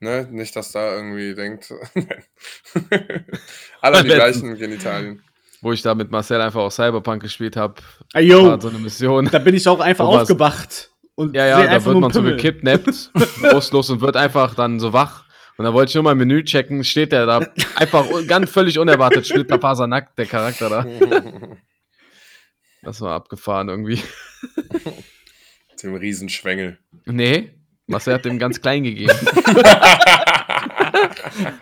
Ne? 0.01 0.27
Nicht, 0.31 0.55
dass 0.55 0.71
da 0.71 0.95
irgendwie 0.95 1.35
denkt. 1.35 1.73
alle 3.81 4.03
die 4.03 4.09
gleichen 4.09 4.57
Genitalien. 4.57 5.21
Wo 5.61 5.73
ich 5.73 5.81
da 5.81 5.93
mit 5.93 6.09
Marcel 6.09 6.39
einfach 6.39 6.61
auch 6.61 6.71
Cyberpunk 6.71 7.21
gespielt 7.21 7.57
habe. 7.57 7.75
Ah, 8.13 8.19
yo, 8.21 8.45
War 8.47 8.61
so 8.61 8.69
eine 8.69 8.79
Mission. 8.79 9.25
da 9.29 9.39
bin 9.39 9.55
ich 9.55 9.67
auch 9.67 9.81
einfach 9.81 10.07
Wo 10.07 10.13
war's? 10.13 10.21
aufgewacht. 10.21 10.91
Und 11.15 11.35
Ja, 11.35 11.45
ja, 11.47 11.65
da 11.67 11.83
wird 11.83 11.97
man 11.99 12.13
so 12.13 12.23
gekidnappt, 12.23 13.11
bewusstlos 13.41 13.89
und 13.89 13.99
wird 13.99 14.15
einfach 14.15 14.55
dann 14.55 14.79
so 14.79 14.93
wach. 14.93 15.25
Und 15.57 15.65
da 15.65 15.73
wollte 15.73 15.89
ich 15.89 15.95
nur 15.95 16.05
mal 16.05 16.15
Menü 16.15 16.45
checken, 16.45 16.85
steht 16.85 17.11
der 17.11 17.25
da 17.25 17.45
einfach 17.75 18.05
ganz 18.25 18.49
völlig 18.49 18.79
unerwartet, 18.79 19.27
splitterfasernackt, 19.27 20.17
der 20.17 20.25
Charakter 20.27 20.69
da. 20.69 20.85
Das 22.81 23.01
war 23.01 23.13
abgefahren 23.15 23.67
irgendwie. 23.67 24.01
Dem 25.83 25.95
Riesenschwengel. 25.95 26.77
Nee, 27.05 27.53
Marcel 27.89 28.13
hat 28.13 28.23
dem 28.25 28.37
ganz 28.37 28.61
klein 28.61 28.83
gegeben. 28.83 29.13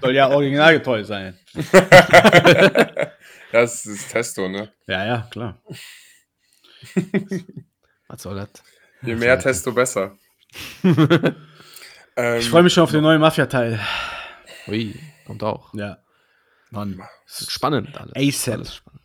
Soll 0.02 0.14
ja 0.16 0.30
originalgetreu 0.30 1.04
sein. 1.04 1.38
Das 3.50 3.86
ist 3.86 4.12
Testo, 4.12 4.50
ne? 4.50 4.74
Ja, 4.88 5.06
ja, 5.06 5.28
klar. 5.32 5.62
Was 8.10 8.22
soll 8.22 8.36
das? 8.36 8.50
Je 9.02 9.16
mehr 9.16 9.40
Testo, 9.40 9.72
besser. 9.72 10.18
ähm, 10.84 11.36
Ich 12.40 12.50
freue 12.50 12.64
mich 12.64 12.74
schon 12.74 12.84
auf 12.84 12.92
den 12.92 13.04
neuen 13.04 13.22
Mafia-Teil. 13.22 13.80
Ui, 14.68 15.00
kommt 15.26 15.44
auch. 15.44 15.74
Ja. 15.74 15.98
Mann. 16.72 17.02
Ist 17.26 17.50
spannend 17.50 17.98
alles. 17.98 18.14
ASAP. 18.18 18.56
Alles 18.56 18.76
spannend. 18.76 19.02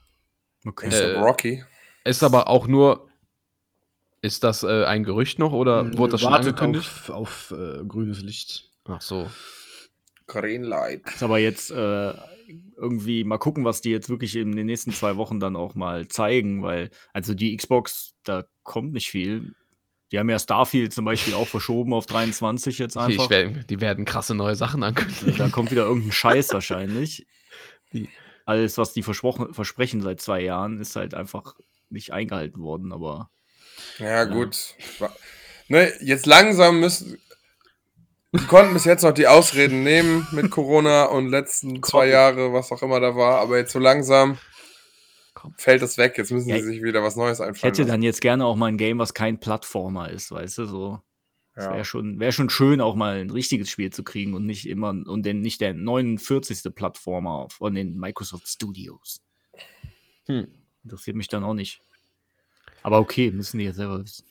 Okay. 0.66 0.88
Äh, 0.88 1.18
Rocky. 1.20 1.64
Ist 2.04 2.24
aber 2.24 2.48
auch 2.48 2.66
nur. 2.66 3.08
Ist 4.22 4.44
das 4.44 4.62
äh, 4.62 4.84
ein 4.84 5.04
Gerücht 5.04 5.38
noch 5.38 5.52
oder 5.52 5.96
wurde 5.98 6.12
das 6.12 6.20
schon 6.22 6.32
angekündigt? 6.32 6.88
auf, 6.88 7.10
auf 7.10 7.50
äh, 7.56 7.84
grünes 7.84 8.22
Licht. 8.22 8.70
Ach 8.88 9.00
so. 9.00 9.28
Green 10.26 10.62
Light. 10.62 11.02
Ist 11.08 11.22
aber 11.22 11.38
jetzt 11.38 11.70
äh, 11.72 12.14
irgendwie 12.76 13.24
mal 13.24 13.38
gucken, 13.38 13.64
was 13.64 13.80
die 13.80 13.90
jetzt 13.90 14.08
wirklich 14.08 14.36
in 14.36 14.54
den 14.54 14.66
nächsten 14.66 14.92
zwei 14.92 15.16
Wochen 15.16 15.40
dann 15.40 15.56
auch 15.56 15.74
mal 15.74 16.06
zeigen, 16.08 16.62
weil, 16.62 16.90
also 17.12 17.34
die 17.34 17.56
Xbox, 17.56 18.14
da 18.24 18.44
kommt 18.62 18.92
nicht 18.92 19.10
viel. 19.10 19.54
Die 20.12 20.18
haben 20.18 20.28
ja 20.30 20.38
Starfield 20.38 20.92
zum 20.92 21.04
Beispiel 21.06 21.34
auch 21.34 21.48
verschoben 21.48 21.92
auf 21.94 22.06
23 22.06 22.78
jetzt 22.78 22.96
einfach. 22.96 23.24
Ich 23.24 23.30
werd, 23.30 23.70
die 23.70 23.80
werden 23.80 24.04
krasse 24.04 24.34
neue 24.34 24.54
Sachen 24.56 24.82
ankündigen. 24.82 25.36
Da 25.36 25.48
kommt 25.48 25.70
wieder 25.70 25.84
irgendein 25.86 26.12
Scheiß 26.12 26.50
wahrscheinlich. 26.52 27.26
Die- 27.92 28.08
Alles, 28.44 28.78
was 28.78 28.92
die 28.92 29.02
versprochen, 29.02 29.52
versprechen 29.54 30.00
seit 30.02 30.20
zwei 30.20 30.42
Jahren, 30.42 30.80
ist 30.80 30.96
halt 30.96 31.14
einfach 31.14 31.54
nicht 31.90 32.12
eingehalten 32.12 32.60
worden, 32.62 32.92
aber 32.92 33.30
Ja, 33.98 34.24
gut. 34.24 34.74
Ne, 35.68 35.92
jetzt 36.00 36.26
langsam 36.26 36.80
müssen. 36.80 37.18
Die 38.34 38.46
konnten 38.46 38.72
bis 38.72 38.84
jetzt 38.86 39.02
noch 39.02 39.12
die 39.12 39.26
Ausreden 39.26 39.82
nehmen 39.82 40.26
mit 40.32 40.50
Corona 40.50 41.04
und 41.04 41.28
letzten 41.28 41.82
zwei 41.82 42.06
Jahre, 42.08 42.52
was 42.52 42.72
auch 42.72 42.82
immer 42.82 42.98
da 42.98 43.14
war, 43.14 43.40
aber 43.40 43.58
jetzt 43.58 43.72
so 43.72 43.78
langsam 43.78 44.38
Komm. 45.34 45.54
fällt 45.58 45.82
das 45.82 45.98
weg. 45.98 46.16
Jetzt 46.16 46.30
müssen 46.32 46.48
Ja, 46.48 46.56
sie 46.56 46.62
sich 46.64 46.82
wieder 46.82 47.02
was 47.02 47.14
Neues 47.16 47.40
ich 47.40 47.44
einfallen. 47.46 47.72
hätte 47.72 47.82
lassen. 47.82 47.90
dann 47.90 48.02
jetzt 48.02 48.22
gerne 48.22 48.46
auch 48.46 48.56
mal 48.56 48.66
ein 48.66 48.78
Game, 48.78 48.98
was 48.98 49.12
kein 49.12 49.38
Plattformer 49.38 50.08
ist, 50.10 50.30
weißt 50.30 50.58
du, 50.58 50.64
so. 50.66 51.00
Das 51.54 51.66
Ja. 51.66 51.74
wäre 51.74 51.84
schon, 51.84 52.18
wär 52.20 52.32
schon 52.32 52.48
schön, 52.48 52.80
auch 52.80 52.94
mal 52.94 53.20
ein 53.20 53.28
richtiges 53.28 53.68
Spiel 53.68 53.90
zu 53.90 54.02
kriegen 54.02 54.32
und 54.32 54.46
nicht 54.46 54.66
immer 54.66 54.88
und 54.88 55.24
den, 55.26 55.40
nicht 55.42 55.60
der 55.60 55.74
49. 55.74 56.74
Plattformer 56.74 57.48
von 57.50 57.74
den 57.74 57.98
Microsoft 57.98 58.48
Studios. 58.48 59.20
Hm. 60.26 60.48
Interessiert 60.84 61.16
mich 61.16 61.28
dann 61.28 61.44
auch 61.44 61.52
nicht. 61.52 61.82
Aber 62.82 62.98
okay, 62.98 63.30
müssen 63.30 63.58
die 63.58 63.64
ja 63.66 63.72
selber 63.72 64.02
wissen. 64.02 64.24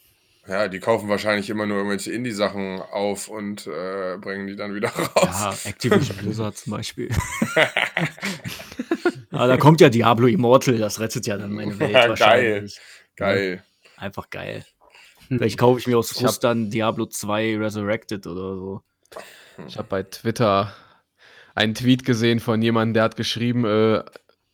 Ja, 0.48 0.68
die 0.68 0.80
kaufen 0.80 1.08
wahrscheinlich 1.08 1.50
immer 1.50 1.66
nur 1.68 1.78
irgendwelche 1.78 2.12
Indie-Sachen 2.12 2.82
auf 2.82 3.28
und 3.28 3.68
äh, 3.68 4.18
bringen 4.18 4.48
die 4.48 4.56
dann 4.56 4.74
wieder 4.74 4.90
raus. 5.16 5.64
Ja, 5.64 5.70
Activision 5.70 6.18
Blizzard 6.18 6.58
zum 6.58 6.72
Beispiel. 6.72 7.10
Aber 9.32 9.48
da 9.48 9.58
kommt 9.58 9.82
ja 9.82 9.90
Diablo 9.90 10.28
Immortal, 10.28 10.78
das 10.78 11.00
rettet 11.00 11.28
ja 11.28 11.38
dann 11.38 11.52
meine 11.52 11.78
Welt 11.80 11.92
Ja, 11.92 12.10
wahrscheinlich. 12.10 12.80
Geil. 13.16 13.64
Einfach 13.98 14.30
geil. 14.32 14.66
Vielleicht 15.28 15.60
kaufe 15.60 15.80
ich 15.80 15.88
mir 15.88 15.98
aus 15.98 16.12
Frust 16.12 16.44
dann 16.44 16.72
Diablo 16.72 17.06
2 17.06 17.58
Resurrected 17.58 18.26
oder 18.26 18.56
so. 18.56 18.82
Ich 19.68 19.78
habe 19.78 19.88
bei 19.88 20.04
Twitter 20.04 20.74
einen 21.54 21.76
Tweet 21.76 22.04
gesehen 22.04 22.40
von 22.40 22.62
jemandem, 22.62 22.96
der 22.96 23.04
hat 23.04 23.16
geschrieben, 23.16 23.64
äh, 23.66 24.04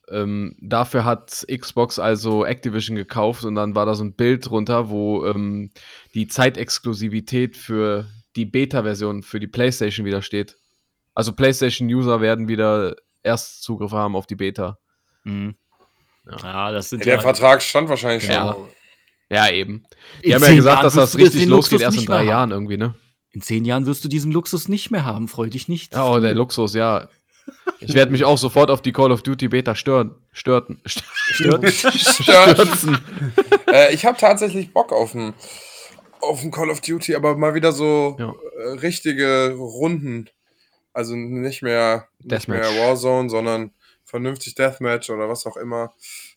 ähm, 0.10 0.56
dafür 0.62 1.06
hat 1.06 1.46
Xbox 1.54 2.00
also 2.00 2.46
Activision 2.46 2.96
gekauft 2.96 3.44
und 3.44 3.56
dann 3.56 3.76
war 3.76 3.86
da 3.86 3.96
so 3.96 4.04
ein 4.04 4.14
Bild 4.14 4.50
drunter, 4.50 4.90
wo 4.90 5.26
ähm, 5.26 5.72
die 6.14 6.28
Zeitexklusivität 6.28 7.58
für 7.58 8.08
die 8.36 8.46
Beta-Version 8.46 9.24
für 9.24 9.40
die 9.40 9.48
PlayStation 9.48 10.06
wieder 10.06 10.22
steht. 10.22 10.58
Also 11.14 11.34
PlayStation-User 11.34 12.22
werden 12.22 12.48
wieder 12.48 12.96
erst 13.24 13.64
Zugriff 13.64 13.92
haben 13.92 14.16
auf 14.16 14.28
die 14.28 14.36
Beta. 14.36 14.78
Mhm. 15.24 15.56
Ja. 16.30 16.38
Ja. 16.44 16.72
das 16.72 16.90
sind 16.90 17.06
der 17.06 17.16
ja. 17.16 17.22
Vertrag 17.22 17.62
stand 17.62 17.90
wahrscheinlich 17.90 18.28
Ja. 18.28 18.54
schon. 18.54 18.68
Ja, 19.30 19.50
eben. 19.50 19.84
Die 20.24 20.30
In 20.30 20.36
haben 20.36 20.44
ja 20.44 20.56
gesagt, 20.56 20.76
Jahren 20.76 20.84
dass 20.86 20.94
das 20.94 21.18
richtig 21.18 21.48
losgeht 21.48 21.80
Luxus 21.80 21.82
erst 21.82 21.98
in 21.98 22.06
drei. 22.06 22.24
Jahren 22.24 22.52
irgendwie, 22.52 22.78
ne? 22.78 22.96
In 23.32 23.42
zehn 23.42 23.66
Jahren 23.66 23.86
wirst 23.86 24.04
du 24.06 24.08
diesen 24.08 24.32
Luxus 24.32 24.70
nicht 24.70 24.90
mehr 24.90 25.04
haben, 25.06 25.28
freu 25.28 25.50
dich 25.50 25.68
nicht. 25.68 25.94
Ja, 25.94 26.10
oh, 26.10 26.20
der 26.20 26.34
Luxus, 26.34 26.74
ja. 26.74 27.10
Ich 27.80 27.94
werde 27.94 28.12
mich 28.12 28.26
auch 28.26 28.38
sofort 28.38 28.72
auf 28.72 28.82
die 28.82 28.92
Call 28.92 29.12
of 29.12 29.22
Duty 29.22 29.48
Beta 29.50 29.76
stören. 29.76 30.16
Störten. 30.32 30.82
Stört. 30.86 31.70
Stört. 31.72 32.68
äh, 33.72 33.94
ich 33.94 34.06
habe 34.06 34.18
tatsächlich 34.18 34.74
Bock 34.74 34.92
auf 34.92 35.14
ein 35.14 35.34
auf 36.20 36.42
dem 36.42 36.50
Call 36.52 36.70
of 36.72 36.82
Duty, 36.82 37.16
aber 37.16 37.38
mal 37.38 37.54
wieder 37.54 37.72
so 37.72 38.16
Ja. 38.20 38.34
äh, 38.60 38.70
richtige 38.80 39.54
Runden. 39.56 40.28
Also 40.94 41.16
nicht 41.16 41.62
mehr, 41.62 42.08
nicht 42.20 42.48
mehr. 42.48 42.64
Warzone, 42.64 43.30
sondern 43.30 43.72
vernünftig 44.04 44.56
Deathmatch 44.56 45.12
oder 45.12 45.30
was 45.30 45.46
auch 45.46 45.58
immer. 45.58 45.94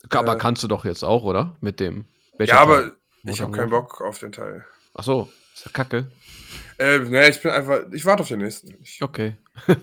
Aber 0.09 0.35
Äh, 0.35 0.37
kannst 0.37 0.61
du 0.61 0.67
doch 0.67 0.85
jetzt 0.85 1.03
auch, 1.03 1.23
oder? 1.23 1.55
Mit 1.61 1.79
dem. 1.79 2.05
ja, 2.39 2.59
aber 2.59 2.81
Teil? 2.81 2.91
ich 3.23 3.41
habe 3.41 3.51
keinen? 3.51 3.71
Bock 3.71 4.01
auf 4.01 4.19
den 4.19 4.31
Teil. 4.31 4.63
Ach 4.93 5.03
so, 5.03 5.29
ist 5.55 5.65
ja 5.65 5.71
kacke. 5.71 6.11
Äh, 6.77 6.99
nee, 6.99 7.29
ich 7.29 7.41
bin 7.41 7.49
einfach, 7.51 7.79
ich 7.91 8.05
warte 8.05 8.21
auf 8.21 8.27
den 8.27 8.39
nächsten. 8.39 8.75
Ich, 8.83 9.01
Okay. 9.01 9.35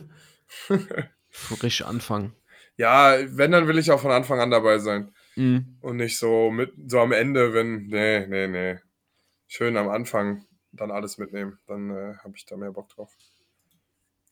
Frisch 1.39 1.82
anfangen. 1.82 2.34
ja, 2.76 3.16
wenn, 3.26 3.53
dann 3.53 3.66
will 3.68 3.78
ich 3.78 3.91
auch 3.91 4.01
von 4.01 4.11
Anfang 4.11 4.41
an 4.41 4.51
dabei 4.51 4.78
sein. 4.78 5.12
Mhm. 5.36 5.76
Und 5.80 5.97
nicht 5.97 6.18
so 6.18 6.51
mit, 6.51 6.72
so 6.86 7.01
am 7.01 7.12
Ende, 7.12 7.55
wenn, 7.55 7.86
nee, 7.86 8.26
nee, 8.26 8.49
nee. 8.49 8.78
Schön 9.47 9.76
am 9.76 9.89
Anfang 9.89 10.45
dann 10.72 10.91
alles 10.91 11.18
mitnehmen. 11.18 11.59
Dann 11.66 11.91
äh, 11.91 12.14
habe 12.22 12.34
ich 12.36 12.45
da 12.45 12.57
mehr 12.57 12.72
Bock 12.72 12.89
drauf. 12.89 13.11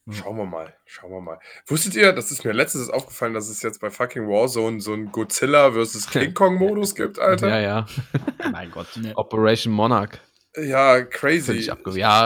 Schauen 0.09 0.37
wir 0.37 0.45
mal, 0.45 0.73
schauen 0.85 1.11
wir 1.11 1.19
mal. 1.19 1.39
Wusstet 1.65 1.95
ihr, 1.95 2.13
das 2.13 2.31
ist 2.31 2.45
mir 2.45 2.53
letztens 2.53 2.89
aufgefallen, 2.89 3.33
dass 3.33 3.49
es 3.49 3.61
jetzt 3.61 3.81
bei 3.81 3.89
fucking 3.89 4.25
Warzone 4.29 4.79
so 4.79 4.93
einen 4.93 5.11
Godzilla 5.11 5.71
vs. 5.73 6.09
King 6.09 6.33
Kong 6.33 6.55
Modus 6.55 6.95
gibt, 6.95 7.19
Alter? 7.19 7.49
Ja, 7.49 7.59
ja. 7.59 7.85
Mein 8.51 8.71
Gott. 8.71 8.87
Operation 9.15 9.73
Monarch. 9.73 10.21
Ja, 10.59 11.01
crazy. 11.03 11.53
Ich 11.53 11.67
ja, 11.67 11.77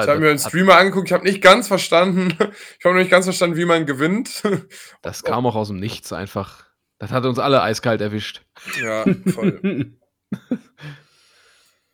habe 0.08 0.20
mir 0.20 0.30
einen 0.30 0.40
Streamer 0.40 0.78
angeguckt, 0.78 1.08
ich 1.10 1.14
habe 1.14 1.26
nicht 1.26 1.42
ganz 1.42 1.68
verstanden. 1.68 2.30
Ich 2.80 2.86
habe 2.86 2.96
noch 2.96 3.02
nicht 3.02 3.12
ganz 3.12 3.26
verstanden, 3.26 3.58
wie 3.58 3.66
man 3.66 3.86
gewinnt. 3.86 4.42
das 5.02 5.24
kam 5.24 5.46
auch 5.46 5.56
aus 5.56 5.68
dem 5.68 5.80
Nichts 5.80 6.14
einfach. 6.14 6.66
Das 7.00 7.12
hat 7.12 7.26
uns 7.26 7.40
alle 7.40 7.62
eiskalt 7.62 8.00
erwischt. 8.02 8.42
ja, 8.82 9.04
voll. 9.34 9.94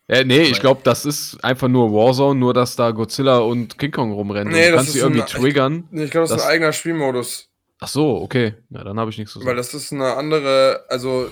Ja, 0.09 0.23
nee, 0.23 0.43
ich 0.43 0.59
glaube, 0.61 0.81
das 0.83 1.05
ist 1.05 1.43
einfach 1.43 1.67
nur 1.67 1.91
Warzone, 1.91 2.39
nur 2.39 2.53
dass 2.53 2.75
da 2.77 2.91
Godzilla 2.91 3.39
und 3.39 3.77
King 3.77 3.91
Kong 3.91 4.13
rumrennen. 4.13 4.53
Nee, 4.53 4.65
du 4.65 4.71
das 4.71 4.75
kannst 4.77 4.87
ist 4.89 4.93
sie 4.93 4.99
irgendwie 4.99 5.21
eine- 5.21 5.29
triggern. 5.29 5.87
Nee, 5.91 6.05
ich 6.05 6.11
glaube, 6.11 6.23
das, 6.27 6.31
ist 6.31 6.37
Das- 6.37 6.45
ein 6.45 6.51
eigener 6.53 6.71
Spielmodus. 6.71 7.49
Ach 7.79 7.87
so, 7.89 8.21
okay. 8.21 8.55
Ja, 8.69 8.83
dann 8.85 8.99
habe 8.99 9.11
ich 9.11 9.17
nichts 9.17 9.33
zu 9.33 9.39
Weil 9.39 9.47
sagen. 9.47 9.57
das 9.57 9.73
ist 9.73 9.91
eine 9.91 10.15
andere, 10.15 10.85
also 10.89 11.29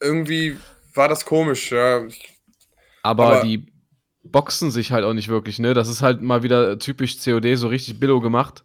irgendwie 0.00 0.56
war 0.94 1.08
das 1.08 1.24
komisch, 1.24 1.72
ja. 1.72 2.04
Ich, 2.06 2.28
Aber, 3.02 3.24
aber- 3.38 3.42
die 3.42 3.66
boxen 4.24 4.70
sich 4.70 4.92
halt 4.92 5.04
auch 5.04 5.14
nicht 5.14 5.28
wirklich, 5.28 5.58
ne? 5.58 5.74
Das 5.74 5.88
ist 5.88 6.02
halt 6.02 6.22
mal 6.22 6.42
wieder 6.42 6.78
typisch 6.78 7.16
COD, 7.24 7.56
so 7.56 7.68
richtig 7.68 7.98
billo 8.00 8.20
gemacht. 8.20 8.64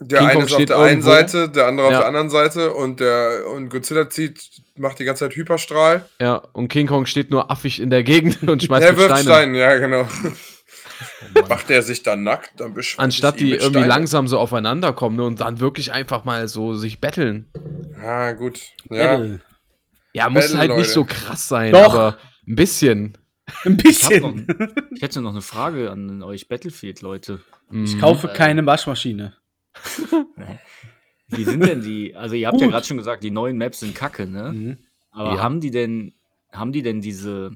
der 0.00 0.18
King 0.20 0.28
eine 0.28 0.34
Kong 0.38 0.46
ist 0.46 0.52
auf 0.54 0.64
der 0.64 0.76
einen 0.78 0.88
irgendwo. 0.88 1.10
Seite, 1.10 1.48
der 1.50 1.66
andere 1.66 1.86
auf 1.86 1.92
Ja. 1.92 1.98
der 2.00 2.08
anderen 2.08 2.30
Seite 2.30 2.72
und 2.72 3.00
der 3.00 3.44
und 3.54 3.68
Godzilla 3.70 4.08
zieht, 4.08 4.40
macht 4.76 4.98
die 4.98 5.04
ganze 5.04 5.26
Zeit 5.26 5.36
Hyperstrahl. 5.36 6.04
Ja, 6.20 6.36
und 6.52 6.68
King 6.68 6.86
Kong 6.86 7.04
steht 7.06 7.30
nur 7.30 7.50
affig 7.50 7.80
in 7.80 7.90
der 7.90 8.02
Gegend 8.02 8.42
und 8.48 8.62
schmeißt 8.62 8.82
Der 8.82 8.92
mit 8.92 9.00
wirft 9.00 9.10
Steinen. 9.20 9.54
Steine, 9.54 9.58
ja, 9.58 9.78
genau. 9.78 10.06
Macht 11.48 11.68
der 11.70 11.82
sich 11.82 12.02
dann 12.02 12.22
nackt, 12.22 12.52
dann 12.60 12.74
beschwört 12.74 13.04
Anstatt 13.04 13.40
die 13.40 13.50
irgendwie 13.52 13.68
Steinen. 13.70 13.88
langsam 13.88 14.28
so 14.28 14.38
aufeinander 14.38 14.92
kommen 14.92 15.16
ne, 15.16 15.24
und 15.24 15.40
dann 15.40 15.60
wirklich 15.60 15.92
einfach 15.92 16.24
mal 16.24 16.46
so 16.48 16.74
sich 16.74 17.00
betteln. 17.00 17.50
Ah, 18.02 18.32
gut. 18.32 18.60
Ja. 18.90 19.16
Battle. 19.16 19.40
Ja, 20.12 20.28
muss 20.28 20.44
Battle, 20.44 20.58
halt 20.58 20.70
nicht 20.72 20.78
Leute. 20.78 20.90
so 20.90 21.04
krass 21.04 21.48
sein, 21.48 21.72
Doch. 21.72 21.94
aber 21.94 22.18
ein 22.46 22.56
bisschen. 22.56 23.16
Ein 23.64 23.78
Ich, 23.84 24.04
hab 24.04 24.20
noch, 24.20 24.32
bisschen. 24.34 24.74
ich 24.94 25.02
hätte 25.02 25.20
noch 25.20 25.30
eine 25.30 25.42
Frage 25.42 25.90
an 25.90 26.22
euch 26.22 26.48
Battlefield-Leute. 26.48 27.40
Ich 27.72 27.96
Mhm. 27.96 28.00
kaufe 28.00 28.28
keine 28.28 28.64
Waschmaschine. 28.66 29.34
Wie 31.28 31.44
sind 31.44 31.64
denn 31.64 31.80
die? 31.82 32.14
Also, 32.16 32.34
ihr 32.34 32.48
habt 32.48 32.60
ja 32.60 32.66
Gut. 32.66 32.72
gerade 32.74 32.86
schon 32.86 32.96
gesagt, 32.96 33.22
die 33.22 33.30
neuen 33.30 33.56
Maps 33.56 33.80
sind 33.80 33.94
kacke, 33.94 34.26
ne? 34.26 34.52
Mhm. 34.52 34.78
Aber 35.12 35.36
Ja. 35.36 35.42
haben 35.42 35.60
die 35.60 35.70
denn, 35.70 36.12
haben 36.52 36.72
die 36.72 36.82
denn 36.82 37.00
diese. 37.00 37.52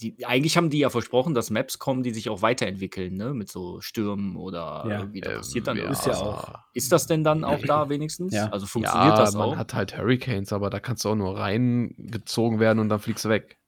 Die, 0.00 0.24
eigentlich 0.26 0.56
haben 0.56 0.68
die 0.68 0.78
ja 0.80 0.90
versprochen, 0.90 1.32
dass 1.32 1.50
Maps 1.50 1.78
kommen, 1.78 2.02
die 2.02 2.10
sich 2.10 2.28
auch 2.28 2.42
weiterentwickeln, 2.42 3.14
ne? 3.14 3.32
Mit 3.34 3.48
so 3.50 3.80
Stürmen 3.80 4.36
oder 4.36 4.84
Ja. 4.88 4.98
irgendwie, 5.00 5.20
da 5.20 5.30
Ähm, 5.30 5.36
passiert 5.38 5.66
dann 5.66 5.76
ja. 5.76 5.84
irgendwas. 5.84 6.06
Ist 6.06 6.20
ja 6.20 6.26
auch. 6.26 6.54
Ist 6.74 6.92
das 6.92 7.06
denn 7.06 7.22
dann 7.24 7.44
auch 7.44 7.60
da 7.62 7.88
wenigstens? 7.88 8.34
Ja. 8.34 8.48
Also 8.48 8.66
funktioniert 8.66 9.12
ja, 9.16 9.16
das 9.16 9.34
man 9.34 9.50
auch? 9.50 9.56
hat 9.56 9.74
halt 9.74 9.96
Hurricanes, 9.96 10.52
aber 10.52 10.70
da 10.70 10.80
kannst 10.80 11.04
du 11.04 11.10
auch 11.10 11.14
nur 11.14 11.38
reingezogen 11.38 12.58
werden 12.58 12.80
und 12.80 12.88
dann 12.88 12.98
fliegst 13.00 13.24
du 13.24 13.28
weg. 13.28 13.58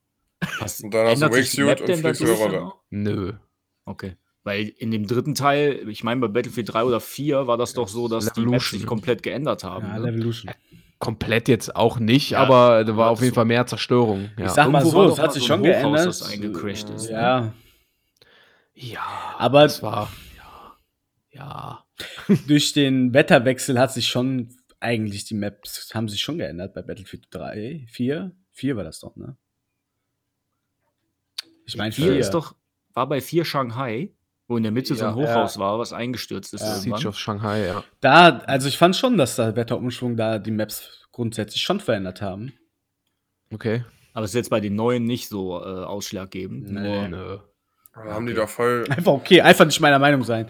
Pass- 0.58 0.80
Und 0.80 0.92
dann 0.94 1.06
hast 1.08 1.20
du 1.22 1.64
Map 1.64 1.80
und 1.80 1.96
fliegst 1.96 2.20
wieder 2.20 2.36
dann 2.36 2.52
runter. 2.54 2.74
Nö. 2.90 3.32
Okay. 3.84 4.16
Weil 4.42 4.68
in 4.78 4.90
dem 4.90 5.06
dritten 5.06 5.34
Teil, 5.34 5.88
ich 5.88 6.04
meine 6.04 6.20
bei 6.20 6.28
Battlefield 6.28 6.72
3 6.74 6.84
oder 6.84 7.00
4 7.00 7.46
war 7.46 7.56
das 7.56 7.72
doch 7.72 7.88
so, 7.88 8.08
dass 8.08 8.32
die 8.32 8.44
Maps 8.44 8.70
sich 8.70 8.84
komplett 8.86 9.22
geändert 9.22 9.64
haben. 9.64 9.86
Ja, 9.86 9.98
ne? 9.98 10.10
Levolution. 10.10 10.52
Komplett 10.98 11.48
jetzt 11.48 11.74
auch 11.74 11.98
nicht, 11.98 12.30
Ja, 12.30 12.40
aber 12.40 12.84
da 12.84 12.96
war 12.96 13.10
auf 13.10 13.20
jeden 13.20 13.30
so- 13.30 13.34
Fall 13.36 13.44
mehr 13.46 13.66
Zerstörung. 13.66 14.30
Ja. 14.38 14.46
Ich 14.46 14.52
sag 14.52 14.70
mal 14.70 14.80
Irgendwo 14.82 15.06
so, 15.08 15.12
es 15.14 15.18
hat 15.18 15.32
sich 15.32 15.42
so 15.42 15.48
schon 15.48 15.60
Hochhaus, 15.60 15.72
geändert. 15.82 16.06
das 16.06 16.22
eingecrashed 16.30 16.90
ist, 16.90 17.10
ne? 17.10 17.12
Ja, 17.12 17.54
ja, 18.74 19.34
aber 19.38 19.62
das 19.62 19.82
war. 19.82 20.10
Ja. 20.36 20.76
ja. 21.30 21.84
durch 22.48 22.72
den 22.72 23.14
Wetterwechsel 23.14 23.78
hat 23.78 23.92
sich 23.92 24.08
schon 24.08 24.48
eigentlich 24.80 25.24
die 25.24 25.34
Maps 25.34 25.90
haben 25.94 26.08
sich 26.08 26.20
schon 26.20 26.38
geändert 26.38 26.74
bei 26.74 26.82
Battlefield 26.82 27.26
3, 27.30 27.86
4, 27.88 28.32
4 28.50 28.76
war 28.76 28.84
das 28.84 29.00
doch, 29.00 29.16
ne? 29.16 29.36
Ich 31.66 31.76
meine 31.76 31.92
4 31.92 32.06
4 32.06 32.18
ist 32.18 32.30
doch, 32.30 32.54
war 32.92 33.08
bei 33.08 33.20
4 33.20 33.44
Shanghai, 33.44 34.10
wo 34.46 34.56
in 34.56 34.62
der 34.62 34.72
Mitte 34.72 34.94
so 34.94 35.04
ein 35.04 35.10
Ja, 35.10 35.14
Hochhaus 35.16 35.58
war, 35.58 35.78
was 35.78 35.92
eingestürzt 35.92 36.54
ist 36.54 36.62
Ja. 36.62 36.74
Siege 36.74 37.08
of 37.08 37.18
Shanghai, 37.18 37.66
ja. 37.66 37.84
Da, 38.00 38.38
also 38.46 38.68
ich 38.68 38.78
fand 38.78 38.96
schon, 38.96 39.16
dass 39.16 39.36
der 39.36 39.56
Wetterumschwung 39.56 40.16
da 40.16 40.38
die 40.38 40.50
Maps 40.50 41.08
grundsätzlich 41.12 41.62
schon 41.62 41.80
verändert 41.80 42.20
haben. 42.20 42.52
Okay. 43.52 43.84
Aber 44.12 44.24
ist 44.24 44.34
jetzt 44.34 44.50
bei 44.50 44.60
den 44.60 44.76
neuen 44.76 45.04
nicht 45.04 45.28
so 45.28 45.60
äh, 45.60 45.84
ausschlaggebend. 45.84 46.70
Nee. 46.70 47.08
Nö. 47.08 47.38
Da 47.94 48.04
haben 48.14 48.26
die 48.26 48.34
doch 48.34 48.48
voll. 48.48 48.84
Einfach 48.90 49.12
okay, 49.12 49.40
einfach 49.40 49.64
nicht 49.64 49.80
meiner 49.80 49.98
Meinung 49.98 50.24
sein. 50.24 50.48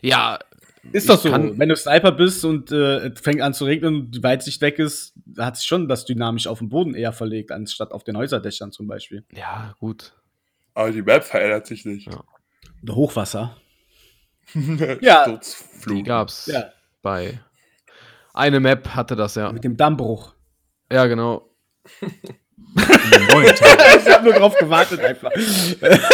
Ja, 0.00 0.38
Ist 0.92 1.08
doch 1.10 1.20
so. 1.20 1.30
kann- 1.30 1.58
Wenn 1.58 1.68
du 1.68 1.76
Sniper 1.76 2.12
bist 2.12 2.44
und 2.44 2.72
äh, 2.72 3.08
es 3.08 3.20
fängt 3.20 3.40
an 3.42 3.52
zu 3.54 3.64
regnen 3.66 3.94
und 3.96 4.10
die 4.12 4.22
Weitsicht 4.22 4.60
weg 4.62 4.78
ist, 4.78 5.12
hat 5.38 5.56
sich 5.56 5.66
schon 5.66 5.88
das 5.88 6.04
dynamisch 6.06 6.46
auf 6.46 6.58
den 6.60 6.68
Boden 6.70 6.94
eher 6.94 7.12
verlegt, 7.12 7.52
anstatt 7.52 7.92
auf 7.92 8.02
den 8.04 8.16
Häuserdächern 8.16 8.72
zum 8.72 8.86
Beispiel. 8.86 9.24
ja, 9.34 9.74
gut. 9.78 10.14
Aber 10.74 10.90
die 10.92 11.02
Map 11.02 11.24
verändert 11.24 11.66
sich 11.66 11.84
nicht. 11.84 12.06
Ja. 12.10 12.24
Hochwasser. 12.88 13.56
Ja. 15.00 15.24
Die 15.26 15.30
Sturzflug. 15.30 16.04
gab's 16.06 16.46
Ja, 16.46 16.72
bei. 17.02 17.38
Eine 18.34 18.58
Map 18.60 18.88
hatte 18.94 19.14
das, 19.16 19.34
ja. 19.36 19.52
mit 19.52 19.62
dem 19.64 19.76
Dammbruch. 19.76 20.34
Ja, 20.90 21.06
genau. 21.06 21.50
ich 22.76 24.12
habe 24.12 24.24
nur 24.24 24.34
drauf 24.34 24.56
gewartet 24.56 25.00
einfach. 25.00 25.30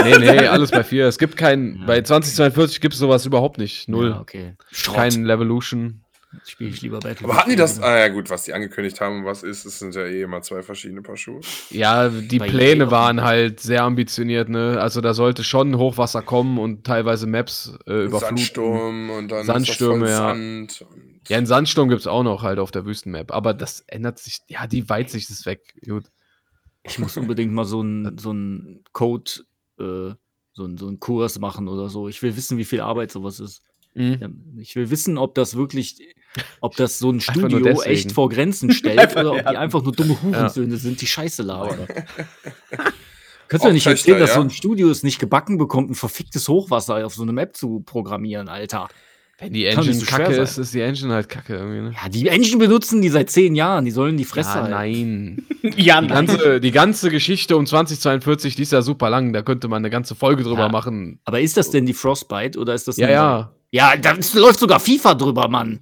Nee, 0.05 0.19
nee, 0.19 0.47
alles 0.47 0.71
bei 0.71 0.83
4. 0.85 1.07
Es 1.07 1.19
gibt 1.19 1.37
kein. 1.37 1.79
Ja. 1.81 1.87
Bei 1.87 2.01
2042 2.01 2.81
gibt 2.81 2.95
es 2.95 3.01
sowas 3.01 3.27
überhaupt 3.27 3.59
nicht. 3.59 3.89
Null. 3.89 4.11
Ja, 4.11 4.21
okay. 4.21 4.55
Kein 4.95 5.25
Levolution. 5.25 6.03
Spiele 6.45 6.71
ich 6.71 6.83
lieber 6.83 6.99
Battlefield. 6.99 7.31
Aber 7.31 7.39
hatten 7.39 7.51
die 7.51 7.57
das? 7.57 7.81
Ah 7.81 7.99
ja, 7.99 8.09
gut, 8.09 8.31
was 8.31 8.45
die 8.45 8.53
angekündigt 8.53 9.01
haben 9.01 9.21
und 9.21 9.25
was 9.25 9.43
ist, 9.43 9.65
es 9.65 9.79
sind 9.79 9.95
ja 9.95 10.03
eh 10.03 10.23
immer 10.23 10.43
zwei 10.43 10.63
verschiedene 10.63 11.03
Paar 11.03 11.17
Schuhe. 11.17 11.41
Ja, 11.71 12.09
die 12.09 12.39
Bei 12.39 12.49
Pläne 12.49 12.91
waren 12.91 13.23
halt 13.23 13.61
sehr 13.61 13.85
ambitioniert, 13.85 14.49
ne? 14.49 14.79
Also 14.81 15.01
da 15.01 15.15
sollte 15.15 15.45
schon 15.45 15.79
Hochwasser 15.79 16.23
kommen 16.23 16.59
und 16.59 16.85
teilweise 16.85 17.27
Maps 17.27 17.73
äh, 17.87 18.05
überfluten. 18.05 18.37
Sandsturm 18.37 19.11
und 19.11 19.29
dann 19.29 19.47
Sandstürme, 19.47 20.05
ist 20.05 20.11
das 20.13 20.19
voll 20.19 20.27
ja. 20.27 20.35
Sand. 20.35 20.87
Und 20.91 21.29
Ja, 21.29 21.37
einen 21.39 21.47
Sandsturm 21.47 21.89
gibt 21.89 22.01
es 22.01 22.07
auch 22.07 22.23
noch 22.23 22.43
halt 22.43 22.59
auf 22.59 22.71
der 22.71 22.85
Wüstenmap. 22.85 23.33
Aber 23.33 23.55
das 23.55 23.81
ändert 23.87 24.19
sich. 24.19 24.41
Ja, 24.49 24.67
die 24.67 24.89
Weitsicht 24.89 25.31
ist 25.31 25.47
weg. 25.47 25.75
Gut. 25.87 26.05
Ich 26.87 26.99
muss 26.99 27.17
unbedingt 27.17 27.53
mal 27.53 27.65
so 27.65 27.81
einen 27.81 28.19
so 28.19 28.31
einen 28.31 28.85
Code, 28.93 29.31
äh, 29.79 30.15
so 30.53 30.65
einen 30.65 30.79
so 30.79 30.87
einen 30.87 31.01
Kurs 31.01 31.39
machen 31.39 31.69
oder 31.69 31.89
so. 31.89 32.09
Ich 32.09 32.23
will 32.23 32.37
wissen, 32.37 32.59
wie 32.59 32.65
viel 32.65 32.81
Arbeit 32.81 33.11
sowas 33.11 33.41
ist. 33.41 33.63
Mhm. 33.95 34.19
Ja, 34.21 34.29
Ich 34.61 34.77
will 34.77 34.91
wissen, 34.91 35.19
ob 35.19 35.35
das 35.35 35.57
wirklich, 35.57 35.99
ob 36.61 36.77
das 36.77 36.99
so 36.99 37.11
ein 37.11 37.21
Studio 37.23 37.83
echt 37.83 38.13
vor 38.13 38.29
Grenzen 38.29 38.71
stellt 38.73 38.99
Einfach, 38.99 39.21
oder 39.21 39.33
ob 39.33 39.37
ja. 39.39 39.51
die 39.51 39.57
einfach 39.57 39.83
nur 39.83 39.93
dumme 39.93 40.21
Hurensöhne 40.23 40.77
sind, 40.77 41.01
die 41.01 41.07
Scheiße 41.07 41.43
labern. 41.43 41.87
Kannst 43.49 43.65
du 43.65 43.69
mir 43.69 43.75
nicht 43.75 43.87
erzählen, 43.87 44.19
dass 44.19 44.31
ja. 44.31 44.37
so 44.37 44.41
ein 44.43 44.51
Studio 44.51 44.91
es 44.91 45.03
nicht 45.05 45.21
gebacken 45.21 45.57
bekommt, 45.57 45.91
ein 45.91 45.95
verficktes 45.95 46.49
Hochwasser 46.49 47.07
auf 47.07 47.15
so 47.15 47.23
eine 47.23 47.33
Map 47.33 47.57
zu 47.57 47.81
programmieren, 47.81 48.49
Alter? 48.49 48.89
Wenn 49.39 49.53
die 49.53 49.67
Engine 49.67 49.93
so 49.93 50.07
kacke 50.07 50.33
sein. 50.33 50.43
ist, 50.45 50.57
ist 50.57 50.73
die 50.73 50.81
Engine 50.81 51.13
halt 51.13 51.29
kacke 51.29 51.57
irgendwie, 51.57 51.81
ne? 51.83 51.93
Ja, 52.03 52.09
die 52.09 52.27
Engine 52.29 52.57
benutzen 52.57 53.03
die 53.03 53.11
seit 53.11 53.29
zehn 53.29 53.55
Jahren, 53.55 53.85
die 53.85 53.91
sollen 53.91 54.17
die 54.17 54.25
Fresse 54.25 54.49
Ja, 54.59 54.69
halten. 54.69 54.71
nein. 55.63 55.73
ja, 55.77 56.01
Die 56.01 56.07
ganze, 56.09 56.61
die 56.61 56.71
ganze 56.71 57.11
Geschichte 57.11 57.55
um 57.57 57.67
2042, 57.67 58.57
die 58.57 58.63
ist 58.63 58.73
ja 58.73 58.81
super 58.81 59.11
lang. 59.11 59.35
Da 59.35 59.43
könnte 59.43 59.69
man 59.69 59.79
eine 59.83 59.91
ganze 59.91 60.15
Folge 60.15 60.43
drüber 60.43 60.63
Ja. 60.65 60.69
machen. 60.71 61.21
Aber 61.25 61.41
ist 61.41 61.57
das 61.59 61.71
denn 61.71 61.85
die 61.85 61.93
Frostbite 61.93 62.59
oder 62.59 62.73
ist 62.75 62.89
das 62.89 62.97
Ja, 62.97 63.11
ja. 63.11 63.53
Ja, 63.73 63.95
da 63.97 64.15
läuft 64.35 64.61
sogar 64.61 64.81
FIFA 64.81 65.15
drüber, 65.15 65.49
Mann. 65.49 65.81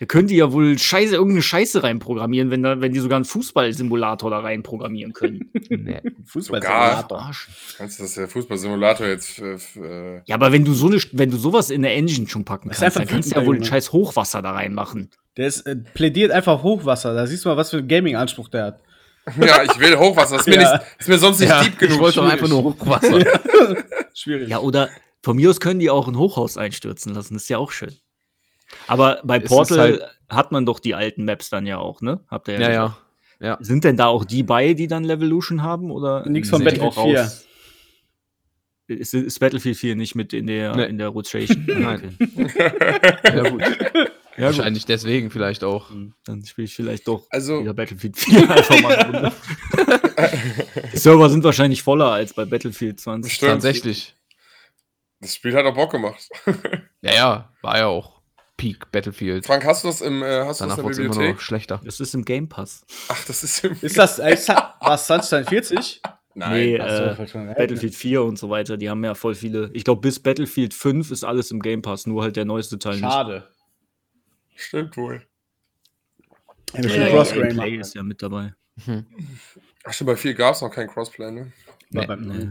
Da 0.00 0.06
können 0.06 0.28
die 0.28 0.36
ja 0.36 0.50
wohl 0.50 0.78
Scheiße, 0.78 1.14
irgendeine 1.14 1.42
Scheiße 1.42 1.82
reinprogrammieren, 1.82 2.50
wenn, 2.50 2.62
da, 2.62 2.80
wenn 2.80 2.92
die 2.92 3.00
sogar 3.00 3.16
einen 3.16 3.26
Fußballsimulator 3.26 4.30
da 4.30 4.38
reinprogrammieren 4.40 5.12
können. 5.12 5.50
Nee. 5.68 6.00
Fußballsimulator. 6.26 7.18
Arsch. 7.20 7.48
Kannst 7.76 7.98
du 7.98 8.02
das 8.04 8.14
der 8.14 8.26
Fußballsimulator 8.28 9.06
jetzt 9.06 9.38
äh, 9.38 9.54
äh, 9.78 10.20
Ja, 10.26 10.34
aber 10.34 10.50
wenn 10.52 10.64
du 10.64 10.72
so 10.74 10.88
eine, 10.88 11.00
wenn 11.12 11.30
du 11.30 11.36
sowas 11.36 11.70
in 11.70 11.82
der 11.82 11.94
Engine 11.94 12.28
schon 12.28 12.44
packen 12.44 12.70
kannst, 12.70 12.96
dann 12.96 13.06
kannst 13.06 13.30
du 13.30 13.38
ja 13.38 13.46
wohl 13.46 13.54
ein 13.54 13.58
Junge. 13.60 13.66
scheiß 13.66 13.92
Hochwasser 13.92 14.42
da 14.42 14.52
reinmachen. 14.52 15.10
Der 15.36 15.46
ist, 15.46 15.60
äh, 15.66 15.76
plädiert 15.76 16.32
einfach 16.32 16.62
Hochwasser. 16.62 17.14
Da 17.14 17.26
siehst 17.26 17.44
du 17.44 17.50
mal, 17.50 17.56
was 17.56 17.70
für 17.70 17.78
einen 17.78 17.88
Gaming-Anspruch 17.88 18.48
der 18.48 18.64
hat. 18.64 18.80
Ja, 19.38 19.62
ich 19.62 19.78
will 19.78 19.96
Hochwasser. 19.98 20.38
Das 20.38 20.46
ist 20.46 20.52
mir, 20.52 20.60
Ja. 20.62 20.72
nicht, 20.78 20.82
ist 20.98 21.08
mir 21.08 21.18
sonst 21.18 21.40
nicht 21.40 21.50
Ja, 21.50 21.62
deep 21.62 21.78
genug. 21.78 21.94
ich 21.96 22.00
wollte 22.00 22.16
doch 22.20 22.28
einfach 22.28 22.48
nur 22.48 22.64
Hochwasser. 22.64 23.22
Schwierig. 24.14 24.48
Ja, 24.48 24.58
oder 24.60 24.88
von 25.22 25.36
mir 25.36 25.50
aus 25.50 25.60
können 25.60 25.78
die 25.78 25.90
auch 25.90 26.08
ein 26.08 26.16
Hochhaus 26.16 26.56
einstürzen 26.56 27.14
lassen. 27.14 27.34
Das 27.34 27.42
ist 27.44 27.48
ja 27.50 27.58
auch 27.58 27.70
schön. 27.70 27.94
Aber 28.86 29.20
bei 29.24 29.38
Portal 29.38 29.78
halt- 29.78 30.02
hat 30.28 30.52
man 30.52 30.64
doch 30.66 30.78
die 30.80 30.94
alten 30.94 31.24
Maps 31.24 31.50
dann 31.50 31.66
ja 31.66 31.78
auch, 31.78 32.00
ne? 32.00 32.20
Habt 32.28 32.48
ihr 32.48 32.54
ja, 32.54 32.60
ja, 32.60 32.68
gesagt. 32.68 33.02
ja. 33.40 33.46
Ja. 33.48 33.56
Sind 33.60 33.84
denn 33.84 33.96
da 33.96 34.06
auch 34.06 34.24
die 34.26 34.42
bei, 34.42 34.74
die 34.74 34.86
dann 34.86 35.02
Levolution 35.02 35.62
haben? 35.62 35.90
Oder 35.90 36.28
Nix 36.28 36.50
von 36.50 36.62
Battlefield 36.62 36.96
auch 36.98 37.04
4. 37.06 37.20
raus? 37.22 37.46
Ist, 38.86 39.14
ist 39.14 39.38
Battlefield 39.38 39.76
4 39.78 39.96
nicht 39.96 40.14
mit 40.14 40.32
in 40.34 40.46
der, 40.46 40.76
Nee. 40.76 40.84
in 40.86 40.98
der 40.98 41.08
Rotation? 41.08 41.64
Nein. 41.66 42.16
Okay. 42.36 42.72
Ja, 43.24 43.48
gut. 43.48 43.60
Ja, 43.62 44.46
gut. 44.48 44.56
Wahrscheinlich 44.56 44.84
deswegen 44.84 45.30
vielleicht 45.30 45.64
auch. 45.64 45.90
Dann 46.24 46.44
spiele 46.44 46.64
ich 46.66 46.74
vielleicht 46.74 47.08
doch 47.08 47.26
Also, 47.30 47.60
wieder 47.62 47.72
Battlefield 47.74 48.16
4 48.18 48.50
einfach 48.50 48.80
mal 48.82 48.96
eine 48.96 49.12
Runde. 49.12 49.32
Die 50.92 50.96
Server 50.98 51.30
sind 51.30 51.42
wahrscheinlich 51.44 51.82
voller 51.82 52.10
als 52.12 52.34
bei 52.34 52.44
Battlefield 52.44 53.00
20. 53.00 53.32
Stimmt. 53.32 53.52
Tatsächlich. 53.52 54.14
das 55.20 55.34
Spiel 55.34 55.54
hat 55.54 55.64
auch 55.64 55.74
Bock 55.74 55.92
gemacht. 55.92 56.28
Ja, 57.00 57.12
ja, 57.14 57.52
war 57.62 57.78
ja 57.78 57.86
auch 57.86 58.19
Peak 58.60 58.92
Battlefield. 58.92 59.46
Frank, 59.46 59.64
hast 59.64 59.84
du 59.84 59.88
das 59.88 60.02
im, 60.02 60.22
äh, 60.22 60.44
hast 60.44 60.60
du 60.60 60.64
Danach 60.64 60.76
das 60.76 60.84
wurde 60.84 60.86
in 60.86 60.90
es 60.90 60.96
der 60.96 61.04
immer 61.04 61.14
Bibliothek? 61.14 61.34
noch 61.36 61.40
schlechter. 61.40 61.80
Das 61.82 61.98
ist 61.98 62.14
im 62.14 62.26
Game 62.26 62.46
Pass. 62.46 62.84
Ach, 63.08 63.24
das 63.24 63.42
ist 63.42 63.64
im. 63.64 63.72
Ist 63.80 63.96
das, 63.96 64.18
ist 64.18 64.48
das 64.50 64.58
was, 64.80 65.06
2042? 65.06 66.02
Nein. 66.34 66.52
Nee, 66.52 66.74
äh. 66.76 67.54
Battlefield 67.56 67.94
4 67.94 68.22
und 68.22 68.38
so 68.38 68.50
weiter, 68.50 68.76
die 68.76 68.90
haben 68.90 69.02
ja 69.02 69.14
voll 69.14 69.34
viele. 69.34 69.70
Ich 69.72 69.84
glaube, 69.84 70.02
bis 70.02 70.20
Battlefield 70.20 70.74
5 70.74 71.10
ist 71.10 71.24
alles 71.24 71.50
im 71.50 71.60
Game 71.60 71.80
Pass, 71.80 72.06
nur 72.06 72.22
halt 72.22 72.36
der 72.36 72.44
neueste 72.44 72.78
Teil 72.78 72.98
Schade. 72.98 73.48
Stimmt 74.54 74.94
wohl. 74.98 75.26
Ja, 76.74 76.80
nicht. 76.80 76.96
Äh, 76.96 77.10
Crossplay 77.10 77.48
Play 77.48 77.76
ist 77.76 77.94
ja 77.94 78.02
mit 78.02 78.22
dabei. 78.22 78.52
Ach, 79.84 79.92
stimmt, 79.92 80.08
bei 80.08 80.16
4 80.16 80.34
gab 80.34 80.54
es 80.54 80.60
noch 80.60 80.70
kein 80.70 80.86
Crossplay, 80.86 81.30
ne? 81.30 81.52
Nee, 81.88 82.06
nee. 82.18 82.50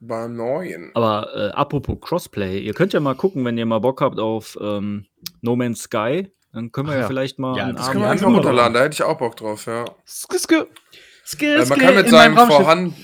Beim 0.00 0.36
neuen. 0.36 0.90
Aber 0.94 1.28
äh, 1.34 1.50
apropos 1.52 1.96
Crossplay, 2.00 2.58
ihr 2.60 2.74
könnt 2.74 2.92
ja 2.92 3.00
mal 3.00 3.14
gucken, 3.14 3.44
wenn 3.44 3.56
ihr 3.58 3.66
mal 3.66 3.78
Bock 3.80 4.00
habt 4.00 4.18
auf 4.20 4.56
ähm, 4.60 5.06
No 5.40 5.56
Man's 5.56 5.82
Sky, 5.82 6.30
dann 6.52 6.70
können 6.72 6.88
wir 6.88 6.94
ja, 6.94 7.00
ja. 7.02 7.06
vielleicht 7.06 7.38
mal 7.38 7.56
Ja, 7.56 7.64
einen 7.64 7.76
das 7.76 7.86
Das 7.86 7.88
Abend 7.88 7.92
können 7.92 8.02
wir 8.02 8.06
Ja, 8.06 8.12
einfach 8.12 8.26
runterladen, 8.28 8.74
da 8.74 8.80
hätte 8.82 8.94
ich 8.94 9.02
auch 9.02 9.16
Bock 9.18 9.36
drauf, 9.36 9.66
ja. 9.66 9.84
Sk- 10.06 10.36
sk- 10.38 10.66
Skill, 11.26 11.60
Äh, 11.60 11.66
man 11.66 11.78
kann 11.78 11.94
mit 11.94 12.08
seinem, 12.08 12.36
vorhanden, 12.36 12.94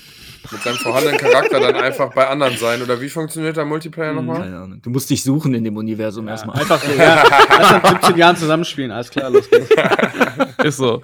mit 0.51 0.61
seinem 0.61 0.75
vorhandenen 0.77 1.17
Charakter 1.19 1.59
dann 1.59 1.75
einfach 1.75 2.13
bei 2.13 2.27
anderen 2.27 2.55
sein. 2.57 2.81
Oder 2.81 3.01
wie 3.01 3.09
funktioniert 3.09 3.57
der 3.57 3.65
Multiplayer 3.65 4.13
nochmal? 4.13 4.41
Keine 4.43 4.57
Ahnung. 4.59 4.81
Du 4.81 4.89
musst 4.91 5.09
dich 5.09 5.21
suchen 5.23 5.53
in 5.55 5.63
dem 5.63 5.75
Universum 5.75 6.27
erstmal. 6.27 6.57
Einfach 6.59 6.81
so, 6.83 6.91
ja. 6.93 7.23
Lass 7.49 7.73
uns 7.73 7.89
17 8.01 8.17
Jahren 8.17 8.37
zusammenspielen. 8.37 8.91
Alles 8.91 9.09
klar, 9.09 9.29
los 9.29 9.49
geht's. 9.49 9.69
Ist 10.63 10.77
so. 10.77 11.01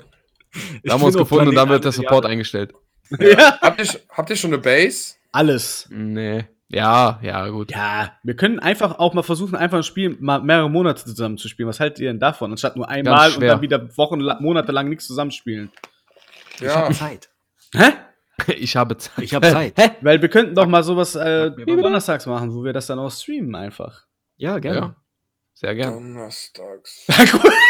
Da 0.83 0.93
haben 0.93 1.01
wir 1.01 1.07
uns 1.07 1.17
gefunden 1.17 1.49
und 1.49 1.55
dann 1.55 1.67
wird 1.69 1.83
der 1.83 1.91
Support 1.91 2.23
Jahre. 2.23 2.31
eingestellt. 2.33 2.73
ja. 3.19 3.59
Habt, 3.59 3.81
ihr, 3.81 3.99
habt 4.09 4.29
ihr 4.29 4.35
schon 4.35 4.51
eine 4.53 4.61
Base? 4.61 5.15
Alles. 5.31 5.87
Nee. 5.91 6.45
Ja, 6.67 7.19
ja, 7.23 7.47
gut. 7.49 7.71
Ja, 7.71 8.13
wir 8.23 8.35
können 8.35 8.59
einfach 8.59 8.99
auch 8.99 9.13
mal 9.15 9.23
versuchen, 9.23 9.55
einfach 9.55 9.77
ein 9.77 9.83
Spiel 9.83 10.15
mal 10.19 10.41
mehrere 10.41 10.69
Monate 10.69 11.03
zusammen 11.03 11.37
zu 11.37 11.47
spielen. 11.47 11.67
Was 11.67 11.79
haltet 11.79 11.99
ihr 11.99 12.09
denn 12.09 12.19
davon? 12.19 12.51
Anstatt 12.51 12.75
nur 12.75 12.87
einmal 12.87 13.33
und 13.33 13.41
dann 13.41 13.61
wieder 13.61 13.97
Wochen, 13.97 14.19
Monate 14.39 14.71
lang 14.71 14.89
nichts 14.89 15.07
zusammenspielen. 15.07 15.71
Ich 16.55 16.61
Ja. 16.61 16.75
habe 16.75 16.93
Zeit. 16.93 17.29
Hä? 17.73 17.91
Ich 18.55 18.77
habe 18.77 18.95
Zeit. 18.95 19.25
Ich 19.25 19.33
habe 19.33 19.51
Zeit. 19.51 19.73
Hä? 19.77 19.91
Weil 19.99 20.21
wir 20.21 20.29
könnten 20.29 20.55
doch 20.55 20.65
mal 20.65 20.81
sowas 20.81 21.13
äh, 21.13 21.51
donnerstags 21.51 22.25
machen, 22.25 22.53
wo 22.53 22.63
wir 22.63 22.71
das 22.71 22.87
dann 22.87 22.97
auch 22.97 23.11
streamen 23.11 23.53
einfach. 23.53 24.05
Ja, 24.37 24.59
gerne. 24.59 24.77
Ja. 24.79 24.95
Sehr 25.53 25.75
gern. 25.75 25.93
Donnerstags. 25.93 27.05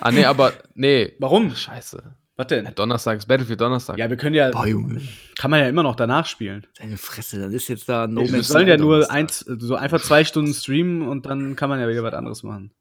Ah, 0.00 0.10
nee, 0.10 0.24
aber 0.24 0.52
nee. 0.74 1.14
Warum? 1.18 1.54
Scheiße. 1.54 2.14
Was 2.36 2.48
denn? 2.48 2.70
Donnerstag 2.74 3.18
ist 3.18 3.26
Battlefield 3.26 3.60
Donnerstag. 3.60 3.96
Ja, 3.98 4.10
wir 4.10 4.16
können 4.18 4.34
ja, 4.34 4.50
Boah, 4.50 4.66
Junge. 4.66 5.00
kann 5.38 5.50
man 5.50 5.60
ja 5.60 5.68
immer 5.68 5.82
noch 5.82 5.96
danach 5.96 6.26
spielen. 6.26 6.66
Deine 6.78 6.98
Fresse, 6.98 7.40
das 7.40 7.52
ist 7.52 7.68
jetzt 7.68 7.88
da 7.88 8.06
No 8.06 8.20
wir 8.30 8.42
sollen 8.42 8.68
ja 8.68 8.76
nur 8.76 9.00
Donnerstag. 9.00 9.16
eins, 9.16 9.38
so 9.38 9.74
einfach 9.74 10.02
zwei 10.02 10.22
Stunden 10.24 10.52
streamen 10.52 11.08
und 11.08 11.24
dann 11.24 11.56
kann 11.56 11.70
man 11.70 11.80
ja 11.80 11.88
wieder 11.88 12.02
was 12.02 12.12
anderes 12.12 12.42
machen. 12.42 12.72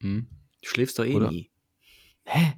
Hm. 0.00 0.26
Du 0.62 0.68
schläfst 0.68 0.98
doch 0.98 1.04
eh 1.04 1.14
Oder? 1.14 1.30
nie. 1.30 1.50
Hä? 2.24 2.54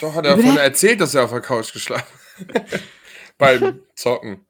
Doch, 0.00 0.14
hat 0.16 0.26
er 0.26 0.34
vorhin 0.34 0.56
erzählt, 0.56 1.00
dass 1.00 1.14
er 1.14 1.24
auf 1.24 1.30
der 1.30 1.40
Couch 1.40 1.72
geschlafen 1.72 2.04
hat. 2.52 2.80
Beim 3.38 3.80
Zocken. 3.94 4.44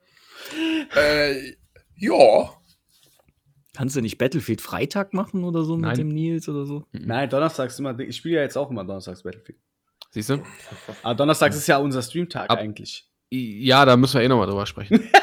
Äh, 0.97 1.53
ja. 1.97 2.51
Kannst 3.75 3.97
du 3.97 4.01
nicht 4.01 4.17
Battlefield 4.17 4.63
Freitag 4.63 5.13
machen 5.13 5.45
oder 5.45 5.65
so 5.65 5.77
Nein. 5.77 5.91
mit 5.91 5.99
dem 5.99 6.09
Nils 6.09 6.49
oder 6.49 6.65
so? 6.65 6.87
Nein, 6.93 7.29
donnerstags 7.29 7.79
immer, 7.79 7.99
ich 7.99 8.17
spiele 8.17 8.37
ja 8.37 8.43
jetzt 8.43 8.57
auch 8.57 8.71
immer 8.71 8.85
donnerstags 8.85 9.23
Battlefield. 9.23 9.59
Siehst 10.15 10.31
du? 10.31 10.43
Aber 11.03 11.17
donnerstags 11.17 11.57
ist 11.57 11.67
ja 11.67 11.79
unser 11.79 12.01
Streamtag 12.01 12.49
Ab- 12.49 12.59
eigentlich. 12.61 13.05
Ja, 13.31 13.85
da 13.85 13.97
müssen 13.97 14.15
wir 14.15 14.23
eh 14.23 14.29
nochmal 14.29 14.47
drüber 14.47 14.65
sprechen. 14.65 15.11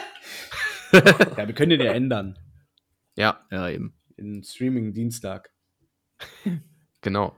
Ja, 0.91 1.47
wir 1.47 1.53
können 1.55 1.69
den 1.69 1.79
ja 1.79 1.93
ändern. 1.93 2.37
ja, 3.15 3.39
Ja, 3.49 3.69
eben. 3.69 3.97
In 4.17 4.43
Streaming 4.43 4.93
Dienstag. 4.93 5.49
genau. 6.99 7.37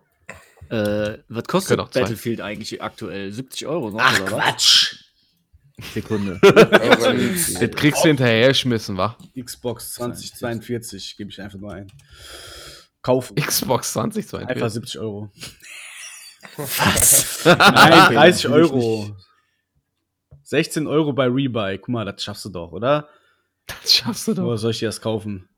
Äh, 0.70 1.20
was 1.30 1.44
kostet 1.44 1.80
zwei. 1.92 2.02
Battlefield 2.02 2.42
eigentlich 2.42 2.82
aktuell? 2.82 3.32
70 3.32 3.68
Euro 3.68 3.92
noch, 3.92 4.00
oder 4.00 4.22
was? 4.24 4.26
Quatsch! 4.26 4.96
Sekunde. 5.94 6.40
Das 6.42 7.72
kriegst 7.76 8.04
du 8.04 8.08
hinterher 8.08 8.48
geschmissen, 8.48 8.98
wa? 8.98 9.16
Xbox 9.40 9.94
2042 9.94 11.16
gebe 11.18 11.30
ich 11.30 11.40
einfach 11.40 11.60
nur 11.60 11.72
ein. 11.74 11.92
Kaufen. 13.04 13.36
Xbox 13.36 13.94
2022. 13.94 14.50
Einfach 14.50 14.70
70 14.72 15.00
Euro. 15.00 15.32
Was? 16.58 17.46
Nein, 17.46 17.56
30 18.14 18.44
natürlich 18.46 18.72
Euro. 18.72 19.16
16 20.44 20.88
Euro 20.88 21.14
bei 21.14 21.26
Rebuy. 21.26 21.78
Guck 21.78 21.90
mal, 21.90 22.06
das 22.06 22.24
schaffst 22.24 22.46
du 22.46 22.50
doch, 22.50 22.72
oder? 22.72 23.10
Das 23.66 23.94
schaffst 23.94 24.28
du 24.28 24.34
doch. 24.34 24.44
Oder 24.44 24.58
soll 24.58 24.72
ich 24.72 24.80
dir 24.80 24.88
das 24.88 25.02
kaufen? 25.02 25.50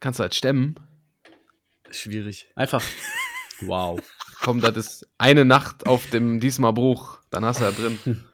Kannst 0.00 0.20
du 0.20 0.22
halt 0.22 0.34
stemmen. 0.34 0.76
Schwierig. 1.90 2.50
Einfach. 2.54 2.82
Wow. 3.60 3.98
Komm, 4.40 4.60
das 4.60 4.76
ist 4.76 5.08
eine 5.18 5.44
Nacht 5.44 5.88
auf 5.88 6.08
dem 6.10 6.38
diesmal 6.38 6.72
Bruch. 6.72 7.18
Dann 7.30 7.44
hast 7.44 7.60
du 7.60 7.64
da 7.64 7.72
drin. 7.72 8.24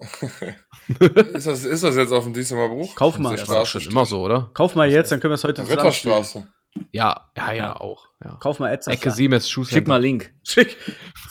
ist, 1.32 1.46
das, 1.46 1.64
ist 1.64 1.84
das 1.84 1.94
jetzt 1.94 2.10
auf 2.10 2.24
dem 2.24 2.34
diesmal 2.34 2.68
Bruch? 2.68 2.96
Kauf 2.96 3.20
mal. 3.20 3.36
Das 3.36 3.48
war 3.48 3.64
schon 3.66 3.82
immer 3.82 4.04
so, 4.04 4.22
oder? 4.22 4.50
Kauf 4.54 4.74
mal 4.74 4.90
jetzt, 4.90 5.12
dann 5.12 5.20
können 5.20 5.30
wir 5.30 5.36
es 5.36 5.44
heute 5.44 5.62
zusammen 5.62 5.92
spielen. 5.92 6.12
Ritterstraße. 6.14 6.48
Ja, 6.92 7.30
ja, 7.36 7.52
ja, 7.52 7.76
auch. 7.76 8.06
Ja. 8.24 8.36
Kauf 8.40 8.58
mal 8.58 8.72
jetzt. 8.72 8.88
Ecke 8.88 9.10
Siemens 9.10 9.44
Schick 9.48 9.54
Schuhcenter. 9.66 9.88
mal 9.88 10.00
Link. 10.00 10.32
Schick. 10.42 10.76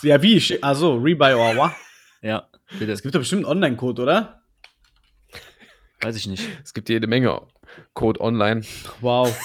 Ja, 0.02 0.22
wie? 0.22 0.38
Schick- 0.40 0.60
Also, 0.62 0.96
Rebuy 0.98 1.34
or 1.34 1.56
what? 1.56 1.72
Ja, 2.22 2.48
bitte. 2.80 2.92
Es 2.92 3.02
gibt 3.02 3.14
doch 3.16 3.20
bestimmt 3.20 3.46
einen 3.46 3.52
Online-Code, 3.52 4.02
oder? 4.02 4.42
Weiß 6.02 6.16
ich 6.16 6.28
nicht. 6.28 6.48
Es 6.64 6.74
gibt 6.74 6.90
jede 6.90 7.08
Menge 7.08 7.42
Code 7.94 8.22
online. 8.22 8.62
Wow. 9.02 9.36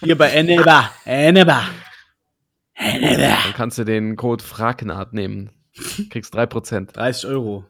Hier 0.00 0.16
bei 0.16 0.30
Eneba. 0.30 0.90
Eneba. 1.04 1.62
Eneba. 2.74 3.18
Dann 3.44 3.52
kannst 3.54 3.78
du 3.78 3.84
den 3.84 4.16
Code 4.16 4.42
Frakenart 4.42 5.12
nehmen. 5.12 5.50
Kriegst 6.10 6.34
3%. 6.34 6.92
30 6.92 7.26
Euro. 7.28 7.64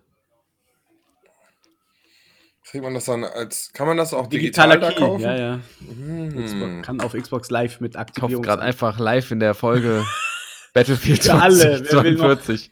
Kriegt 2.73 2.83
man 2.85 2.95
das 2.95 3.05
dann 3.05 3.23
als. 3.23 3.71
Kann 3.73 3.87
man 3.87 3.97
das 3.99 4.13
auch 4.15 4.27
Digitaler 4.27 4.77
digital 4.77 4.91
da 4.91 4.97
Key. 4.99 5.05
kaufen? 5.07 5.23
Ja, 5.23 5.37
ja. 5.37 5.61
Hm. 5.87 6.45
Xbox, 6.45 6.87
kann 6.87 7.01
auf 7.01 7.13
Xbox 7.13 7.51
Live 7.51 7.81
mit 7.81 7.97
Aktivierung. 7.97 8.43
gerade 8.43 8.63
einfach 8.63 8.99
live 8.99 9.31
in 9.31 9.39
der 9.41 9.55
Folge 9.55 10.05
Battlefield 10.75 11.23
Für 11.23 11.35
alle, 11.35 11.59
wer 11.59 12.03
will 12.03 12.13
noch? 12.15 12.33
2042. 12.41 12.71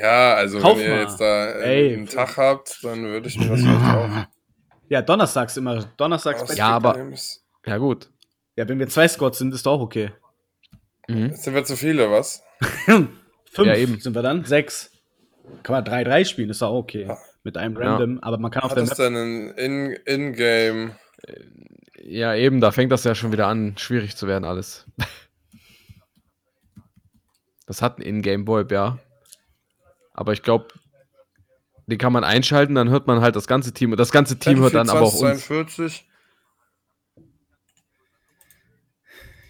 Ja, 0.00 0.34
also 0.34 0.58
Kauf 0.58 0.76
wenn 0.78 0.84
ihr 0.86 0.90
mal. 0.90 1.00
jetzt 1.02 1.20
da 1.20 1.46
äh, 1.52 1.88
Ey. 1.90 1.94
einen 1.94 2.06
Tag 2.08 2.36
habt, 2.36 2.80
dann 2.82 3.04
würde 3.04 3.28
ich 3.28 3.38
mir 3.38 3.48
das 3.48 3.60
vielleicht 3.60 3.80
kaufen. 3.80 4.26
Ja, 4.88 5.00
donnerstags 5.00 5.56
immer. 5.56 5.84
Donnerstags. 5.96 6.44
Bei- 6.46 6.54
Ja, 6.54 6.68
aber- 6.70 6.92
Games? 6.94 7.42
Ja, 7.64 7.78
gut. 7.78 8.10
Ja, 8.56 8.68
wenn 8.68 8.78
wir 8.78 8.86
zwei 8.88 9.08
Squads 9.08 9.38
sind, 9.38 9.54
ist 9.54 9.64
doch 9.64 9.72
auch 9.72 9.80
okay. 9.80 10.12
Mhm. 11.08 11.28
Jetzt 11.30 11.42
sind 11.44 11.54
wir 11.54 11.64
zu 11.64 11.74
viele, 11.76 12.10
was? 12.10 12.42
Fünf 12.84 13.08
Ja, 13.56 13.74
eben. 13.76 13.98
sind 14.00 14.14
wir 14.14 14.20
dann. 14.22 14.44
Sechs. 14.44 14.90
Kann 15.62 15.74
man 15.74 15.84
3-3 15.84 16.24
spielen, 16.26 16.50
ist 16.50 16.60
doch 16.60 16.68
auch 16.68 16.80
okay. 16.80 17.08
Mit 17.44 17.56
einem 17.56 17.80
Ja. 17.80 17.92
Random, 17.96 18.18
aber 18.20 18.38
man 18.38 18.50
kann 18.50 18.62
auf 18.64 18.70
Hat 18.70 18.78
der 18.78 18.84
Map. 18.84 18.96
denn 18.96 19.16
ein 19.16 19.50
In- 19.56 19.92
In-Game? 20.06 20.92
Ja, 22.02 22.34
eben, 22.34 22.60
da 22.60 22.72
fängt 22.72 22.90
das 22.92 23.04
ja 23.04 23.14
schon 23.14 23.32
wieder 23.32 23.46
an, 23.46 23.76
schwierig 23.78 24.16
zu 24.16 24.26
werden 24.26 24.44
alles. 24.44 24.86
Das 27.66 27.80
hat 27.80 27.98
ein 27.98 28.02
Ingame 28.02 28.46
VoIP, 28.46 28.72
ja. 28.72 28.98
Aber 30.12 30.32
ich 30.32 30.42
glaube, 30.42 30.68
den 31.86 31.98
kann 31.98 32.12
man 32.12 32.24
einschalten, 32.24 32.74
dann 32.74 32.88
hört 32.90 33.06
man 33.06 33.20
halt 33.20 33.36
das 33.36 33.46
ganze 33.46 33.72
Team. 33.72 33.92
Und 33.92 33.98
das 33.98 34.10
ganze 34.12 34.38
Team 34.38 34.58
hört 34.60 34.74
dann 34.74 34.90
aber 34.90 35.02
auch 35.02 35.14
uns. 35.14 35.46
42. 35.46 36.06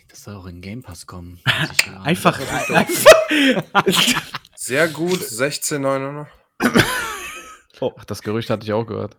Das 0.09 0.25
soll 0.25 0.35
auch 0.37 0.47
in 0.47 0.61
Game 0.61 0.83
Pass 0.83 1.07
kommen. 1.07 1.41
Einfach. 2.05 2.39
Sehr 4.57 4.89
gut, 4.89 5.21
16,99. 5.21 6.27
Ach, 7.81 8.05
das 8.05 8.23
Gerücht 8.23 8.51
hatte 8.51 8.65
ich 8.65 8.73
auch 8.73 8.85
gehört. 8.85 9.17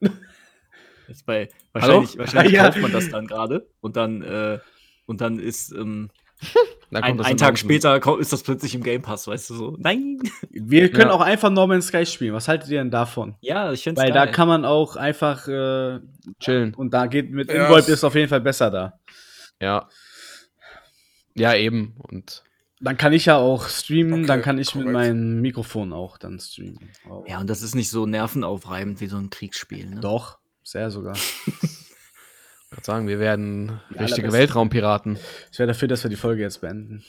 Jetzt 1.08 1.26
bei, 1.26 1.48
Hallo? 1.74 2.02
wahrscheinlich 2.06 2.18
wahrscheinlich 2.18 2.52
Ja. 2.56 2.64
kauft 2.66 2.78
man 2.80 2.92
das 2.92 3.08
dann 3.10 3.26
gerade 3.26 3.66
und 3.80 3.96
dann, 3.96 4.22
äh, 4.22 4.58
und 5.06 5.20
dann 5.20 5.38
ist, 5.38 5.72
ähm, 5.72 6.10
Dann 6.90 7.04
Ein, 7.04 7.16
das 7.16 7.26
einen 7.26 7.38
Tag 7.38 7.58
später 7.58 7.98
ist 8.18 8.34
das 8.34 8.42
plötzlich 8.42 8.74
im 8.74 8.82
Game 8.82 9.00
Pass, 9.00 9.26
weißt 9.26 9.48
du 9.48 9.54
so. 9.54 9.76
Nein! 9.78 10.18
Wir 10.50 10.90
können 10.90 11.08
Ja. 11.08 11.12
auch 11.14 11.22
einfach 11.22 11.48
No 11.48 11.66
Man's 11.66 11.86
Sky 11.86 12.04
spielen. 12.04 12.34
Was 12.34 12.48
haltet 12.48 12.68
ihr 12.68 12.80
denn 12.80 12.90
davon? 12.90 13.34
Ja, 13.40 13.72
ich 13.72 13.82
finde 13.82 14.02
Weil 14.02 14.12
da 14.12 14.26
kann 14.26 14.46
man 14.46 14.66
auch 14.66 14.96
einfach 14.96 15.48
äh, 15.48 16.00
Chillen. 16.38 16.74
und 16.74 16.92
da 16.92 17.06
geht 17.06 17.30
mit 17.30 17.48
Ja, 17.48 17.62
Involve 17.64 17.80
es- 17.84 17.88
ist 17.88 18.04
auf 18.04 18.14
jeden 18.14 18.28
Fall 18.28 18.42
besser 18.42 18.70
da. 18.70 19.00
Ja. 19.58 19.88
Ja, 21.34 21.54
eben. 21.54 21.94
Und 21.96 22.44
Dann 22.84 22.96
kann 22.96 23.12
ich 23.12 23.26
ja 23.26 23.36
auch 23.36 23.68
streamen, 23.68 24.12
Okay, 24.20 24.26
dann 24.26 24.42
kann 24.42 24.58
ich 24.58 24.74
mit 24.74 24.84
korrekt. 24.84 24.92
meinem 24.92 25.40
Mikrofon 25.40 25.92
auch 25.92 26.18
dann 26.18 26.40
streamen. 26.40 26.90
Oh. 27.08 27.24
Ja, 27.28 27.38
und 27.38 27.48
das 27.48 27.62
ist 27.62 27.76
nicht 27.76 27.90
so 27.90 28.06
nervenaufreibend 28.06 29.00
wie 29.00 29.06
so 29.06 29.16
ein 29.18 29.30
Kriegsspiel. 29.30 29.86
Ne? 29.88 30.00
Doch, 30.00 30.38
sehr 30.64 30.90
sogar. 30.90 31.14
ich 31.16 32.70
würde 32.70 32.82
sagen, 32.84 33.06
wir 33.06 33.20
werden 33.20 33.80
Die 33.90 33.98
richtige. 33.98 34.32
Weltraumpiraten. 34.32 35.16
Ich 35.52 35.58
wäre 35.60 35.68
dafür, 35.68 35.86
dass 35.86 36.02
wir 36.02 36.10
die 36.10 36.16
Folge 36.16 36.42
jetzt 36.42 36.60
beenden. 36.60 37.04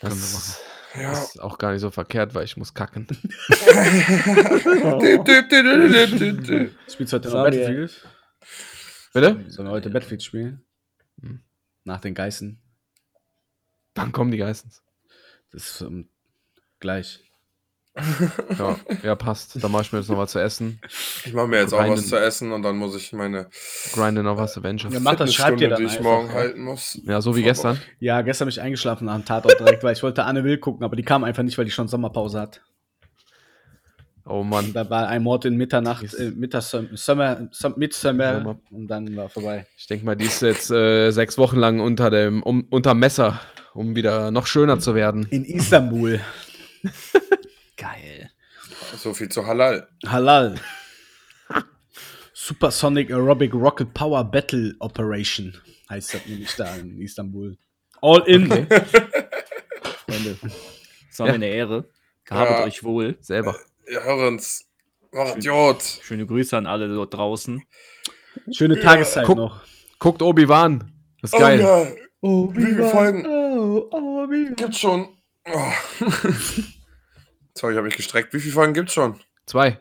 Das 0.00 0.10
Können 0.10 0.22
wir 0.22 0.28
machen. 0.38 0.54
Ja. 0.98 1.12
ist 1.12 1.40
auch 1.42 1.58
gar 1.58 1.72
nicht 1.72 1.80
so 1.82 1.90
verkehrt, 1.90 2.34
weil 2.34 2.44
ich 2.44 2.56
muss 2.56 2.74
kacken. 2.74 3.06
Spielst 6.88 7.12
du 7.12 7.16
heute 7.16 7.28
noch 7.28 7.44
Battlefield? 7.44 8.08
Bitte? 9.12 9.44
Sollen 9.48 9.68
wir 9.68 9.72
heute 9.72 9.90
Battlefield 9.90 10.22
spielen? 10.22 10.62
Hm. 11.20 11.40
Nach 11.84 12.00
den 12.00 12.14
Geißen. 12.14 12.60
Wann 13.96 14.12
kommen 14.12 14.30
die 14.30 14.38
Geistens? 14.38 14.82
Das 15.52 15.62
ist 15.62 15.80
ähm, 15.80 16.08
gleich. 16.80 17.20
Ja, 18.58 18.76
ja, 19.02 19.14
passt. 19.14 19.62
Dann 19.62 19.72
mach 19.72 19.80
ich 19.80 19.90
mir 19.90 20.00
jetzt 20.00 20.10
noch 20.10 20.18
was 20.18 20.32
zu 20.32 20.38
essen. 20.38 20.80
Ich 21.24 21.32
mache 21.32 21.48
mir 21.48 21.60
jetzt 21.60 21.72
auch 21.72 21.78
was 21.78 21.86
Grinden. 21.86 22.04
zu 22.04 22.20
essen 22.20 22.52
und 22.52 22.62
dann 22.62 22.76
muss 22.76 22.94
ich 22.94 23.12
meine 23.14 23.48
Grinde 23.94 24.22
noch 24.22 24.36
was 24.36 24.58
Avengers. 24.58 24.92
Ja, 24.92 25.00
mach 25.00 25.14
das, 25.14 25.32
schreibt 25.32 25.62
ihr 25.62 25.70
dann 25.70 25.78
die 25.78 25.86
ich 25.86 25.92
einfach, 25.92 26.04
morgen 26.04 26.28
ja. 26.28 26.34
halten 26.34 26.60
muss. 26.60 27.00
Ja, 27.04 27.22
so 27.22 27.34
wie 27.36 27.42
gestern. 27.42 27.80
Ja, 27.98 28.20
gestern 28.20 28.46
bin 28.46 28.50
ich 28.50 28.60
eingeschlafen 28.60 29.08
am 29.08 29.24
Tatort 29.24 29.58
direkt, 29.58 29.82
weil 29.82 29.94
ich 29.94 30.02
wollte 30.02 30.24
Anne 30.24 30.44
Will 30.44 30.58
gucken, 30.58 30.84
aber 30.84 30.94
die 30.94 31.04
kam 31.04 31.24
einfach 31.24 31.42
nicht, 31.42 31.56
weil 31.56 31.64
die 31.64 31.70
schon 31.70 31.88
Sommerpause 31.88 32.38
hat. 32.38 32.60
Oh 34.28 34.42
Mann. 34.42 34.72
Da 34.72 34.90
war 34.90 35.06
ein 35.06 35.22
Mord 35.22 35.44
in 35.44 35.56
Mitternacht, 35.56 36.12
äh, 36.14 36.32
Midsummer 36.32 36.88
Sommer. 36.94 38.58
und 38.70 38.88
dann 38.88 39.16
war 39.16 39.28
vorbei. 39.28 39.66
Ich 39.78 39.86
denke 39.86 40.04
mal, 40.04 40.16
die 40.16 40.24
ist 40.24 40.42
jetzt 40.42 40.70
äh, 40.70 41.12
sechs 41.12 41.38
Wochen 41.38 41.56
lang 41.58 41.78
unter 41.78 42.10
dem 42.10 42.42
um, 42.42 42.66
unterm 42.70 42.98
Messer, 42.98 43.40
um 43.76 43.94
wieder 43.94 44.30
noch 44.30 44.46
schöner 44.46 44.78
zu 44.80 44.94
werden. 44.94 45.26
In 45.30 45.44
Istanbul. 45.44 46.20
Geil. 47.76 48.30
So 48.96 49.12
viel 49.14 49.28
zu 49.28 49.46
Halal. 49.46 49.88
Halal. 50.06 50.56
Supersonic 52.32 53.10
Aerobic 53.10 53.52
Rocket 53.54 53.92
Power 53.94 54.24
Battle 54.24 54.74
Operation 54.80 55.54
heißt 55.90 56.14
das 56.14 56.26
nämlich 56.26 56.54
da 56.56 56.74
in 56.76 57.00
Istanbul. 57.00 57.56
All 58.02 58.22
in. 58.26 58.46
Freunde. 60.06 60.36
Es 61.10 61.18
war 61.18 61.26
Ja. 61.26 61.32
mir 61.32 61.34
eine 61.36 61.48
Ehre. 61.48 61.88
Gehabet 62.24 62.58
Ja. 62.58 62.64
euch 62.64 62.82
wohl. 62.84 63.16
Selber. 63.20 63.56
Ja, 63.90 64.02
hören's. 64.02 64.64
Macht 65.12 65.36
Idiot. 65.38 65.82
Schöne 66.02 66.26
Grüße 66.26 66.56
an 66.56 66.66
alle 66.66 66.88
dort 66.88 67.14
draußen. 67.14 67.62
Schöne 68.52 68.78
Tageszeit 68.80 69.24
Guck- 69.26 69.36
noch. 69.38 69.62
Guckt 69.98 70.22
Obi-Wan. 70.22 70.92
Das 71.22 71.30
ist 71.32 71.36
Oh 71.36 71.40
geil. 71.40 71.60
ja. 71.60 71.86
Viele 72.54 72.88
Folgen 72.90 73.24
Oh, 73.90 74.28
wie 74.30 74.54
gibt's 74.54 74.78
schon? 74.78 75.08
Oh. 75.48 75.72
Sorry, 77.54 77.72
ich 77.72 77.76
habe 77.76 77.82
mich 77.82 77.96
gestreckt. 77.96 78.32
Wie 78.34 78.40
viele 78.40 78.54
Folgen 78.54 78.74
gibt's 78.74 78.92
schon? 78.92 79.20
Zwei. 79.46 79.78